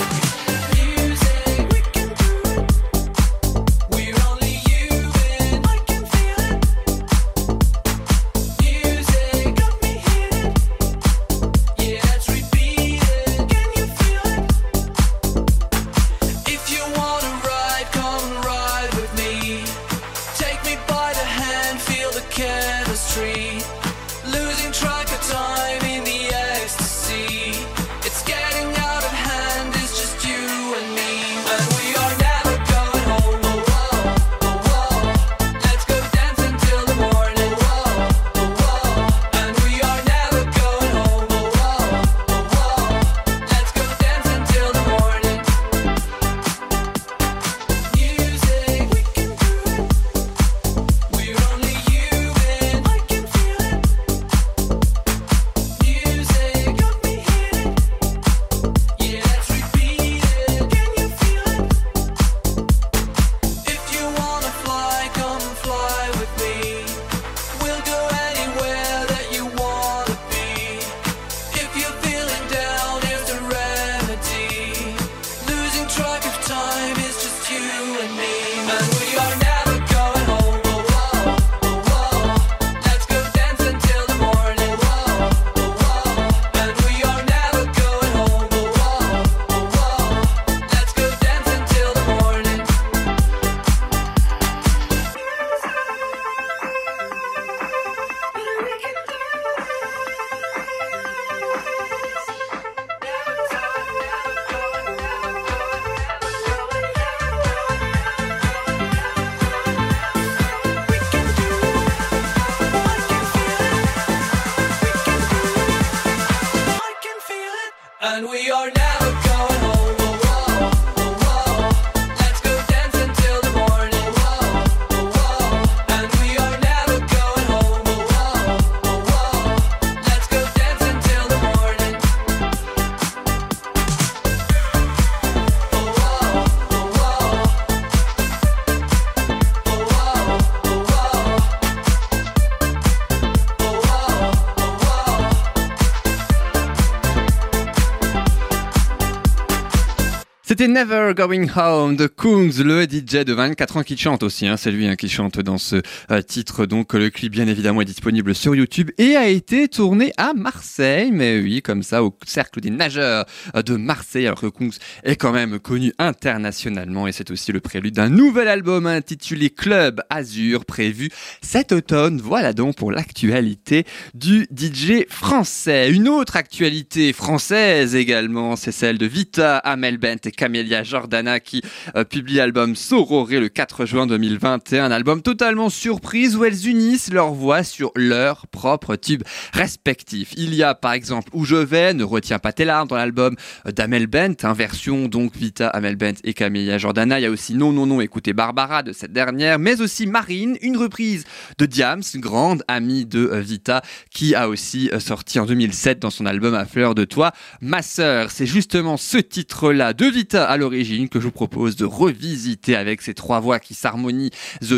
Never 150.67 151.13
Going 151.15 151.47
Home 151.55 151.95
de 151.95 152.07
Kungs, 152.07 152.63
le 152.63 152.83
DJ 152.83 153.25
de 153.25 153.33
24 153.33 153.77
ans 153.77 153.83
qui 153.83 153.97
chante 153.97 154.23
aussi. 154.23 154.47
Hein, 154.47 154.55
c'est 154.55 154.71
lui 154.71 154.87
hein, 154.87 154.95
qui 154.95 155.09
chante 155.09 155.39
dans 155.39 155.57
ce 155.57 155.81
euh, 156.09 156.21
titre. 156.21 156.65
Donc 156.65 156.93
le 156.93 157.09
clip 157.09 157.31
bien 157.31 157.47
évidemment 157.47 157.81
est 157.81 157.85
disponible 157.85 158.33
sur 158.33 158.55
YouTube 158.55 158.91
et 158.97 159.15
a 159.15 159.27
été 159.27 159.67
tourné 159.67 160.13
à 160.17 160.33
Marseille. 160.33 161.11
Mais 161.11 161.39
oui, 161.39 161.61
comme 161.61 161.83
ça, 161.83 162.03
au 162.03 162.15
cercle 162.25 162.61
des 162.61 162.69
nageurs 162.69 163.25
euh, 163.55 163.61
de 163.61 163.75
Marseille. 163.75 164.25
Alors 164.25 164.39
que 164.39 164.47
Kungs 164.47 164.77
est 165.03 165.15
quand 165.15 165.33
même 165.33 165.59
connu 165.59 165.91
internationalement 165.99 167.07
et 167.07 167.11
c'est 167.11 167.31
aussi 167.31 167.51
le 167.51 167.59
prélude 167.59 167.95
d'un 167.95 168.09
nouvel 168.09 168.47
album 168.47 168.87
intitulé 168.87 169.49
Club 169.49 170.01
Azur 170.09 170.65
prévu 170.65 171.09
cet 171.41 171.71
automne. 171.71 172.21
Voilà 172.23 172.53
donc 172.53 172.75
pour 172.77 172.91
l'actualité 172.91 173.85
du 174.13 174.47
DJ 174.55 175.05
français. 175.09 175.91
Une 175.91 176.07
autre 176.07 176.37
actualité 176.37 177.11
française 177.11 177.95
également, 177.95 178.55
c'est 178.55 178.71
celle 178.71 178.97
de 178.97 179.05
Vita, 179.05 179.57
Amel 179.57 179.97
Bent 179.97 180.25
et 180.25 180.31
Camélia 180.53 180.83
Jordana 180.83 181.39
qui 181.39 181.63
euh, 181.95 182.03
publie 182.03 182.35
l'album 182.35 182.75
Sororé 182.75 183.39
le 183.39 183.49
4 183.49 183.87
juin 183.87 184.05
2021. 184.05 184.85
Un 184.85 184.91
album 184.91 185.23
totalement 185.23 185.71
surprise 185.71 186.35
où 186.35 186.45
elles 186.45 186.67
unissent 186.67 187.11
leurs 187.11 187.33
voix 187.33 187.63
sur 187.63 187.91
leurs 187.95 188.45
propres 188.45 188.95
tubes 188.95 189.23
respectifs. 189.51 190.31
Il 190.37 190.53
y 190.53 190.61
a 190.61 190.75
par 190.75 190.93
exemple 190.93 191.31
Où 191.33 191.43
je 191.43 191.55
vais, 191.55 191.95
Ne 191.95 192.03
retiens 192.03 192.37
pas 192.37 192.53
tes 192.53 192.65
larmes 192.65 192.87
dans 192.87 192.97
l'album 192.97 193.35
euh, 193.65 193.71
d'Amel 193.71 194.05
Bent, 194.05 194.35
hein, 194.43 194.53
version 194.53 195.07
donc 195.07 195.35
Vita, 195.35 195.69
Amel 195.69 195.95
Bent 195.95 196.19
et 196.23 196.35
Camélia 196.35 196.77
Jordana. 196.77 197.19
Il 197.19 197.23
y 197.23 197.25
a 197.25 197.31
aussi 197.31 197.55
Non, 197.55 197.71
non, 197.71 197.87
non, 197.87 197.99
écoutez 197.99 198.33
Barbara 198.33 198.83
de 198.83 198.93
cette 198.93 199.11
dernière, 199.11 199.57
mais 199.57 199.81
aussi 199.81 200.05
Marine, 200.05 200.55
une 200.61 200.77
reprise 200.77 201.23
de 201.57 201.65
Diams, 201.65 202.03
grande 202.17 202.63
amie 202.67 203.07
de 203.07 203.27
euh, 203.27 203.39
Vita, 203.39 203.81
qui 204.11 204.35
a 204.35 204.47
aussi 204.49 204.91
sorti 204.99 205.39
en 205.39 205.47
2007 205.47 205.97
dans 205.97 206.11
son 206.11 206.27
album 206.27 206.53
À 206.53 206.65
fleur 206.65 206.93
de 206.93 207.05
toi. 207.05 207.31
Ma 207.59 207.81
sœur, 207.81 208.29
c'est 208.29 208.45
justement 208.45 208.97
ce 208.97 209.17
titre-là 209.17 209.93
de 209.93 210.05
Vita 210.05 210.42
à 210.43 210.57
l'origine 210.57 211.09
que 211.09 211.19
je 211.19 211.25
vous 211.25 211.31
propose 211.31 211.75
de 211.75 211.85
revisiter 211.85 212.75
avec 212.75 213.01
ces 213.01 213.13
trois 213.13 213.39
voix 213.39 213.59
qui 213.59 213.73
s'harmonisent 213.73 214.31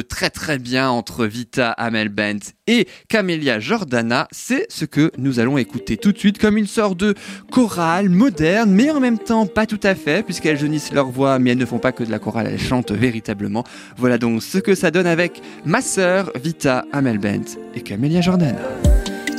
très 0.10 0.30
très 0.30 0.60
bien 0.60 0.90
entre 0.90 1.26
Vita, 1.26 1.72
Amel 1.72 2.10
Bent 2.10 2.54
et 2.68 2.88
Camélia 3.10 3.60
Jordana. 3.60 4.28
C'est 4.32 4.66
ce 4.70 4.86
que 4.86 5.12
nous 5.18 5.40
allons 5.40 5.58
écouter 5.58 5.98
tout 5.98 6.12
de 6.12 6.18
suite 6.18 6.38
comme 6.38 6.58
une 6.58 6.68
sorte 6.68 6.98
de 6.98 7.16
chorale 7.52 8.10
moderne, 8.10 8.72
mais 8.72 8.90
en 8.90 9.00
même 9.00 9.20
temps 9.20 9.46
pas 9.46 9.66
tout 9.66 9.80
à 9.84 9.96
fait, 9.96 10.24
puisqu'elles 10.24 10.64
unissent 10.64 10.92
leurs 10.92 11.10
voix, 11.10 11.40
mais 11.40 11.52
elles 11.52 11.58
ne 11.58 11.66
font 11.66 11.80
pas 11.80 11.92
que 11.92 12.04
de 12.04 12.12
la 12.12 12.20
chorale, 12.20 12.48
elles 12.48 12.60
chantent 12.60 12.92
véritablement. 12.92 13.64
Voilà 13.98 14.18
donc 14.18 14.42
ce 14.44 14.58
que 14.58 14.76
ça 14.76 14.92
donne 14.92 15.08
avec 15.08 15.42
ma 15.66 15.82
sœur 15.82 16.32
Vita, 16.42 16.86
Amel 16.92 17.18
Bent 17.18 17.58
et 17.76 17.82
Camélia 17.82 18.22
Jordana. 18.22 18.60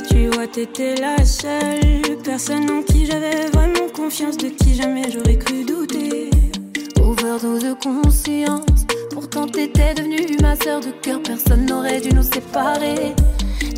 Tu 0.09 0.27
vois, 0.29 0.47
t'étais 0.47 0.95
la 0.95 1.23
seule 1.25 2.17
personne 2.23 2.69
en 2.69 2.81
qui 2.81 3.05
j'avais 3.05 3.47
vraiment 3.53 3.87
confiance, 3.93 4.37
de 4.37 4.47
qui 4.49 4.75
jamais 4.75 5.09
j'aurais 5.11 5.37
cru 5.37 5.63
douter. 5.63 6.29
Overdose 7.01 7.63
de 7.63 7.73
conscience, 7.73 8.85
pourtant 9.11 9.47
t'étais 9.47 9.93
devenue 9.93 10.37
ma 10.41 10.55
sœur 10.55 10.79
de 10.81 10.91
cœur, 11.01 11.21
personne 11.23 11.65
n'aurait 11.65 12.01
dû 12.01 12.13
nous 12.13 12.23
séparer. 12.23 13.13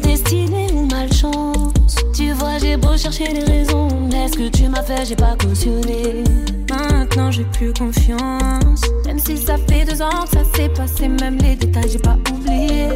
Destinée 0.03 0.67
ou 0.73 0.85
malchance 0.85 1.95
Tu 2.15 2.31
vois, 2.31 2.57
j'ai 2.59 2.77
beau 2.77 2.97
chercher 2.97 3.27
les 3.27 3.43
raisons. 3.43 3.87
Mais 4.11 4.27
ce 4.27 4.37
que 4.37 4.49
tu 4.49 4.67
m'as 4.67 4.83
fait, 4.83 5.05
j'ai 5.05 5.15
pas 5.15 5.35
cautionné. 5.37 6.23
Maintenant, 6.69 7.31
j'ai 7.31 7.45
plus 7.45 7.73
confiance. 7.73 8.81
Même 9.05 9.19
si 9.19 9.37
ça 9.37 9.55
fait 9.67 9.85
deux 9.85 10.01
ans 10.01 10.25
que 10.25 10.37
ça 10.37 10.43
s'est 10.55 10.69
passé, 10.69 11.07
même 11.07 11.37
les 11.37 11.55
détails, 11.55 11.89
j'ai 11.91 11.99
pas 11.99 12.17
oublié. 12.31 12.87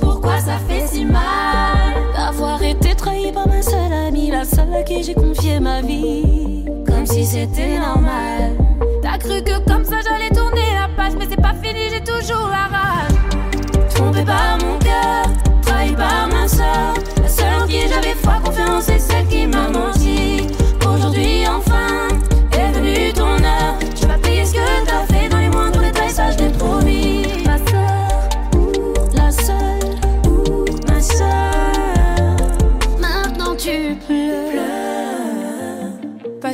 Pourquoi 0.00 0.38
ça 0.38 0.58
fait 0.68 0.86
si 0.86 1.04
mal? 1.04 1.85
D'avoir 2.26 2.60
été 2.60 2.92
trahi 2.96 3.30
par 3.30 3.46
ma 3.46 3.62
seule 3.62 3.92
amie, 3.92 4.32
la 4.32 4.44
seule 4.44 4.74
à 4.74 4.82
qui 4.82 5.04
j'ai 5.04 5.14
confié 5.14 5.60
ma 5.60 5.80
vie, 5.80 6.64
comme 6.84 7.06
si 7.06 7.24
c'était 7.24 7.78
normal. 7.78 8.56
T'as 9.00 9.16
cru 9.18 9.44
que 9.44 9.58
comme 9.70 9.84
ça 9.84 9.98
j'allais 10.04 10.30
tourner 10.30 10.72
la 10.74 10.88
page, 10.96 11.12
mais 11.16 11.26
c'est 11.30 11.40
pas 11.40 11.54
fini, 11.62 11.88
j'ai 11.88 12.02
toujours 12.02 12.48
la 12.48 12.66
rage. 12.76 13.94
Trompé 13.94 14.24
par 14.24 14.58
mon 14.58 14.76
cœur, 14.78 15.26
trahi 15.62 15.92
par 15.92 16.26
ma 16.28 16.48
soeur, 16.48 16.94
la 17.22 17.28
seule 17.28 17.62
en 17.62 17.66
qui 17.66 17.82
j'avais 17.88 18.16
foi, 18.16 18.34
confiance, 18.44 18.84
c'est 18.86 18.98
celle 18.98 19.26
qui 19.28 19.46
m'a 19.46 19.68
menti. 19.68 19.95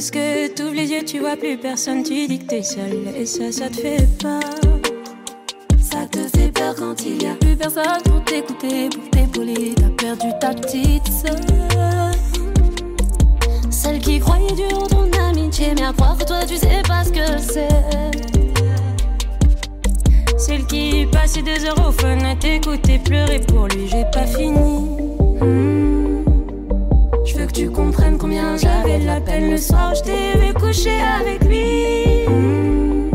Parce 0.02 0.10
que 0.10 0.48
t'ouvres 0.48 0.74
les 0.74 0.90
yeux, 0.90 1.04
tu 1.04 1.20
vois 1.20 1.36
plus 1.36 1.56
personne, 1.56 2.02
tu 2.02 2.26
dis 2.26 2.40
que 2.40 2.46
t'es 2.46 2.62
seule. 2.64 3.06
Et 3.16 3.24
ça, 3.24 3.52
ça 3.52 3.68
te 3.68 3.76
fait 3.76 4.04
peur. 4.20 4.40
Ça 5.80 6.08
te 6.10 6.18
fait 6.36 6.50
peur 6.50 6.74
quand 6.76 7.06
il 7.06 7.22
y 7.22 7.26
a 7.26 7.36
plus 7.36 7.54
personne 7.54 8.02
pour 8.06 8.24
t'écouter, 8.24 8.88
pour 8.88 9.08
t'épauler. 9.10 9.72
T'as 9.76 9.90
perdu 9.90 10.26
ta 10.40 10.54
petite 10.54 11.06
sœur. 11.06 11.36
Celle 13.70 14.00
qui 14.00 14.18
croyait 14.18 14.50
dur 14.56 14.76
en 14.76 14.86
ton 14.88 15.08
amitié, 15.28 15.72
mais 15.76 15.84
à 15.84 15.92
croire 15.92 16.18
toi 16.18 16.40
tu 16.48 16.56
sais 16.56 16.82
pas 16.88 17.04
ce 17.04 17.10
que 17.12 17.38
c'est. 17.38 17.68
Celle 20.36 20.66
qui 20.66 21.06
passait 21.12 21.42
des 21.42 21.64
heures 21.64 21.88
au 21.88 21.92
fun 21.92 22.18
à 22.24 22.34
t'écouter 22.34 22.98
pleurer 22.98 23.38
pour 23.38 23.68
lui, 23.68 23.86
j'ai 23.86 24.04
pas 24.12 24.26
fini. 24.26 25.01
Que 27.52 27.58
tu 27.58 27.70
comprennes 27.70 28.16
combien 28.16 28.56
j'avais 28.56 28.98
de 28.98 29.04
la 29.04 29.20
peine 29.20 29.50
le 29.50 29.58
soir 29.58 29.92
où 29.92 29.94
je 29.94 30.02
t'ai 30.02 30.38
vu 30.38 30.54
coucher 30.54 30.98
avec 31.20 31.44
lui. 31.44 32.24
Hmm. 32.26 33.10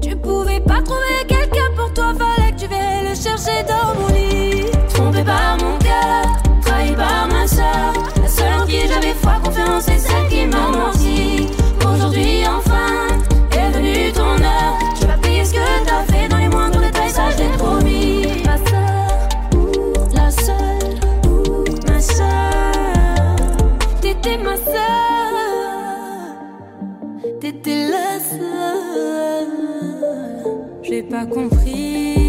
Tu 0.00 0.14
pouvais 0.14 0.60
pas 0.60 0.80
trouver 0.82 1.24
quelqu'un 1.26 1.68
pour 1.76 1.92
toi, 1.92 2.14
fallait 2.14 2.52
que 2.52 2.60
tu 2.60 2.68
viennes 2.68 3.08
le 3.08 3.14
chercher 3.14 3.64
dans 3.66 4.00
mon 4.00 4.08
lit. 4.14 4.66
Trompé 4.88 5.24
par 5.24 5.56
mon 5.58 5.76
cœur, 5.78 6.26
trahi 6.62 6.92
par 6.94 7.26
ma 7.26 7.46
soeur. 7.48 7.92
La 8.22 8.28
seule 8.28 8.54
en 8.60 8.66
qui 8.66 8.86
j'avais 8.86 9.14
foi, 9.14 9.32
confiance, 9.42 9.84
c'est 9.84 9.98
compris 31.26 32.23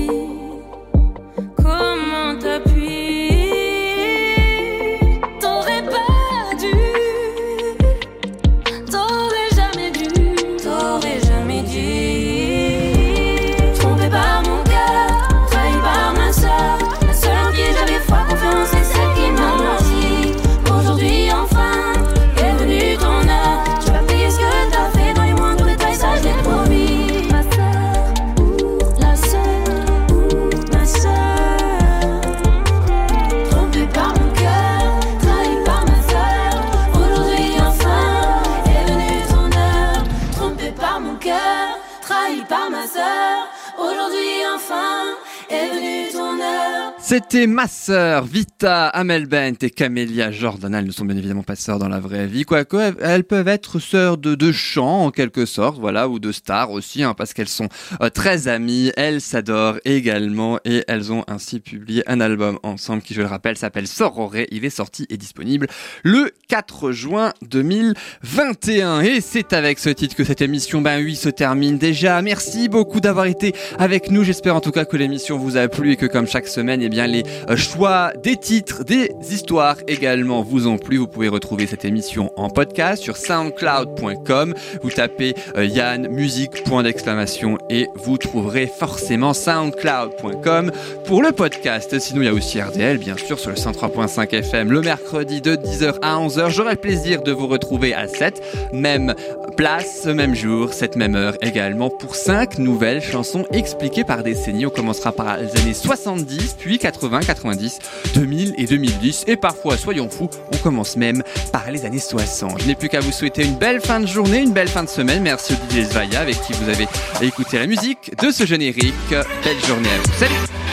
C'était 47.27 47.47
ma 47.47 47.67
sœur 47.67 48.23
Vita 48.23 48.87
Amelbent 48.87 49.55
et 49.59 49.71
Camélia 49.71 50.31
Jordana. 50.31 50.77
Elles 50.77 50.85
ne 50.85 50.91
sont 50.91 51.05
bien 51.05 51.17
évidemment 51.17 51.41
pas 51.41 51.55
sœurs 51.55 51.79
dans 51.79 51.89
la 51.89 51.99
vraie 51.99 52.27
vie, 52.27 52.43
quoique 52.43 52.77
elles 53.01 53.23
peuvent 53.23 53.47
être 53.47 53.79
sœurs 53.79 54.19
de, 54.19 54.35
de 54.35 54.51
chant 54.51 55.05
en 55.05 55.11
quelque 55.11 55.47
sorte, 55.47 55.79
voilà, 55.79 56.07
ou 56.07 56.19
de 56.19 56.31
stars 56.31 56.69
aussi, 56.69 57.01
hein, 57.01 57.15
parce 57.15 57.33
qu'elles 57.33 57.49
sont 57.49 57.67
euh, 58.01 58.09
très 58.09 58.47
amies. 58.47 58.91
Elles 58.95 59.21
s'adorent 59.21 59.79
également 59.85 60.59
et 60.65 60.83
elles 60.87 61.11
ont 61.11 61.23
ainsi 61.27 61.59
publié 61.59 62.03
un 62.05 62.21
album 62.21 62.59
ensemble 62.61 63.01
qui, 63.01 63.15
je 63.15 63.21
le 63.21 63.27
rappelle, 63.27 63.57
s'appelle 63.57 63.87
Sororé. 63.87 64.47
Il 64.51 64.63
est 64.63 64.69
sorti 64.69 65.07
et 65.09 65.17
disponible 65.17 65.65
le 66.03 66.31
4 66.47 66.91
juin 66.91 67.33
2021. 67.49 69.01
Et 69.01 69.19
c'est 69.19 69.53
avec 69.53 69.79
ce 69.79 69.89
titre 69.89 70.15
que 70.15 70.23
cette 70.23 70.43
émission, 70.43 70.79
ben 70.81 71.03
oui, 71.03 71.15
se 71.15 71.29
termine 71.29 71.79
déjà. 71.79 72.21
Merci 72.21 72.69
beaucoup 72.69 72.99
d'avoir 72.99 73.25
été 73.25 73.55
avec 73.79 74.11
nous. 74.11 74.23
J'espère 74.23 74.55
en 74.55 74.61
tout 74.61 74.71
cas 74.71 74.85
que 74.85 74.95
l'émission 74.95 75.39
vous 75.39 75.57
a 75.57 75.67
plu 75.67 75.93
et 75.93 75.95
que 75.95 76.05
comme 76.05 76.27
chaque 76.27 76.47
semaine, 76.47 76.83
eh 76.83 76.89
bien 76.89 77.14
euh, 77.49 77.55
choix 77.55 78.11
des 78.21 78.37
titres, 78.37 78.83
des 78.83 79.09
histoires 79.29 79.77
également 79.87 80.41
vous 80.41 80.67
ont 80.67 80.77
plu. 80.77 80.97
Vous 80.97 81.07
pouvez 81.07 81.27
retrouver 81.27 81.67
cette 81.67 81.85
émission 81.85 82.31
en 82.35 82.49
podcast 82.49 83.03
sur 83.03 83.17
soundcloud.com. 83.17 84.53
Vous 84.81 84.91
tapez 84.91 85.35
euh, 85.57 85.65
Yann 85.65 86.07
musique 86.07 86.63
point 86.63 86.83
d'exclamation 86.83 87.57
et 87.69 87.87
vous 87.95 88.17
trouverez 88.17 88.67
forcément 88.67 89.33
soundcloud.com 89.33 90.71
pour 91.05 91.21
le 91.21 91.31
podcast. 91.31 91.97
Sinon, 91.99 92.21
il 92.21 92.25
y 92.25 92.29
a 92.29 92.33
aussi 92.33 92.61
RDL 92.61 92.97
bien 92.97 93.17
sûr 93.17 93.39
sur 93.39 93.51
le 93.51 93.55
103.5 93.55 94.33
FM 94.33 94.71
le 94.71 94.81
mercredi 94.81 95.41
de 95.41 95.55
10h 95.55 95.95
à 96.01 96.17
11h. 96.17 96.49
J'aurai 96.49 96.71
le 96.71 96.79
plaisir 96.79 97.21
de 97.21 97.31
vous 97.31 97.47
retrouver 97.47 97.93
à 97.93 98.07
cette 98.07 98.41
même 98.73 99.13
place, 99.57 100.01
ce 100.03 100.09
même 100.09 100.35
jour, 100.35 100.73
cette 100.73 100.95
même 100.95 101.15
heure 101.15 101.35
également 101.41 101.89
pour 101.89 102.15
5 102.15 102.59
nouvelles 102.59 103.01
chansons 103.01 103.45
expliquées 103.51 104.03
par 104.03 104.23
décennie. 104.23 104.65
On 104.65 104.69
commencera 104.69 105.11
par 105.11 105.37
les 105.37 105.55
années 105.61 105.73
70, 105.73 106.55
puis 106.59 106.77
80, 107.09 107.19
90, 107.21 107.79
2000 108.15 108.55
et 108.57 108.65
2010. 108.65 109.25
Et 109.27 109.35
parfois, 109.35 109.77
soyons 109.77 110.09
fous, 110.09 110.29
on 110.53 110.57
commence 110.57 110.97
même 110.97 111.23
par 111.51 111.69
les 111.71 111.85
années 111.85 111.99
60. 111.99 112.61
Je 112.61 112.67
n'ai 112.67 112.75
plus 112.75 112.89
qu'à 112.89 112.99
vous 112.99 113.11
souhaiter 113.11 113.43
une 113.43 113.55
belle 113.55 113.81
fin 113.81 113.99
de 113.99 114.07
journée, 114.07 114.39
une 114.39 114.53
belle 114.53 114.67
fin 114.67 114.83
de 114.83 114.89
semaine. 114.89 115.23
Merci 115.23 115.53
au 115.53 115.73
DJ 115.73 116.15
avec 116.15 116.41
qui 116.41 116.53
vous 116.53 116.69
avez 116.69 116.87
écouté 117.21 117.59
la 117.59 117.67
musique 117.67 118.11
de 118.21 118.31
ce 118.31 118.45
générique. 118.45 118.93
Belle 119.09 119.65
journée 119.65 119.89
à 119.89 119.97
vous. 119.97 120.13
Salut 120.17 120.64